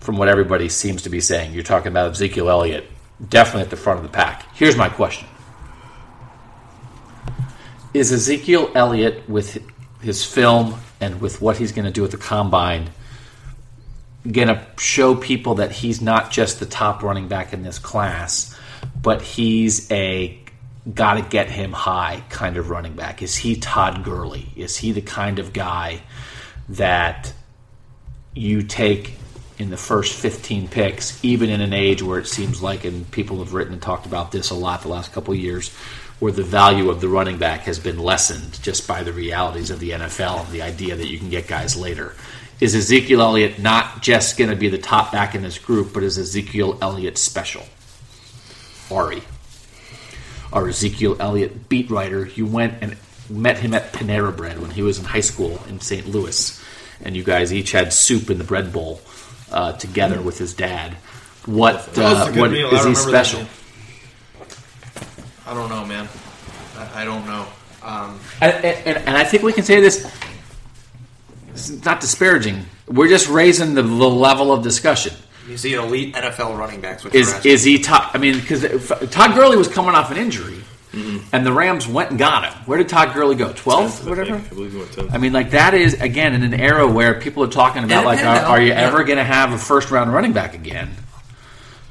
from 0.00 0.16
what 0.16 0.28
everybody 0.28 0.68
seems 0.68 1.02
to 1.02 1.10
be 1.10 1.20
saying, 1.20 1.52
you're 1.52 1.62
talking 1.62 1.88
about 1.88 2.10
Ezekiel 2.10 2.50
Elliott 2.50 2.90
definitely 3.28 3.62
at 3.62 3.70
the 3.70 3.76
front 3.76 3.98
of 3.98 4.02
the 4.02 4.10
pack. 4.10 4.46
Here's 4.54 4.76
my 4.76 4.88
question. 4.88 5.28
Is 7.94 8.10
Ezekiel 8.10 8.70
Elliott 8.74 9.28
with 9.28 9.62
his 10.00 10.24
film 10.24 10.80
and 11.00 11.20
with 11.20 11.42
what 11.42 11.58
he's 11.58 11.72
going 11.72 11.84
to 11.84 11.90
do 11.90 12.04
at 12.04 12.10
the 12.10 12.16
combine 12.16 12.90
going 14.30 14.48
to 14.48 14.64
show 14.78 15.16
people 15.16 15.56
that 15.56 15.72
he's 15.72 16.00
not 16.00 16.30
just 16.30 16.60
the 16.60 16.66
top 16.66 17.02
running 17.02 17.28
back 17.28 17.52
in 17.52 17.64
this 17.64 17.78
class, 17.78 18.56
but 19.02 19.20
he's 19.20 19.90
a 19.90 20.38
got 20.94 21.14
to 21.14 21.22
get 21.22 21.50
him 21.50 21.72
high 21.72 22.22
kind 22.28 22.56
of 22.56 22.70
running 22.70 22.94
back? 22.94 23.22
Is 23.22 23.36
he 23.36 23.56
Todd 23.56 24.04
Gurley? 24.04 24.48
Is 24.56 24.76
he 24.76 24.92
the 24.92 25.00
kind 25.00 25.38
of 25.38 25.52
guy 25.52 26.02
that 26.70 27.32
you 28.34 28.62
take 28.62 29.14
in 29.58 29.70
the 29.70 29.76
first 29.76 30.14
15 30.14 30.68
picks, 30.68 31.22
even 31.24 31.50
in 31.50 31.60
an 31.60 31.72
age 31.72 32.02
where 32.02 32.18
it 32.18 32.26
seems 32.26 32.62
like, 32.62 32.84
and 32.84 33.08
people 33.10 33.38
have 33.38 33.54
written 33.54 33.72
and 33.72 33.82
talked 33.82 34.06
about 34.06 34.32
this 34.32 34.50
a 34.50 34.54
lot 34.54 34.82
the 34.82 34.88
last 34.88 35.12
couple 35.12 35.34
years, 35.34 35.72
where 36.22 36.30
the 36.30 36.40
value 36.44 36.88
of 36.88 37.00
the 37.00 37.08
running 37.08 37.36
back 37.36 37.62
has 37.62 37.80
been 37.80 37.98
lessened 37.98 38.62
just 38.62 38.86
by 38.86 39.02
the 39.02 39.12
realities 39.12 39.70
of 39.70 39.80
the 39.80 39.90
NFL 39.90 40.44
and 40.44 40.52
the 40.52 40.62
idea 40.62 40.94
that 40.94 41.08
you 41.08 41.18
can 41.18 41.28
get 41.28 41.48
guys 41.48 41.76
later. 41.76 42.14
Is 42.60 42.76
Ezekiel 42.76 43.20
Elliott 43.20 43.58
not 43.58 44.02
just 44.02 44.38
going 44.38 44.48
to 44.48 44.54
be 44.54 44.68
the 44.68 44.78
top 44.78 45.10
back 45.10 45.34
in 45.34 45.42
this 45.42 45.58
group, 45.58 45.92
but 45.92 46.04
is 46.04 46.18
Ezekiel 46.18 46.78
Elliott 46.80 47.18
special? 47.18 47.64
Ari, 48.88 49.24
our 50.52 50.68
Ezekiel 50.68 51.16
Elliott 51.18 51.68
beat 51.68 51.90
writer, 51.90 52.26
you 52.26 52.46
went 52.46 52.74
and 52.80 52.96
met 53.28 53.58
him 53.58 53.74
at 53.74 53.92
Panera 53.92 54.34
Bread 54.36 54.60
when 54.60 54.70
he 54.70 54.82
was 54.82 55.00
in 55.00 55.04
high 55.04 55.22
school 55.22 55.60
in 55.68 55.80
St. 55.80 56.06
Louis, 56.06 56.62
and 57.02 57.16
you 57.16 57.24
guys 57.24 57.52
each 57.52 57.72
had 57.72 57.92
soup 57.92 58.30
in 58.30 58.38
the 58.38 58.44
bread 58.44 58.72
bowl 58.72 59.00
uh, 59.50 59.72
together 59.72 60.22
with 60.22 60.38
his 60.38 60.54
dad. 60.54 60.92
What 61.46 61.94
That 61.94 62.28
uh, 62.28 62.40
what 62.40 62.54
is 62.54 62.84
he 62.84 62.90
that 62.92 62.96
special? 62.96 63.40
meal. 63.40 63.48
I 65.46 65.54
don't 65.54 65.68
know, 65.68 65.84
man. 65.84 66.08
I, 66.76 67.02
I 67.02 67.04
don't 67.04 67.26
know. 67.26 67.46
Um, 67.82 68.20
And, 68.40 68.64
and, 68.64 68.98
and 69.08 69.16
I 69.16 69.24
think 69.24 69.42
we 69.42 69.52
can 69.52 69.64
say 69.64 69.80
this. 69.80 70.02
This 71.52 71.68
is 71.68 71.84
not 71.84 72.00
disparaging. 72.00 72.64
We're 72.86 73.08
just 73.08 73.28
raising 73.28 73.74
the, 73.74 73.82
the 73.82 73.88
level 73.88 74.52
of 74.52 74.62
discussion. 74.62 75.14
You 75.48 75.56
see, 75.56 75.74
elite 75.74 76.14
NFL 76.14 76.56
running 76.56 76.80
backs. 76.80 77.04
Which 77.04 77.14
Is 77.14 77.44
is 77.44 77.64
he 77.64 77.78
top? 77.80 78.14
I 78.14 78.18
mean, 78.18 78.38
because 78.38 78.62
Todd 79.10 79.34
Gurley 79.34 79.56
was 79.56 79.66
coming 79.68 79.94
off 79.94 80.10
an 80.12 80.16
injury, 80.16 80.62
and 80.94 81.44
the 81.44 81.52
Rams 81.52 81.88
went 81.88 82.10
and 82.10 82.18
got 82.18 82.44
him. 82.44 82.52
Where 82.64 82.78
did 82.78 82.88
Todd 82.88 83.12
Gurley 83.12 83.34
go? 83.34 83.52
Twelfth, 83.52 84.06
I 84.06 84.10
whatever. 84.10 84.38
think. 84.38 84.52
I 84.52 84.54
believe 84.54 84.72
he 84.72 84.78
went 84.78 84.92
10. 84.92 85.10
I 85.10 85.18
mean, 85.18 85.32
like 85.32 85.50
that 85.50 85.74
is 85.74 86.00
again 86.00 86.34
in 86.34 86.44
an 86.44 86.54
era 86.54 86.86
where 86.86 87.20
people 87.20 87.42
are 87.42 87.48
talking 87.50 87.82
about 87.82 87.98
And 87.98 88.06
like, 88.06 88.20
it 88.20 88.24
are, 88.24 88.36
are 88.46 88.62
you 88.62 88.72
out, 88.72 88.78
ever 88.78 89.02
going 89.02 89.18
to 89.18 89.24
have 89.24 89.52
a 89.52 89.58
first 89.58 89.90
round 89.90 90.12
running 90.12 90.32
back 90.32 90.54
again? 90.54 90.90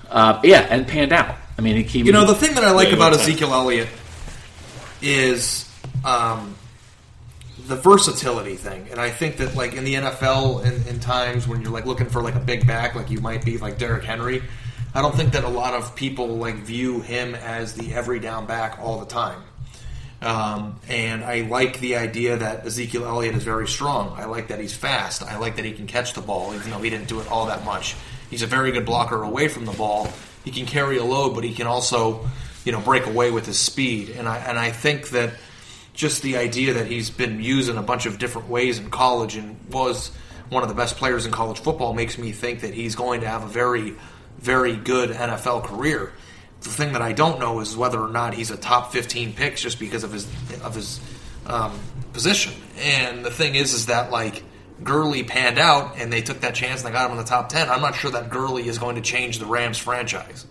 Uh, 0.10 0.40
yeah, 0.44 0.62
and 0.70 0.88
panned 0.88 1.12
out. 1.12 1.36
I 1.62 1.64
mean, 1.64 1.86
he, 1.86 2.00
You 2.00 2.12
know, 2.12 2.26
the 2.26 2.34
thing 2.34 2.56
that 2.56 2.64
I 2.64 2.72
like 2.72 2.92
about. 2.92 3.14
Ezekiel 3.14 3.54
Elliott 3.54 3.88
is 5.00 5.70
um, 6.04 6.56
the 7.68 7.76
versatility 7.76 8.56
thing, 8.56 8.88
and 8.90 9.00
I 9.00 9.12
think 9.12 9.38
that 9.38 9.56
like 9.56 9.74
in 9.74 9.84
the 9.84 9.94
NFL, 9.94 10.66
in, 10.66 10.88
in 10.88 11.00
times 11.00 11.48
when 11.48 11.62
you're 11.62 11.72
like 11.72 11.86
looking 11.86 12.10
for 12.10 12.24
like 12.24 12.34
a 12.34 12.40
big 12.40 12.66
back, 12.66 12.96
like 12.96 13.12
you 13.12 13.22
might 13.22 13.46
be 13.46 13.60
like 13.60 13.78
Derrick 13.78 14.04
Henry, 14.04 14.42
I 14.96 15.04
don't 15.04 15.16
think 15.16 15.34
that 15.34 15.44
a 15.44 15.50
lot 15.50 15.76
of 15.76 15.96
people 15.96 16.30
like 16.38 16.56
view 16.56 17.02
him 17.02 17.36
as 17.36 17.76
the 17.76 17.94
every 17.94 18.20
down 18.20 18.48
back 18.48 18.80
all 18.82 19.00
the 19.00 19.06
time. 19.06 19.44
Um, 20.24 20.80
and 20.88 21.24
I 21.24 21.42
like 21.42 21.80
the 21.80 21.96
idea 21.98 22.38
that 22.38 22.66
Ezekiel 22.66 23.06
Elliott 23.06 23.36
is 23.36 23.44
very 23.44 23.68
strong. 23.68 24.16
I 24.18 24.26
like 24.26 24.48
that 24.48 24.60
he's 24.60 24.76
fast. 24.76 25.22
I 25.22 25.38
like 25.38 25.58
that 25.58 25.66
he 25.66 25.74
can 25.74 25.86
catch 25.86 26.14
the 26.14 26.22
ball, 26.22 26.56
even 26.56 26.72
though 26.72 26.80
he 26.80 26.90
didn't 26.90 27.08
do 27.08 27.20
it 27.20 27.30
all 27.30 27.46
that 27.48 27.64
much. 27.66 27.96
He's 28.32 28.42
a 28.42 28.48
very 28.48 28.72
good 28.72 28.86
blocker 28.86 29.22
away 29.22 29.48
from 29.48 29.66
the 29.66 29.74
ball. 29.74 30.12
He 30.44 30.52
can 30.52 30.66
carry 30.66 30.98
a 30.98 31.04
load, 31.04 31.36
but 31.36 31.44
he 31.44 31.54
can 31.54 31.68
also, 31.68 32.28
you 32.66 32.72
know, 32.72 32.82
break 32.82 33.06
away 33.06 33.32
with 33.32 33.46
his 33.46 33.60
speed. 33.60 34.10
And 34.10 34.28
I 34.28 34.38
and 34.38 34.58
I 34.58 34.72
think 34.72 35.10
that 35.10 35.34
just 35.94 36.22
the 36.22 36.38
idea 36.38 36.74
that 36.76 36.88
he's 36.88 37.10
been 37.10 37.42
used 37.42 37.70
in 37.70 37.78
a 37.78 37.84
bunch 37.84 38.06
of 38.06 38.18
different 38.18 38.50
ways 38.50 38.80
in 38.80 38.90
college 38.90 39.36
and 39.36 39.58
was 39.70 40.12
one 40.50 40.64
of 40.64 40.70
the 40.70 40.76
best 40.76 40.98
players 40.98 41.26
in 41.26 41.32
college 41.32 41.60
football 41.60 41.94
makes 41.94 42.18
me 42.18 42.32
think 42.32 42.62
that 42.62 42.74
he's 42.74 42.96
going 42.96 43.22
to 43.22 43.28
have 43.28 43.44
a 43.44 43.48
very, 43.48 43.96
very 44.38 44.76
good 44.76 45.10
NFL 45.10 45.64
career. 45.64 46.12
The 46.62 46.70
thing 46.70 46.94
that 46.94 47.02
I 47.02 47.14
don't 47.14 47.40
know 47.40 47.60
is 47.60 47.76
whether 47.76 48.00
or 48.00 48.10
not 48.10 48.34
he's 48.34 48.52
a 48.52 48.58
top 48.58 48.92
15 48.92 49.34
pick 49.34 49.56
just 49.56 49.80
because 49.80 50.04
of 50.04 50.12
his 50.12 50.28
of 50.64 50.76
his 50.76 51.00
um, 51.46 51.80
position. 52.14 52.54
And 52.78 53.26
the 53.26 53.32
thing 53.32 53.56
is, 53.56 53.74
is 53.74 53.88
that 53.88 54.12
like 54.12 54.44
Gurley 54.84 55.24
panned 55.24 55.60
out 55.60 55.96
and 55.98 56.12
they 56.12 56.22
took 56.22 56.42
that 56.42 56.56
chance 56.56 56.82
and 56.84 56.88
they 56.90 56.92
got 56.98 57.06
him 57.06 57.12
in 57.12 57.18
the 57.18 57.30
top 57.30 57.50
10. 57.50 57.70
I'm 57.70 57.82
not 57.82 57.96
sure 57.96 58.12
that 58.12 58.30
Gurley 58.30 58.68
is 58.68 58.78
going 58.78 58.96
to 58.96 59.02
change 59.02 59.40
the 59.40 59.46
Rams 59.46 59.78
franchise. 59.78 60.46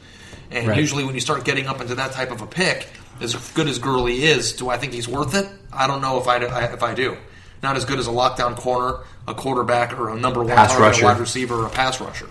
And 0.51 0.69
Right. 0.69 0.79
usually, 0.79 1.05
when 1.05 1.15
you 1.15 1.21
start 1.21 1.45
getting 1.45 1.67
up 1.67 1.81
into 1.81 1.95
that 1.97 2.13
type 2.13 2.31
of 2.31 2.41
a 2.43 2.47
pick, 2.47 2.89
as 3.21 3.35
good 3.55 3.69
as 3.69 3.79
Gurley 3.79 4.25
is, 4.25 4.53
do 4.53 4.69
I 4.69 4.79
think 4.79 4.93
he's 4.93 5.07
worth 5.09 5.35
it? 5.35 5.49
I 5.73 5.87
don't 5.87 6.01
know 6.01 6.19
if 6.21 6.27
I, 6.27 6.37
if 6.73 6.83
I 6.83 6.95
do. 6.95 7.17
Not 7.63 7.77
as 7.77 7.85
good 7.85 7.99
as 7.99 8.07
a 8.07 8.11
lockdown 8.11 8.57
corner, 8.57 8.99
a 9.29 9.35
quarterback, 9.35 9.99
or 9.99 10.09
a 10.11 10.17
number 10.17 10.41
one 10.43 10.57
Pass 10.57 10.73
target, 10.75 11.03
wide 11.05 11.19
receiver, 11.21 11.57
or 11.57 11.67
a 11.67 11.71
pass 11.71 12.01
rusher. 12.01 12.29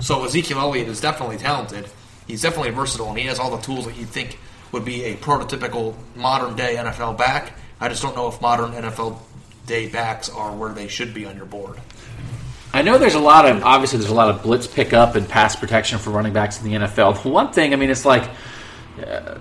So 0.00 0.24
Ezekiel 0.24 0.58
Elliott 0.58 0.88
is 0.88 1.00
definitely 1.00 1.38
talented. 1.38 1.88
He's 2.26 2.42
definitely 2.42 2.72
versatile, 2.72 3.08
and 3.08 3.18
he 3.18 3.24
has 3.26 3.38
all 3.38 3.50
the 3.56 3.62
tools 3.62 3.86
that 3.86 3.96
you'd 3.96 4.08
think 4.10 4.38
would 4.72 4.84
be 4.84 5.04
a 5.04 5.14
prototypical 5.16 5.94
modern 6.14 6.54
day 6.56 6.76
NFL 6.76 7.16
back. 7.16 7.52
I 7.80 7.88
just 7.88 8.02
don't 8.02 8.14
know 8.14 8.28
if 8.28 8.40
modern 8.40 8.72
NFL 8.72 9.18
day 9.66 9.88
backs 9.88 10.28
are 10.28 10.54
where 10.54 10.72
they 10.72 10.88
should 10.88 11.12
be 11.12 11.26
on 11.26 11.36
your 11.36 11.46
board. 11.46 11.78
I 12.72 12.82
know 12.82 12.98
there's 12.98 13.14
a 13.14 13.20
lot 13.20 13.46
of 13.46 13.62
obviously 13.62 13.98
there's 13.98 14.10
a 14.10 14.14
lot 14.14 14.28
of 14.28 14.42
blitz 14.42 14.66
pickup 14.66 15.14
and 15.14 15.28
pass 15.28 15.56
protection 15.56 15.98
for 15.98 16.10
running 16.10 16.32
backs 16.32 16.60
in 16.60 16.70
the 16.70 16.86
NFL. 16.86 17.22
The 17.22 17.28
one 17.28 17.52
thing, 17.52 17.72
I 17.72 17.76
mean, 17.76 17.90
it's 17.90 18.04
like 18.04 18.28
uh, 19.06 19.38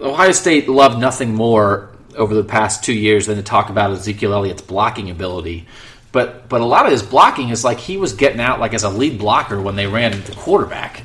Ohio 0.00 0.32
State 0.32 0.68
loved 0.68 0.98
nothing 0.98 1.34
more 1.34 1.90
over 2.16 2.34
the 2.34 2.44
past 2.44 2.84
two 2.84 2.92
years 2.92 3.26
than 3.26 3.36
to 3.36 3.42
talk 3.42 3.70
about 3.70 3.90
Ezekiel 3.90 4.34
Elliott's 4.34 4.62
blocking 4.62 5.10
ability. 5.10 5.66
But 6.12 6.48
but 6.48 6.60
a 6.60 6.64
lot 6.64 6.86
of 6.86 6.92
his 6.92 7.02
blocking 7.02 7.48
is 7.48 7.64
like 7.64 7.78
he 7.78 7.96
was 7.96 8.12
getting 8.12 8.40
out 8.40 8.60
like 8.60 8.74
as 8.74 8.84
a 8.84 8.90
lead 8.90 9.18
blocker 9.18 9.60
when 9.60 9.76
they 9.76 9.86
ran 9.86 10.12
the 10.22 10.32
quarterback. 10.32 11.02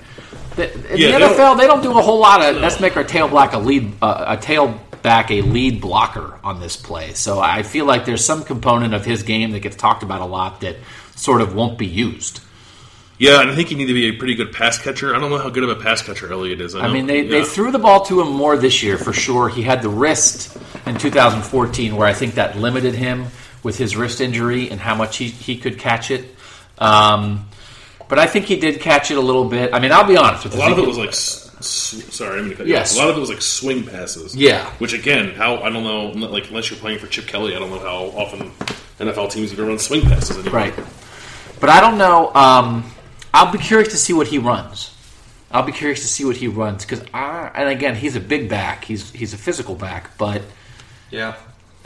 The, 0.59 0.93
in 0.93 0.97
Yeah, 0.99 1.17
the 1.19 1.25
NFL, 1.25 1.37
don't- 1.37 1.57
they 1.57 1.67
don't 1.67 1.81
do 1.81 1.97
a 1.97 2.01
whole 2.01 2.19
lot 2.19 2.43
of 2.43 2.57
let's 2.57 2.79
make 2.79 2.97
our 2.97 3.03
tailback 3.03 3.53
a 3.53 3.57
lead 3.57 3.93
uh, 4.01 4.25
a 4.27 4.37
tailback 4.37 5.31
a 5.31 5.41
lead 5.41 5.81
blocker 5.81 6.37
on 6.43 6.59
this 6.59 6.75
play. 6.75 7.13
So 7.13 7.39
I 7.39 7.63
feel 7.63 7.85
like 7.85 8.05
there's 8.05 8.25
some 8.25 8.43
component 8.43 8.93
of 8.93 9.05
his 9.05 9.23
game 9.23 9.51
that 9.51 9.59
gets 9.59 9.75
talked 9.75 10.03
about 10.03 10.21
a 10.21 10.25
lot 10.25 10.61
that 10.61 10.75
sort 11.15 11.41
of 11.41 11.55
won't 11.55 11.77
be 11.77 11.87
used. 11.87 12.41
Yeah, 13.17 13.41
and 13.41 13.51
I 13.51 13.55
think 13.55 13.69
you 13.69 13.75
need 13.75 13.87
to 13.87 13.93
be 13.93 14.07
a 14.07 14.13
pretty 14.13 14.35
good 14.35 14.53
pass 14.53 14.77
catcher. 14.77 15.13
I 15.13 15.19
don't 15.19 15.29
know 15.29 15.37
how 15.37 15.49
good 15.49 15.63
of 15.63 15.69
a 15.69 15.75
pass 15.75 16.01
catcher 16.01 16.31
Elliott 16.31 16.61
is. 16.61 16.73
I, 16.73 16.85
I 16.85 16.93
mean, 16.93 17.05
they, 17.05 17.23
yeah. 17.23 17.31
they 17.31 17.43
threw 17.43 17.69
the 17.69 17.79
ball 17.79 18.05
to 18.05 18.21
him 18.21 18.31
more 18.31 18.55
this 18.57 18.81
year 18.81 18.97
for 18.97 19.11
sure. 19.11 19.49
He 19.49 19.61
had 19.61 19.81
the 19.81 19.89
wrist 19.89 20.57
in 20.85 20.97
2014, 20.97 21.97
where 21.97 22.07
I 22.07 22.13
think 22.13 22.35
that 22.35 22.57
limited 22.57 22.95
him 22.95 23.25
with 23.61 23.77
his 23.77 23.97
wrist 23.97 24.21
injury 24.21 24.71
and 24.71 24.79
how 24.79 24.95
much 24.95 25.17
he, 25.17 25.27
he 25.27 25.57
could 25.57 25.77
catch 25.77 26.11
it. 26.11 26.33
Um, 26.77 27.48
but 28.09 28.19
I 28.19 28.25
think 28.27 28.45
he 28.47 28.57
did 28.57 28.81
catch 28.81 29.09
it 29.11 29.17
a 29.17 29.21
little 29.21 29.45
bit. 29.45 29.73
I 29.73 29.79
mean, 29.79 29.91
I'll 29.93 30.03
be 30.07 30.17
honest 30.17 30.43
with 30.43 30.53
A 30.53 30.57
you. 30.57 30.61
lot 30.63 30.71
of 30.73 30.79
it 30.79 30.85
was 30.87 30.97
like, 30.97 31.09
s- 31.09 31.49
s- 31.59 32.13
sorry, 32.13 32.31
I'm 32.39 32.45
going 32.45 32.49
to 32.51 32.55
cut 32.57 32.67
you 32.67 32.73
Yes. 32.73 32.91
off. 32.97 32.97
A 32.97 33.05
lot 33.05 33.11
of 33.11 33.17
it 33.17 33.19
was 33.21 33.29
like 33.29 33.41
swing 33.41 33.83
passes. 33.85 34.35
Yeah. 34.35 34.65
Which 34.79 34.93
again, 34.93 35.31
how 35.35 35.57
I 35.63 35.69
don't 35.69 35.83
know, 35.83 36.07
like 36.27 36.49
unless 36.49 36.69
you're 36.69 36.79
playing 36.79 36.99
for 36.99 37.07
Chip 37.07 37.27
Kelly, 37.27 37.55
I 37.55 37.59
don't 37.59 37.69
know 37.69 37.79
how 37.79 38.05
often 38.19 38.51
NFL 38.99 39.31
teams 39.31 39.53
even 39.53 39.67
run 39.67 39.79
swing 39.79 40.01
passes 40.01 40.37
anymore. 40.37 40.53
Right. 40.53 40.73
But 41.61 41.69
I 41.69 41.79
don't 41.81 41.97
know. 41.97 42.33
Um, 42.35 42.91
I'll 43.33 43.51
be 43.51 43.57
curious 43.59 43.89
to 43.89 43.97
see 43.97 44.13
what 44.13 44.27
he 44.27 44.37
runs. 44.39 44.95
I'll 45.51 45.63
be 45.63 45.71
curious 45.71 46.01
to 46.01 46.07
see 46.07 46.25
what 46.25 46.35
he 46.37 46.47
runs 46.47 46.85
because 46.85 47.03
I 47.13 47.49
and 47.55 47.69
again 47.69 47.95
he's 47.95 48.15
a 48.15 48.19
big 48.19 48.49
back. 48.49 48.85
He's 48.85 49.11
he's 49.11 49.33
a 49.33 49.37
physical 49.37 49.75
back, 49.75 50.17
but 50.17 50.41
Yeah. 51.11 51.35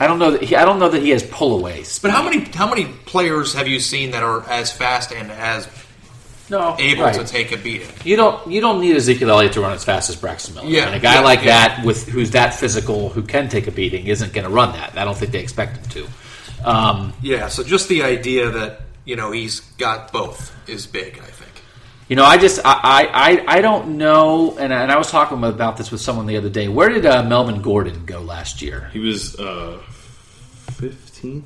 I 0.00 0.06
don't 0.06 0.18
know 0.18 0.32
that 0.32 0.42
he, 0.42 0.54
I 0.56 0.64
don't 0.64 0.78
know 0.78 0.88
that 0.90 1.00
he 1.02 1.10
has 1.10 1.22
pullaways. 1.22 2.00
But 2.02 2.10
how 2.10 2.22
many 2.22 2.40
how 2.40 2.68
many 2.68 2.84
players 3.06 3.54
have 3.54 3.66
you 3.68 3.80
seen 3.80 4.10
that 4.10 4.22
are 4.22 4.42
as 4.50 4.70
fast 4.72 5.12
and 5.12 5.30
as 5.30 5.66
No, 6.54 6.76
able 6.78 7.02
right. 7.02 7.14
to 7.14 7.24
take 7.24 7.50
a 7.50 7.56
beating? 7.56 7.88
You 8.04 8.14
don't 8.14 8.48
you 8.48 8.60
don't 8.60 8.80
need 8.80 8.94
Ezekiel 8.94 9.28
Elliott 9.30 9.54
to 9.54 9.60
run 9.60 9.72
as 9.72 9.84
fast 9.84 10.08
as 10.08 10.14
Braxton 10.14 10.54
Miller. 10.54 10.68
Yeah, 10.68 10.86
and 10.86 10.94
a 10.94 11.00
guy 11.00 11.14
yeah, 11.14 11.20
like 11.20 11.40
yeah. 11.40 11.66
that 11.66 11.84
with 11.84 12.06
who's 12.06 12.30
that 12.30 12.54
physical 12.54 13.08
who 13.08 13.22
can 13.22 13.48
take 13.48 13.66
a 13.66 13.72
beating 13.72 14.06
isn't 14.06 14.32
going 14.32 14.44
to 14.46 14.52
run 14.52 14.72
that. 14.74 14.96
I 14.96 15.04
don't 15.04 15.16
think 15.16 15.32
they 15.32 15.40
expect 15.40 15.78
him 15.78 16.06
to. 16.62 16.70
Um, 16.70 17.12
Yeah, 17.22 17.48
so 17.48 17.64
just 17.64 17.88
the 17.88 18.04
idea 18.04 18.50
that 18.50 18.82
you 19.04 19.16
know 19.16 19.32
he's 19.32 19.60
got 19.78 20.12
both 20.12 20.54
is 20.68 20.86
big. 20.86 21.18
I 21.18 21.26
think. 21.26 21.50
you 22.06 22.14
know, 22.14 22.24
I 22.24 22.38
just 22.38 22.60
I 22.64 22.80
I, 22.84 23.08
I, 23.12 23.44
I 23.58 23.60
don't 23.60 23.98
know, 23.98 24.56
and, 24.56 24.72
and 24.72 24.92
I 24.92 24.96
was 24.96 25.10
talking 25.10 25.42
about 25.42 25.76
this 25.76 25.90
with 25.90 26.02
someone 26.02 26.26
the 26.26 26.36
other 26.36 26.50
day. 26.50 26.68
Where 26.68 26.88
did 26.88 27.04
uh, 27.04 27.24
Melvin 27.24 27.62
Gordon 27.62 28.04
go 28.04 28.20
last 28.20 28.62
year? 28.62 28.90
He 28.92 29.00
was 29.00 29.34
uh, 29.40 29.80
15th? 30.70 31.42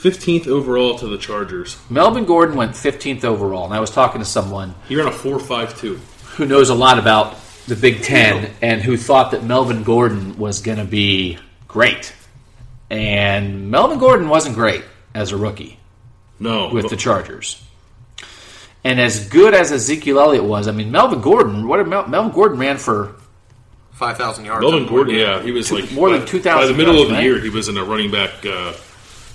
15th 0.00 0.46
overall 0.46 0.98
to 0.98 1.06
the 1.06 1.18
Chargers. 1.18 1.76
Melvin 1.90 2.24
Gordon 2.24 2.56
went 2.56 2.72
15th 2.72 3.24
overall, 3.24 3.66
and 3.66 3.74
I 3.74 3.80
was 3.80 3.90
talking 3.90 4.20
to 4.20 4.24
someone 4.24 4.74
He 4.88 4.96
ran 4.96 5.06
a 5.06 5.10
4.52. 5.10 5.96
who 6.36 6.46
knows 6.46 6.70
a 6.70 6.74
lot 6.74 6.98
about 6.98 7.36
the 7.66 7.76
Big 7.76 8.02
Ten 8.02 8.50
and 8.62 8.80
who 8.80 8.96
thought 8.96 9.30
that 9.32 9.44
Melvin 9.44 9.82
Gordon 9.82 10.38
was 10.38 10.60
going 10.62 10.78
to 10.78 10.84
be 10.84 11.38
great. 11.68 12.14
And 12.88 13.70
Melvin 13.70 13.98
Gordon 13.98 14.28
wasn't 14.28 14.54
great 14.56 14.82
as 15.14 15.32
a 15.32 15.36
rookie 15.36 15.78
No. 16.38 16.70
with 16.72 16.88
the 16.88 16.96
Chargers. 16.96 17.62
And 18.82 18.98
as 18.98 19.28
good 19.28 19.52
as 19.52 19.70
Ezekiel 19.70 20.18
Elliott 20.18 20.44
was, 20.44 20.66
I 20.66 20.72
mean, 20.72 20.90
Melvin 20.90 21.20
Gordon, 21.20 21.68
what 21.68 21.76
did 21.76 21.86
Mel, 21.88 22.08
Melvin 22.08 22.32
Gordon 22.32 22.58
ran 22.58 22.78
for? 22.78 23.14
Five 23.92 24.16
thousand 24.16 24.46
yards. 24.46 24.62
Melvin 24.62 24.86
Gordon, 24.88 25.14
yeah, 25.14 25.42
he 25.42 25.52
was 25.52 25.70
like 25.70 25.92
More 25.92 26.08
than 26.10 26.20
by- 26.20 26.26
2,000 26.26 26.58
By 26.62 26.66
the 26.66 26.72
middle 26.72 26.94
yards, 26.94 27.02
of 27.04 27.08
the 27.10 27.14
right? 27.16 27.22
year, 27.24 27.38
he 27.38 27.50
was 27.50 27.68
in 27.68 27.76
a 27.76 27.84
running 27.84 28.10
back 28.10 28.30
uh, 28.46 28.72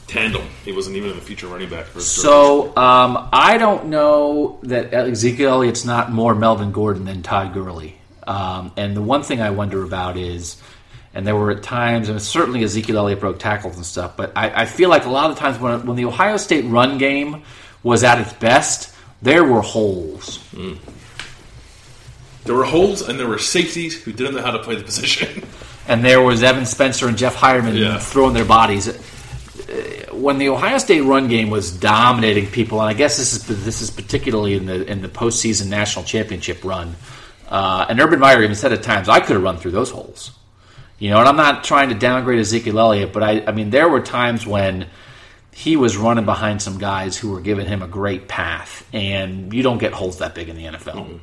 tandem. 0.08 0.44
He 0.64 0.72
wasn't 0.72 0.96
even 0.98 1.10
in 1.12 1.16
the 1.16 1.22
future 1.22 1.48
running 1.48 1.70
back 1.70 1.86
for. 1.86 2.00
So 2.00 2.76
um, 2.78 3.30
I 3.34 3.58
don't 3.58 3.88
know 3.88 4.60
that 4.64 4.94
Ezekiel 4.94 5.50
Elliott's 5.54 5.86
not 5.86 6.12
more 6.12 6.36
Melvin 6.36 6.72
Gordon 6.72 7.06
than 7.06 7.22
Todd 7.24 7.54
Gurley. 7.54 7.98
Um, 8.28 8.72
and 8.78 8.96
the 8.96 9.02
one 9.02 9.24
thing 9.24 9.42
I 9.42 9.52
wonder 9.52 9.84
about 9.84 10.18
is, 10.18 10.62
and 11.14 11.26
there 11.28 11.36
were 11.36 11.52
at 11.52 11.64
times, 11.64 12.10
and 12.10 12.22
certainly 12.22 12.64
Ezekiel 12.64 12.98
Elliott 12.98 13.20
broke 13.20 13.40
tackles 13.40 13.76
and 13.76 13.86
stuff, 13.86 14.18
but 14.18 14.32
I, 14.36 14.64
I 14.64 14.66
feel 14.66 14.90
like 14.90 15.06
a 15.06 15.10
lot 15.10 15.30
of 15.30 15.36
the 15.36 15.40
times 15.42 15.60
when, 15.60 15.86
when 15.86 15.96
the 15.96 16.06
Ohio 16.06 16.38
State 16.38 16.66
run 16.66 16.98
game 16.98 17.44
was 17.84 18.04
at 18.04 18.20
its 18.20 18.34
best, 18.34 18.94
there 19.22 19.44
were 19.44 19.62
holes. 19.62 20.40
There 22.44 22.56
were 22.56 22.66
holes 22.66 23.02
and 23.08 23.20
there 23.20 23.28
were 23.28 23.40
safeties 23.40 24.02
who 24.04 24.12
didn't 24.12 24.36
know 24.36 24.42
how 24.42 24.52
to 24.52 24.60
play 24.60 24.76
the 24.76 24.84
position. 24.92 25.44
and 25.88 26.04
there 26.04 26.22
was 26.22 26.44
Evan 26.44 26.66
Spencer 26.66 27.08
and 27.08 27.18
Jeff 27.18 27.36
Heuerman 27.36 27.78
Yeah. 27.80 27.98
throwing 28.00 28.34
their 28.34 28.46
bodies. 28.46 28.88
When 30.26 30.40
the 30.40 30.50
Ohio 30.50 30.80
State 30.80 31.02
run 31.02 31.28
game 31.28 31.52
was 31.52 31.70
dominating 31.70 32.48
people, 32.48 32.82
and 32.82 32.90
I 32.90 32.94
guess 32.94 33.16
this 33.18 33.34
is 33.34 33.64
this 33.64 33.84
is 33.84 33.92
particularly 33.92 34.56
in 34.56 34.66
the 34.66 34.84
in 34.92 35.04
the 35.04 35.08
postseason 35.08 35.68
national 35.70 36.04
championship 36.04 36.64
run, 36.64 36.96
uh, 37.48 37.86
and 37.88 38.00
Urban 38.00 38.20
Meyer 38.20 38.42
even 38.42 38.56
said 38.56 38.74
at 38.74 38.82
times, 38.82 39.08
"I 39.08 39.20
could 39.20 39.36
have 39.36 39.44
run 39.44 39.58
through 39.58 39.70
those 39.70 39.92
holes." 39.92 40.32
You 40.98 41.12
know, 41.12 41.20
and 41.20 41.30
I'm 41.30 41.36
not 41.36 41.64
trying 41.64 41.90
to 41.90 41.96
downgrade 41.96 42.40
Ezekiel 42.40 42.80
Elliott, 42.80 43.14
but 43.14 43.22
I, 43.22 43.44
I 43.46 43.52
mean, 43.52 43.70
there 43.70 43.88
were 43.88 44.02
times 44.02 44.48
when 44.48 44.88
he 45.54 45.76
was 45.76 45.96
running 45.96 46.26
behind 46.26 46.60
some 46.60 46.80
guys 46.80 47.16
who 47.16 47.30
were 47.30 47.42
giving 47.42 47.68
him 47.68 47.84
a 47.84 47.88
great 47.88 48.28
path, 48.28 48.84
and 48.92 49.54
you 49.54 49.62
don't 49.62 49.78
get 49.78 49.94
holes 49.94 50.18
that 50.18 50.34
big 50.34 50.50
in 50.50 50.58
the 50.58 50.66
NFL. 50.66 51.20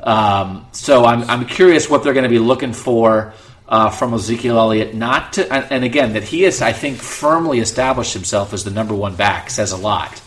Um, 0.00 0.66
so 0.72 1.06
I'm, 1.06 1.22
I'm 1.30 1.46
curious 1.46 1.88
what 1.88 2.02
they're 2.02 2.12
going 2.12 2.24
to 2.24 2.28
be 2.28 2.38
looking 2.38 2.74
for 2.74 3.32
uh, 3.68 3.90
from 3.90 4.14
Ezekiel 4.14 4.58
Elliott. 4.58 4.94
Not 4.94 5.34
to, 5.34 5.52
and, 5.52 5.70
and 5.70 5.84
again, 5.84 6.14
that 6.14 6.24
he 6.24 6.42
has, 6.42 6.62
I 6.62 6.72
think, 6.72 6.98
firmly 6.98 7.60
established 7.60 8.14
himself 8.14 8.52
as 8.52 8.64
the 8.64 8.70
number 8.70 8.94
one 8.94 9.14
back 9.14 9.50
says 9.50 9.72
a 9.72 9.76
lot. 9.76 10.20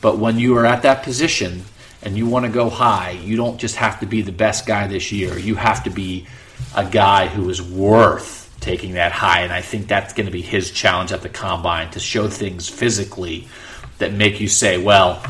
But 0.00 0.18
when 0.18 0.38
you 0.38 0.56
are 0.56 0.66
at 0.66 0.82
that 0.82 1.02
position 1.02 1.64
and 2.02 2.16
you 2.16 2.26
want 2.26 2.46
to 2.46 2.52
go 2.52 2.70
high, 2.70 3.10
you 3.10 3.36
don't 3.36 3.58
just 3.58 3.76
have 3.76 4.00
to 4.00 4.06
be 4.06 4.22
the 4.22 4.32
best 4.32 4.66
guy 4.66 4.86
this 4.86 5.10
year. 5.10 5.38
You 5.38 5.56
have 5.56 5.84
to 5.84 5.90
be 5.90 6.26
a 6.76 6.84
guy 6.88 7.26
who 7.26 7.48
is 7.50 7.60
worth 7.60 8.54
taking 8.60 8.94
that 8.94 9.12
high. 9.12 9.40
And 9.40 9.52
I 9.52 9.60
think 9.60 9.88
that's 9.88 10.14
going 10.14 10.26
to 10.26 10.32
be 10.32 10.42
his 10.42 10.70
challenge 10.70 11.12
at 11.12 11.22
the 11.22 11.28
combine 11.28 11.90
to 11.92 12.00
show 12.00 12.28
things 12.28 12.68
physically 12.68 13.48
that 13.98 14.12
make 14.12 14.40
you 14.40 14.48
say, 14.48 14.78
well, 14.78 15.22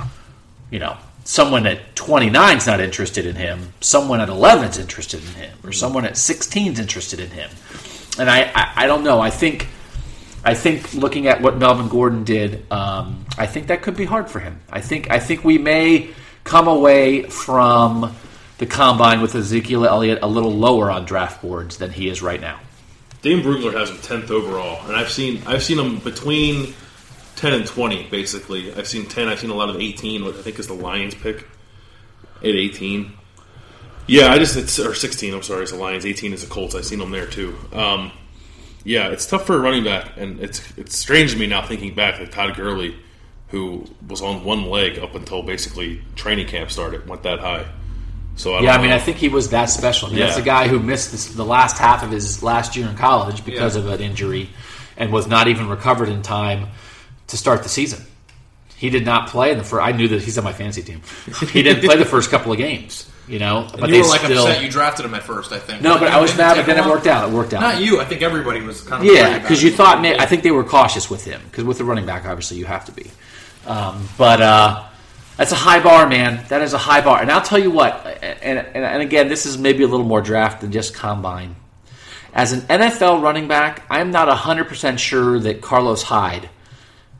you 0.71 0.79
know, 0.79 0.97
someone 1.25 1.67
at 1.67 1.97
29 1.97 2.57
is 2.59 2.67
not 2.67 2.81
interested 2.81 3.27
in 3.27 3.35
him, 3.37 3.73
someone 3.81 4.21
at 4.21 4.29
11 4.29 4.69
is 4.71 4.79
interested 4.79 5.21
in 5.23 5.35
him, 5.35 5.59
or 5.65 5.73
someone 5.73 6.05
at 6.05 6.17
16 6.17 6.73
is 6.73 6.79
interested 6.79 7.19
in 7.19 7.31
him. 7.31 7.51
And 8.19 8.31
I, 8.31 8.51
I, 8.55 8.73
I 8.85 8.87
don't 8.87 9.03
know. 9.03 9.21
I 9.21 9.31
think, 9.31 9.67
I 10.45 10.55
think 10.55 10.95
looking 10.95 11.27
at 11.27 11.41
what 11.41 11.57
Melvin 11.57 11.89
Gordon 11.89 12.25
did, 12.25 12.71
um, 12.71 13.25
I 13.37 13.47
think 13.47 13.69
that 13.69 13.83
could 13.83 13.97
be 13.97 14.05
hard 14.05 14.31
for 14.31 14.39
him. 14.39 14.61
I 14.71 14.81
think, 14.81 15.11
I 15.11 15.19
think 15.19 15.43
we 15.43 15.59
may 15.59 16.11
come 16.45 16.69
away 16.69 17.23
from 17.23 18.15
the 18.59 18.67
combine 18.67 19.21
with 19.21 19.35
Ezekiel 19.35 19.87
Elliott 19.87 20.21
a 20.23 20.29
little 20.29 20.53
lower 20.53 20.91
on 20.91 21.05
draft 21.07 21.43
boards 21.43 21.79
than 21.79 21.91
he 21.91 22.09
is 22.09 22.23
right 22.23 22.41
now. 22.41 22.61
Dane 23.23 23.43
Brugler 23.43 23.73
has 23.73 23.89
him 23.89 23.99
tenth 23.99 24.31
overall, 24.31 24.87
and 24.87 24.95
I've 24.95 25.11
seen 25.11 25.43
I've 25.47 25.63
seen 25.63 25.79
him 25.79 25.99
between 25.99 26.75
ten 27.37 27.53
and 27.53 27.67
twenty. 27.67 28.05
Basically, 28.09 28.73
I've 28.75 28.89
seen 28.89 29.07
ten. 29.07 29.29
I've 29.29 29.41
seen 29.41 29.51
a 29.51 29.55
lot 29.55 29.71
of 29.71 29.77
eighteen, 29.81 30.25
which 30.25 30.37
I 30.37 30.43
think 30.43 30.59
is 30.59 30.67
the 30.67 30.75
Lions 30.75 31.15
pick 31.15 31.47
at 32.39 32.45
eighteen. 32.45 33.13
Yeah, 34.07 34.29
I 34.33 34.39
just 34.39 34.57
it's 34.57 34.79
or 34.79 34.95
sixteen. 34.95 35.35
I'm 35.35 35.43
sorry, 35.43 35.63
it's 35.63 35.73
the 35.73 35.79
Lions. 35.79 36.05
Eighteen 36.05 36.33
is 36.33 36.43
the 36.43 36.51
Colts. 36.51 36.75
I've 36.75 36.85
seen 36.85 36.99
them 36.99 37.11
there 37.11 37.27
too. 37.27 37.57
Um, 37.73 38.13
yeah, 38.85 39.09
it's 39.09 39.25
tough 39.27 39.47
for 39.47 39.57
a 39.57 39.59
running 39.59 39.85
back, 39.85 40.17
and 40.17 40.41
it's 40.41 40.63
it's 40.77 40.97
strange 40.97 41.33
to 41.33 41.39
me 41.39 41.47
now 41.47 41.67
thinking 41.67 41.95
back 41.95 42.19
that 42.19 42.31
Todd 42.33 42.55
Gurley, 42.57 42.95
who 43.49 43.87
was 44.07 44.21
on 44.21 44.45
one 44.45 44.67
leg 44.69 44.99
up 44.99 45.15
until 45.15 45.43
basically 45.43 46.03
training 46.17 46.49
camp 46.49 46.71
started, 46.71 47.09
went 47.09 47.23
that 47.23 47.41
high. 47.41 47.67
So 48.37 48.55
I 48.55 48.61
Yeah, 48.63 48.75
I 48.75 48.79
mean, 48.79 48.91
know. 48.91 48.97
I 48.97 48.99
think 48.99 49.17
he 49.19 49.29
was 49.29 49.51
that 49.51 49.67
special. 49.67 50.09
I 50.09 50.11
mean, 50.11 50.21
That's 50.21 50.37
Yeah. 50.37 50.43
a 50.43 50.45
guy 50.45 50.69
who 50.69 50.81
missed 50.81 51.13
this, 51.13 51.27
the 51.29 51.45
last 51.45 51.79
half 51.79 52.03
of 52.03 52.11
his 52.11 52.43
last 52.43 52.75
year 52.77 52.89
in 52.89 52.97
college 52.97 53.45
because 53.45 53.77
Yeah. 53.77 53.83
of 53.83 53.89
an 53.91 54.01
injury, 54.01 54.51
and 54.97 55.13
was 55.13 55.27
not 55.29 55.47
even 55.49 55.69
recovered 55.69 56.09
in 56.09 56.21
time 56.23 56.67
to 57.29 57.37
start 57.37 57.63
the 57.63 57.69
season. 57.69 58.05
He 58.77 58.91
did 58.91 59.05
not 59.05 59.29
play 59.29 59.53
in 59.53 59.59
the 59.59 59.65
first. 59.65 59.83
I 59.83 59.93
knew 59.93 60.09
that 60.09 60.23
he's 60.23 60.37
on 60.37 60.45
my 60.45 60.53
fantasy 60.53 60.83
team. 60.83 61.01
He 61.53 61.63
didn't 61.63 61.85
play 61.85 61.97
the 61.97 62.05
first 62.05 62.31
couple 62.31 62.53
of 62.53 62.59
games. 62.59 63.11
You 63.27 63.39
know, 63.39 63.67
but 63.73 63.89
you 63.89 63.95
they 63.95 64.01
were 64.03 64.09
like 64.09 64.21
still. 64.21 64.47
upset 64.47 64.63
you 64.63 64.71
drafted 64.71 65.07
him 65.07 65.15
at 65.15 65.23
first. 65.23 65.51
I 65.51 65.59
think. 65.59 65.81
no, 65.81 65.99
but 65.99 66.09
I 66.09 66.21
was 66.21 66.37
mad, 66.37 66.57
but 66.57 66.67
then 66.67 66.77
it 66.77 66.87
worked 66.87 67.07
out. 67.07 67.31
It 67.31 67.33
worked 67.33 67.55
out. 67.55 67.61
Not 67.63 67.81
you. 67.81 67.99
I 67.99 68.05
think 68.05 68.21
everybody 68.21 68.61
was 68.61 68.83
kind 68.83 69.03
of 69.03 69.11
Yeah, 69.11 69.39
because 69.39 69.63
you 69.63 69.71
thought 69.71 70.03
may- 70.03 70.19
I 70.19 70.27
think 70.27 70.43
they 70.43 70.51
were 70.51 70.65
cautious 70.65 71.09
with 71.09 71.25
him 71.25 71.41
because 71.45 71.65
with 71.65 71.79
the 71.79 71.85
running 71.85 72.05
back, 72.05 72.27
obviously 72.27 72.59
you 72.59 72.67
have 72.67 72.85
to 72.85 72.93
be. 72.93 73.11
Um, 73.67 74.07
but 74.19 74.43
uh, 74.43 74.85
that's 75.39 75.53
a 75.53 75.57
high 75.57 75.83
bar, 75.83 76.07
man. 76.07 76.45
That 76.49 76.61
is 76.61 76.75
a 76.75 76.79
high 76.79 77.01
bar, 77.01 77.23
and 77.23 77.31
I'll 77.31 77.41
tell 77.41 77.59
you 77.59 77.71
what. 77.71 78.05
And, 78.23 78.59
and, 78.59 78.85
and 78.85 79.03
again, 79.03 79.29
this 79.29 79.47
is 79.47 79.57
maybe 79.57 79.85
a 79.85 79.89
little 79.89 80.05
more 80.05 80.21
draft 80.21 80.61
than 80.61 80.71
just 80.71 80.93
combine. 80.93 81.57
As 82.35 82.53
an 82.53 82.61
NFL 82.63 83.23
running 83.23 83.49
back, 83.49 83.87
I'm 83.89 84.11
not 84.11 84.29
hundred 84.37 84.69
percent 84.69 85.01
sure 85.01 85.39
that 85.39 85.63
Carlos 85.63 86.03
Hyde 86.03 86.51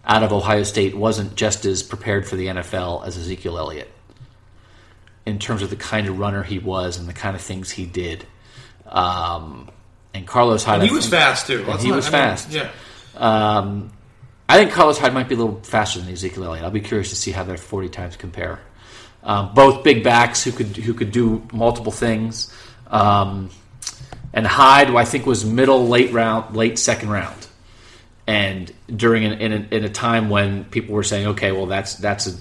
out 0.07 0.23
of 0.23 0.33
Ohio 0.33 0.63
State 0.63 0.95
wasn't 0.95 1.35
just 1.35 1.65
as 1.65 1.83
prepared 1.83 2.27
for 2.27 2.37
the 2.37 2.47
NFL 2.47 3.07
as 3.07 3.17
Ezekiel 3.17 3.59
Elliott 3.59 3.91
in 5.27 5.39
terms 5.39 5.63
of 5.63 5.71
the 5.71 5.77
kind 5.77 6.07
of 6.07 6.19
runner 6.19 6.43
he 6.43 6.59
was 6.59 6.99
and 6.99 7.09
the 7.09 7.13
kind 7.15 7.35
of 7.35 7.41
things 7.43 7.71
he 7.71 7.87
did. 7.87 8.27
Um, 8.87 9.71
and 10.13 10.27
Carlos 10.27 10.63
Hyde, 10.65 10.81
And 10.81 10.89
he 10.89 10.95
was 10.95 11.07
think- 11.09 11.23
fast 11.23 11.47
too. 11.47 11.65
he 11.79 11.89
not- 11.89 11.97
was 11.97 12.07
I 12.07 12.11
mean, 12.11 12.13
fast. 12.13 12.51
yeah. 12.51 12.69
Um, 13.17 13.91
I 14.49 14.59
think 14.59 14.73
Carlos 14.73 14.99
Hyde 14.99 15.15
might 15.15 15.29
be 15.29 15.35
a 15.35 15.39
little 15.39 15.61
faster 15.63 16.01
than 16.01 16.13
Ezekiel 16.13 16.45
Elliott. 16.45 16.65
I'll 16.65 16.71
be 16.71 16.81
curious 16.81 17.09
to 17.11 17.17
see 17.17 17.31
how 17.31 17.43
their 17.45 17.57
forty 17.57 17.89
times 17.89 18.17
compare. 18.17 18.61
Um, 19.23 19.55
both 19.55 19.83
big 19.83 20.05
backs 20.05 20.45
who 20.45 20.53
could 20.53 20.77
who 20.77 20.93
could 20.93 21.11
do 21.13 21.43
multiple 21.53 21.91
things. 21.93 22.53
Um, 22.91 23.49
and 24.35 24.47
Hyde, 24.47 24.89
who 24.89 24.97
I 24.99 25.07
think 25.07 25.25
was 25.25 25.45
middle 25.47 25.89
late 25.89 26.13
round, 26.13 26.55
late 26.55 26.79
second 26.79 27.09
round, 27.09 27.44
and 28.27 28.73
during 28.95 29.25
an, 29.25 29.33
in, 29.35 29.53
a, 29.53 29.77
in 29.77 29.85
a 29.85 29.89
time 29.89 30.31
when 30.31 30.65
people 30.65 30.95
were 30.95 31.03
saying, 31.03 31.27
okay, 31.29 31.53
well 31.53 31.67
that's 31.67 31.95
that's 31.95 32.27
a, 32.27 32.37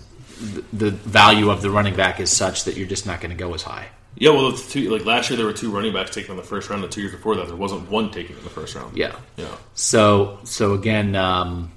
the 0.74 0.92
value 0.92 1.50
of 1.50 1.62
the 1.62 1.70
running 1.70 1.96
back 1.96 2.20
is 2.20 2.30
such 2.30 2.66
that 2.66 2.78
you're 2.78 2.88
just 2.88 3.06
not 3.06 3.22
going 3.22 3.32
to 3.32 3.38
go 3.38 3.54
as 3.54 3.64
high. 3.64 3.88
Yeah, 4.16 4.30
well, 4.32 4.52
two, 4.54 4.90
like 4.90 5.06
last 5.06 5.30
year 5.30 5.38
there 5.38 5.46
were 5.46 5.54
two 5.54 5.72
running 5.72 5.94
backs 5.94 6.12
taken 6.12 6.32
in 6.32 6.38
the 6.38 6.44
first 6.44 6.70
round, 6.70 6.84
and 6.84 6.92
two 6.92 7.02
years 7.02 7.14
before 7.14 7.36
that 7.38 7.48
there 7.48 7.56
wasn't 7.56 7.90
one 7.90 8.12
taken 8.12 8.38
in 8.38 8.44
the 8.44 8.50
first 8.50 8.76
round. 8.76 8.96
Yeah. 8.96 9.16
yeah. 9.38 9.48
So 9.74 10.40
so 10.44 10.74
again, 10.74 11.16
um, 11.16 11.72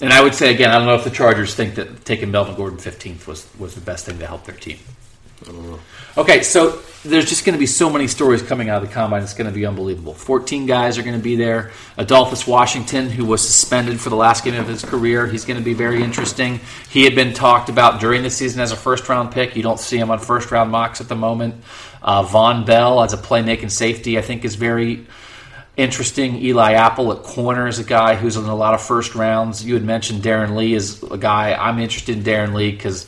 and 0.00 0.12
I 0.12 0.22
would 0.22 0.34
say 0.34 0.54
again, 0.54 0.70
I 0.70 0.78
don't 0.78 0.86
know 0.86 0.94
if 0.94 1.04
the 1.04 1.10
Chargers 1.10 1.54
think 1.54 1.74
that 1.74 2.04
taking 2.04 2.30
Melvin 2.30 2.54
Gordon 2.54 2.78
fifteenth 2.78 3.26
was 3.26 3.46
was 3.58 3.74
the 3.74 3.80
best 3.82 4.06
thing 4.06 4.18
to 4.20 4.26
help 4.26 4.44
their 4.44 4.56
team. 4.56 4.78
Okay, 6.16 6.42
so 6.42 6.80
there's 7.04 7.28
just 7.28 7.44
going 7.44 7.52
to 7.52 7.60
be 7.60 7.66
so 7.66 7.88
many 7.88 8.08
stories 8.08 8.42
coming 8.42 8.68
out 8.68 8.82
of 8.82 8.88
the 8.88 8.94
combine. 8.94 9.22
It's 9.22 9.34
going 9.34 9.46
to 9.46 9.54
be 9.54 9.64
unbelievable. 9.66 10.14
14 10.14 10.66
guys 10.66 10.98
are 10.98 11.02
going 11.02 11.16
to 11.16 11.22
be 11.22 11.36
there. 11.36 11.70
Adolphus 11.96 12.46
Washington, 12.46 13.08
who 13.08 13.24
was 13.24 13.40
suspended 13.40 14.00
for 14.00 14.10
the 14.10 14.16
last 14.16 14.44
game 14.44 14.54
of 14.56 14.66
his 14.66 14.84
career, 14.84 15.26
he's 15.26 15.44
going 15.44 15.58
to 15.58 15.64
be 15.64 15.74
very 15.74 16.02
interesting. 16.02 16.60
He 16.90 17.04
had 17.04 17.14
been 17.14 17.34
talked 17.34 17.68
about 17.68 18.00
during 18.00 18.22
the 18.22 18.30
season 18.30 18.60
as 18.60 18.72
a 18.72 18.76
first 18.76 19.08
round 19.08 19.30
pick. 19.30 19.54
You 19.54 19.62
don't 19.62 19.78
see 19.78 19.96
him 19.96 20.10
on 20.10 20.18
first 20.18 20.50
round 20.50 20.72
mocks 20.72 21.00
at 21.00 21.08
the 21.08 21.16
moment. 21.16 21.62
Uh, 22.02 22.24
Vonn 22.24 22.66
Bell 22.66 23.02
as 23.02 23.12
a 23.12 23.16
playmaking 23.16 23.70
safety, 23.70 24.18
I 24.18 24.22
think, 24.22 24.44
is 24.44 24.56
very 24.56 25.06
interesting. 25.76 26.36
Eli 26.42 26.72
Apple 26.72 27.12
at 27.12 27.22
corner 27.22 27.68
is 27.68 27.78
a 27.78 27.84
guy 27.84 28.16
who's 28.16 28.36
in 28.36 28.44
a 28.44 28.54
lot 28.54 28.74
of 28.74 28.82
first 28.82 29.14
rounds. 29.14 29.64
You 29.64 29.74
had 29.74 29.84
mentioned 29.84 30.22
Darron 30.22 30.56
Lee 30.56 30.74
is 30.74 31.00
a 31.04 31.16
guy 31.16 31.54
I'm 31.54 31.78
interested 31.78 32.16
in 32.16 32.24
Darron 32.24 32.54
Lee 32.54 32.72
because 32.72 33.06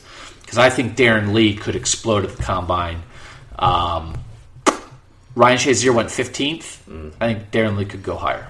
I 0.57 0.69
think 0.69 0.95
Darron 0.95 1.33
Lee 1.33 1.55
could 1.55 1.75
explode 1.75 2.25
at 2.25 2.35
the 2.35 2.43
combine. 2.43 3.01
Um, 3.57 4.17
Ryan 5.35 5.57
Shazier 5.57 5.93
went 5.93 6.09
15th. 6.09 7.13
I 7.21 7.33
think 7.33 7.51
Darron 7.51 7.77
Lee 7.77 7.85
could 7.85 8.03
go 8.03 8.17
higher. 8.17 8.47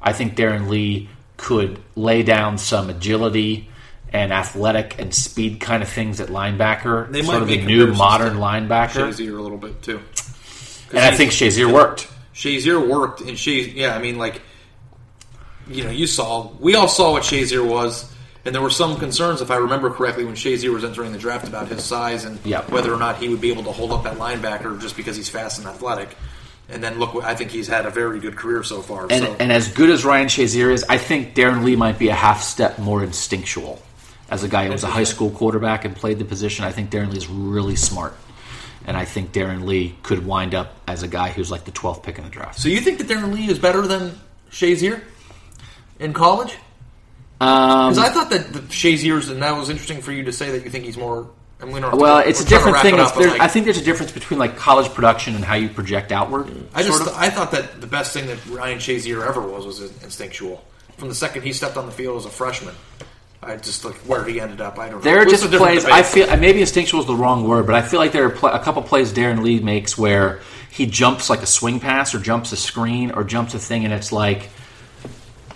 I 0.00 0.12
think 0.12 0.36
Darron 0.36 0.68
Lee 0.68 1.08
could 1.36 1.80
lay 1.96 2.22
down 2.22 2.58
some 2.58 2.90
agility 2.90 3.68
and 4.12 4.32
athletic 4.32 4.98
and 4.98 5.14
speed 5.14 5.60
kind 5.60 5.82
of 5.82 5.88
things 5.88 6.20
at 6.20 6.28
linebacker. 6.28 7.10
They 7.10 7.22
sort 7.22 7.34
might 7.34 7.42
of 7.42 7.48
the 7.48 7.64
new 7.64 7.92
modern 7.94 8.36
linebacker. 8.36 9.08
Shazier 9.08 9.38
a 9.38 9.42
little 9.42 9.58
bit 9.58 9.82
too. 9.82 10.00
And 10.90 10.98
I 10.98 11.12
think 11.12 11.32
Shazier 11.32 11.72
worked. 11.72 12.08
Shazier 12.34 12.86
worked, 12.86 13.20
and 13.20 13.30
Shazier, 13.30 13.74
yeah, 13.74 13.94
I 13.94 14.00
mean, 14.00 14.18
like, 14.18 14.42
you 15.68 15.84
know, 15.84 15.90
you 15.90 16.06
saw, 16.06 16.50
we 16.58 16.74
all 16.74 16.88
saw 16.88 17.12
what 17.12 17.22
Shazier 17.22 17.66
was, 17.66 18.12
and 18.44 18.54
there 18.54 18.62
were 18.62 18.70
some 18.70 18.96
concerns, 18.96 19.40
if 19.42 19.50
I 19.50 19.56
remember 19.56 19.90
correctly, 19.90 20.24
when 20.24 20.34
Shazier 20.34 20.72
was 20.72 20.84
entering 20.84 21.12
the 21.12 21.18
draft 21.18 21.46
about 21.46 21.68
his 21.68 21.84
size 21.84 22.24
and 22.24 22.38
Yeah. 22.44 22.62
whether 22.70 22.92
or 22.92 22.98
not 22.98 23.18
he 23.18 23.28
would 23.28 23.40
be 23.40 23.50
able 23.50 23.64
to 23.64 23.72
hold 23.72 23.92
up 23.92 24.04
that 24.04 24.16
linebacker 24.16 24.80
just 24.80 24.96
because 24.96 25.16
he's 25.16 25.28
fast 25.28 25.58
and 25.58 25.66
athletic. 25.66 26.16
And 26.68 26.82
then 26.82 26.98
look, 26.98 27.16
I 27.24 27.34
think 27.34 27.50
he's 27.50 27.66
had 27.66 27.84
a 27.84 27.90
very 27.90 28.20
good 28.20 28.36
career 28.36 28.62
so 28.62 28.80
far. 28.80 29.06
And, 29.10 29.24
so. 29.24 29.36
and 29.40 29.50
as 29.50 29.68
good 29.72 29.90
as 29.90 30.04
Ryan 30.04 30.28
Shazier 30.28 30.70
is, 30.72 30.84
I 30.88 30.98
think 30.98 31.34
Darron 31.34 31.64
Lee 31.64 31.74
might 31.76 31.98
be 31.98 32.08
a 32.08 32.14
half 32.14 32.42
step 32.42 32.78
more 32.78 33.02
instinctual. 33.02 33.82
As 34.30 34.44
a 34.44 34.48
guy 34.48 34.66
who 34.66 34.70
was 34.72 34.84
a 34.84 34.86
high 34.86 35.02
school 35.04 35.30
quarterback 35.30 35.84
and 35.84 35.96
played 35.96 36.20
the 36.20 36.24
position, 36.24 36.64
I 36.64 36.70
think 36.70 36.90
Darron 36.90 37.10
Lee 37.10 37.18
is 37.18 37.26
really 37.28 37.74
smart. 37.74 38.14
And 38.86 38.96
I 38.96 39.04
think 39.04 39.32
Darron 39.32 39.64
Lee 39.64 39.96
could 40.04 40.24
wind 40.24 40.54
up 40.54 40.76
as 40.86 41.02
a 41.02 41.08
guy 41.08 41.30
who's 41.30 41.50
like 41.50 41.64
the 41.64 41.72
12th 41.72 42.04
pick 42.04 42.16
in 42.18 42.24
the 42.24 42.30
draft. 42.30 42.58
so 42.58 42.68
you 42.68 42.80
think 42.80 42.98
that 42.98 43.08
Darron 43.08 43.32
Lee 43.34 43.48
is 43.50 43.58
better 43.58 43.82
than 43.86 44.18
Shazier 44.52 45.02
in 45.98 46.12
college? 46.12 46.56
Um, 47.40 47.92
Because 47.94 47.98
I 47.98 48.12
thought 48.12 48.30
that 48.30 48.52
the 48.52 48.60
Shazier's, 48.60 49.28
and 49.30 49.42
that 49.42 49.56
was 49.56 49.70
interesting 49.70 50.02
for 50.02 50.12
you 50.12 50.24
to 50.24 50.32
say 50.32 50.50
that 50.52 50.64
you 50.64 50.70
think 50.70 50.84
he's 50.84 50.96
more. 50.98 51.30
And 51.60 51.72
we 51.72 51.80
don't 51.80 51.90
have 51.90 51.98
to- 51.98 52.02
well, 52.02 52.18
it's 52.18 52.40
a 52.40 52.44
we're 52.44 52.48
trying 52.48 52.60
to 52.62 52.66
different 52.72 52.82
thing. 52.82 52.94
it 52.94 53.00
up, 53.00 53.16
like- 53.16 53.40
I 53.40 53.46
think 53.48 53.66
there's 53.66 53.76
a 53.78 53.84
difference 53.84 54.12
between 54.12 54.38
like 54.40 54.56
college 54.56 54.92
production 54.94 55.34
and 55.34 55.44
how 55.44 55.54
you 55.56 55.68
project 55.68 56.10
outward. 56.10 56.48
I 56.74 56.82
just 56.82 57.02
of. 57.02 57.14
I 57.14 57.28
thought 57.28 57.50
that 57.52 57.80
the 57.82 57.86
best 57.86 58.12
thing 58.14 58.26
that 58.28 58.38
Ryan 58.48 58.78
Shazier 58.78 59.26
ever 59.26 59.40
was 59.42 59.66
was 59.66 59.80
instinctual. 60.02 60.64
From 60.96 61.08
the 61.08 61.14
second 61.14 61.42
he 61.42 61.52
stepped 61.52 61.76
on 61.76 61.84
the 61.86 61.92
field 61.92 62.16
as 62.18 62.24
a 62.24 62.30
freshman, 62.30 62.74
I 63.42 63.56
just 63.56 63.84
like 63.84 63.96
where 64.06 64.24
he 64.24 64.40
ended 64.40 64.62
up. 64.62 64.78
I 64.78 64.86
don't. 64.88 64.96
know. 64.96 65.00
There 65.02 65.18
are 65.18 65.22
It's 65.22 65.32
just 65.42 65.52
plays. 65.52 65.82
debate. 65.82 65.94
I 65.94 66.02
feel 66.02 66.34
maybe 66.38 66.60
instinctual 66.62 67.00
is 67.00 67.06
the 67.06 67.14
wrong 67.14 67.46
word, 67.46 67.66
but 67.66 67.74
I 67.74 67.82
feel 67.82 68.00
like 68.00 68.12
there 68.12 68.24
are 68.24 68.30
pl- 68.30 68.50
a 68.50 68.58
couple 68.58 68.80
plays 68.82 69.12
Darron 69.12 69.42
Lee 69.42 69.60
makes 69.60 69.98
where 69.98 70.40
he 70.70 70.86
jumps 70.86 71.28
like 71.28 71.42
a 71.42 71.46
swing 71.46 71.78
pass, 71.78 72.14
or 72.14 72.20
jumps 72.20 72.52
a 72.52 72.56
screen, 72.56 73.10
or 73.10 73.22
jumps 73.22 73.52
a 73.54 73.58
thing, 73.58 73.84
and 73.84 73.92
it's 73.92 74.12
like, 74.12 74.48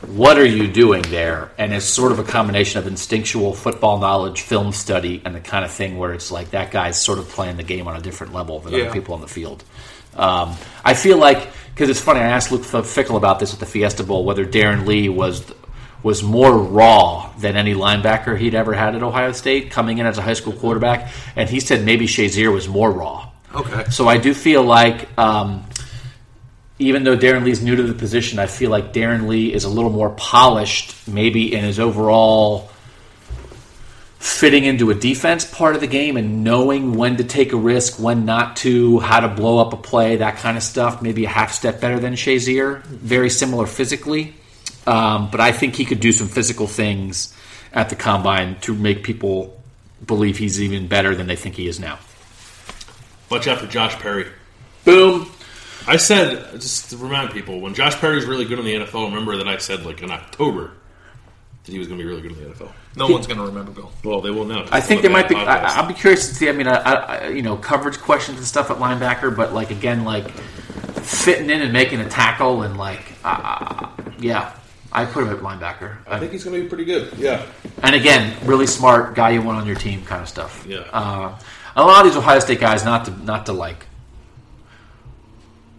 what 0.08 0.38
are 0.38 0.44
you 0.46 0.66
doing 0.68 1.02
there? 1.02 1.50
And 1.58 1.72
it's 1.72 1.84
sort 1.86 2.12
of 2.12 2.18
a 2.18 2.24
combination 2.24 2.78
of 2.78 2.86
instinctual 2.86 3.54
football 3.54 3.98
knowledge, 3.98 4.40
film 4.42 4.72
study, 4.72 5.20
and 5.24 5.34
the 5.34 5.40
kind 5.40 5.64
of 5.64 5.70
thing 5.72 5.98
where 5.98 6.12
it's 6.12 6.30
like 6.30 6.50
that 6.50 6.70
guy's 6.70 7.00
sort 7.00 7.18
of 7.18 7.28
playing 7.28 7.56
the 7.56 7.62
game 7.62 7.86
on 7.88 7.96
a 7.96 8.00
different 8.00 8.32
level 8.32 8.60
than 8.60 8.72
Yeah. 8.72 8.84
other 8.84 8.92
people 8.92 9.14
on 9.14 9.20
the 9.20 9.28
field. 9.28 9.64
Um, 10.16 10.54
I 10.84 10.94
feel 10.94 11.18
like 11.18 11.48
because 11.74 11.90
it's 11.90 12.00
funny. 12.00 12.20
I 12.20 12.28
asked 12.28 12.52
Luke 12.52 12.62
Fickell 12.62 13.16
about 13.16 13.40
this 13.40 13.52
at 13.52 13.58
the 13.58 13.66
Fiesta 13.66 14.04
Bowl 14.04 14.24
whether 14.24 14.46
Darron 14.46 14.86
Lee 14.86 15.08
was 15.08 15.42
was 16.04 16.22
more 16.22 16.56
raw 16.56 17.30
than 17.38 17.56
any 17.56 17.74
linebacker 17.74 18.38
he'd 18.38 18.54
ever 18.54 18.74
had 18.74 18.94
at 18.94 19.02
Ohio 19.02 19.32
State 19.32 19.70
coming 19.70 19.98
in 19.98 20.06
as 20.06 20.18
a 20.18 20.22
high 20.22 20.34
school 20.34 20.52
quarterback, 20.52 21.10
and 21.34 21.48
he 21.48 21.58
said 21.60 21.84
maybe 21.84 22.06
Shazier 22.06 22.52
was 22.52 22.68
more 22.68 22.92
raw. 22.92 23.28
Okay. 23.54 23.84
So 23.90 24.06
I 24.06 24.18
do 24.18 24.34
feel 24.34 24.62
like, 24.62 25.08
um, 25.18 25.64
even 26.78 27.04
though 27.04 27.16
Darron 27.16 27.44
Lee's 27.44 27.62
new 27.62 27.76
to 27.76 27.82
the 27.82 27.94
position, 27.94 28.38
I 28.38 28.46
feel 28.46 28.70
like 28.70 28.92
Darron 28.92 29.28
Lee 29.28 29.52
is 29.52 29.64
a 29.64 29.68
little 29.68 29.90
more 29.90 30.10
polished, 30.10 31.08
maybe 31.08 31.54
in 31.54 31.64
his 31.64 31.78
overall 31.78 32.70
fitting 34.24 34.64
into 34.64 34.90
a 34.90 34.94
defense 34.94 35.44
part 35.44 35.74
of 35.74 35.82
the 35.82 35.86
game 35.86 36.16
and 36.16 36.42
knowing 36.42 36.94
when 36.94 37.18
to 37.18 37.24
take 37.24 37.52
a 37.52 37.56
risk, 37.56 38.00
when 38.00 38.24
not 38.24 38.56
to, 38.56 38.98
how 39.00 39.20
to 39.20 39.28
blow 39.28 39.58
up 39.58 39.74
a 39.74 39.76
play, 39.76 40.16
that 40.16 40.38
kind 40.38 40.56
of 40.56 40.62
stuff. 40.62 41.02
Maybe 41.02 41.26
a 41.26 41.28
half 41.28 41.52
step 41.52 41.78
better 41.78 42.00
than 42.00 42.14
Shazier. 42.14 42.82
Very 42.84 43.28
similar 43.28 43.66
physically, 43.66 44.34
um, 44.86 45.30
but 45.30 45.40
I 45.40 45.52
think 45.52 45.74
he 45.76 45.84
could 45.84 46.00
do 46.00 46.10
some 46.10 46.26
physical 46.26 46.66
things 46.66 47.36
at 47.70 47.90
the 47.90 47.96
combine 47.96 48.58
to 48.60 48.74
make 48.74 49.02
people 49.02 49.60
believe 50.06 50.38
he's 50.38 50.60
even 50.60 50.88
better 50.88 51.14
than 51.14 51.26
they 51.26 51.36
think 51.36 51.56
he 51.56 51.68
is 51.68 51.78
now. 51.78 51.98
Watch 53.30 53.46
out 53.46 53.58
for 53.58 53.66
Josh 53.66 53.94
Perry. 53.96 54.26
Boom. 54.86 55.30
I 55.86 55.96
said 55.96 56.60
just 56.60 56.90
to 56.90 56.96
remind 56.96 57.30
people 57.32 57.60
when 57.60 57.74
Josh 57.74 57.96
Perry's 57.96 58.24
really 58.24 58.44
good 58.44 58.58
in 58.58 58.64
the 58.64 58.74
NFL. 58.74 59.06
Remember 59.06 59.36
that 59.36 59.48
I 59.48 59.58
said 59.58 59.84
like 59.84 60.02
in 60.02 60.10
October 60.10 60.72
that 61.64 61.72
he 61.72 61.78
was 61.78 61.88
going 61.88 61.98
to 61.98 62.04
be 62.04 62.08
really 62.08 62.22
good 62.22 62.32
in 62.32 62.38
the 62.38 62.54
NFL. 62.54 62.72
No 62.96 63.08
one's 63.08 63.26
going 63.26 63.38
to 63.38 63.46
remember 63.46 63.72
Bill. 63.72 63.92
Well, 64.04 64.20
they 64.20 64.30
will 64.30 64.44
now. 64.44 64.66
I 64.70 64.80
think 64.80 65.02
there 65.02 65.10
might 65.10 65.28
be. 65.28 65.34
I, 65.34 65.76
I'll 65.76 65.88
be 65.88 65.94
curious 65.94 66.28
to 66.28 66.34
see. 66.34 66.48
I 66.48 66.52
mean, 66.52 66.68
I, 66.68 66.76
I, 66.76 67.28
you 67.28 67.42
know, 67.42 67.56
coverage 67.56 67.98
questions 67.98 68.38
and 68.38 68.46
stuff 68.46 68.70
at 68.70 68.78
linebacker, 68.78 69.34
but 69.34 69.52
like 69.52 69.70
again, 69.70 70.04
like 70.04 70.30
fitting 70.30 71.50
in 71.50 71.60
and 71.62 71.72
making 71.72 72.00
a 72.00 72.08
tackle 72.08 72.62
and 72.62 72.76
like, 72.76 73.12
uh, 73.24 73.90
yeah, 74.18 74.54
I 74.92 75.04
put 75.04 75.24
him 75.24 75.30
at 75.30 75.40
linebacker. 75.40 75.96
I 76.06 76.18
think 76.18 76.32
he's 76.32 76.44
going 76.44 76.56
to 76.56 76.62
be 76.62 76.68
pretty 76.68 76.84
good. 76.84 77.12
Yeah. 77.18 77.44
And 77.82 77.94
again, 77.94 78.36
really 78.46 78.66
smart 78.66 79.14
guy 79.14 79.30
you 79.30 79.42
want 79.42 79.58
on 79.58 79.66
your 79.66 79.76
team 79.76 80.04
kind 80.04 80.22
of 80.22 80.28
stuff. 80.28 80.64
Yeah. 80.68 80.86
Uh, 80.92 81.38
a 81.76 81.82
lot 81.82 82.06
of 82.06 82.12
these 82.12 82.16
Ohio 82.16 82.38
State 82.38 82.60
guys, 82.60 82.84
not 82.84 83.06
to 83.06 83.24
not 83.24 83.46
to 83.46 83.52
like 83.52 83.86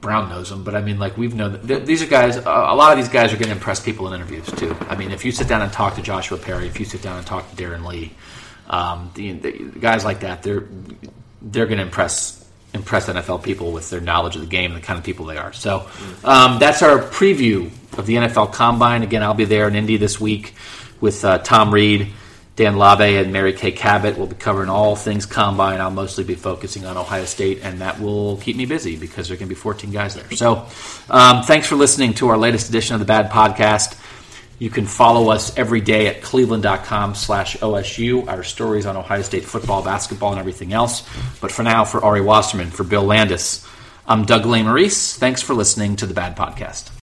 Brown 0.06 0.30
knows 0.30 0.52
them, 0.52 0.64
but 0.64 0.76
I 0.76 0.82
mean, 0.82 1.00
like 1.00 1.18
we've 1.18 1.34
known 1.34 1.60
th- 1.66 1.84
these 1.84 2.04
are 2.04 2.06
guys. 2.06 2.38
A 2.38 2.42
lot 2.44 2.92
of 2.92 2.98
these 2.98 3.10
guys 3.10 3.34
are 3.34 3.38
going 3.38 3.48
to 3.48 3.56
impress 3.56 3.80
people 3.80 4.08
in 4.08 4.14
interviews 4.14 4.46
too. 4.52 4.78
I 4.88 4.96
mean, 4.96 5.10
if 5.10 5.26
you 5.26 5.32
sit 5.32 5.48
down 5.48 5.64
and 5.64 5.74
talk 5.74 5.96
to 5.96 6.04
Joshua 6.04 6.38
Perry, 6.38 6.68
if 6.68 6.80
you 6.80 6.86
sit 6.86 7.02
down 7.02 7.18
and 7.18 7.26
talk 7.26 7.50
to 7.50 7.56
Darron 7.56 7.88
Lee, 7.88 8.12
um, 8.70 9.10
the, 9.16 9.32
the 9.32 9.52
guys 9.80 10.06
like 10.06 10.20
that, 10.20 10.44
they're 10.44 10.68
they're 11.42 11.66
going 11.66 11.80
to 11.80 11.84
impress 11.86 12.48
impress 12.76 13.10
NFL 13.10 13.42
people 13.42 13.72
with 13.72 13.90
their 13.90 14.00
knowledge 14.00 14.36
of 14.36 14.42
the 14.42 14.48
game 14.48 14.74
and 14.74 14.80
the 14.80 14.86
kind 14.86 15.00
of 15.00 15.04
people 15.04 15.26
they 15.26 15.38
are. 15.38 15.54
So 15.54 15.90
um, 16.24 16.60
that's 16.60 16.84
our 16.84 17.00
preview 17.00 17.72
of 17.98 18.06
the 18.06 18.16
NFL 18.16 18.54
Combine. 18.54 19.02
Again, 19.02 19.24
I'll 19.24 19.34
be 19.34 19.46
there 19.46 19.68
in 19.68 19.76
Indy 19.76 19.98
this 19.98 20.20
week 20.22 20.54
with 21.02 21.26
uh, 21.26 21.40
Tom 21.40 21.74
Reed. 21.74 22.14
Dan 22.56 22.76
Labbe 22.76 23.22
and 23.22 23.34
Mary 23.34 23.52
Kay 23.52 23.74
Cabot 23.74 24.18
will 24.18 24.28
be 24.28 24.36
covering 24.36 24.70
all 24.70 24.96
things 24.96 25.26
combine. 25.26 25.82
I'll 25.82 25.92
mostly 25.92 26.24
be 26.24 26.36
focusing 26.36 26.86
on 26.86 26.96
Ohio 26.96 27.26
State, 27.26 27.60
and 27.64 27.82
that 27.82 28.00
will 28.00 28.38
keep 28.38 28.56
me 28.56 28.66
busy 28.66 28.96
because 28.96 29.28
there 29.28 29.36
are 29.36 29.38
going 29.38 29.50
to 29.50 29.56
be 29.56 29.60
14 29.60 29.92
guys 29.92 30.16
there. 30.16 30.32
So, 30.32 30.66
um, 31.10 31.44
thanks 31.44 31.68
for 31.68 31.76
listening 31.76 32.14
to 32.16 32.30
our 32.30 32.38
latest 32.38 32.70
edition 32.70 32.94
of 32.94 33.00
the 33.00 33.06
Bad 33.06 33.30
Podcast. 33.30 34.00
You 34.58 34.70
can 34.70 34.86
follow 34.86 35.32
us 35.32 35.58
every 35.58 35.82
day 35.82 36.08
at 36.08 36.22
cleveland.com 36.22 37.16
slash 37.16 37.58
OSU, 37.58 38.30
our 38.30 38.44
stories 38.44 38.86
on 38.86 38.96
Ohio 38.96 39.22
State 39.22 39.44
football, 39.44 39.84
basketball, 39.84 40.32
and 40.32 40.40
everything 40.40 40.72
else. 40.72 41.06
But 41.42 41.52
for 41.52 41.64
now, 41.64 41.84
for 41.84 42.04
Ari 42.04 42.22
Wasserman, 42.22 42.72
for 42.72 42.86
Bill 42.86 43.04
Landis, 43.04 43.68
I'm 44.08 44.24
Doug 44.24 44.44
Lesmerises. 44.44 45.18
Thanks 45.18 45.42
for 45.42 45.54
listening 45.54 45.98
to 45.98 46.06
the 46.06 46.14
Bad 46.14 46.38
Podcast. 46.38 46.90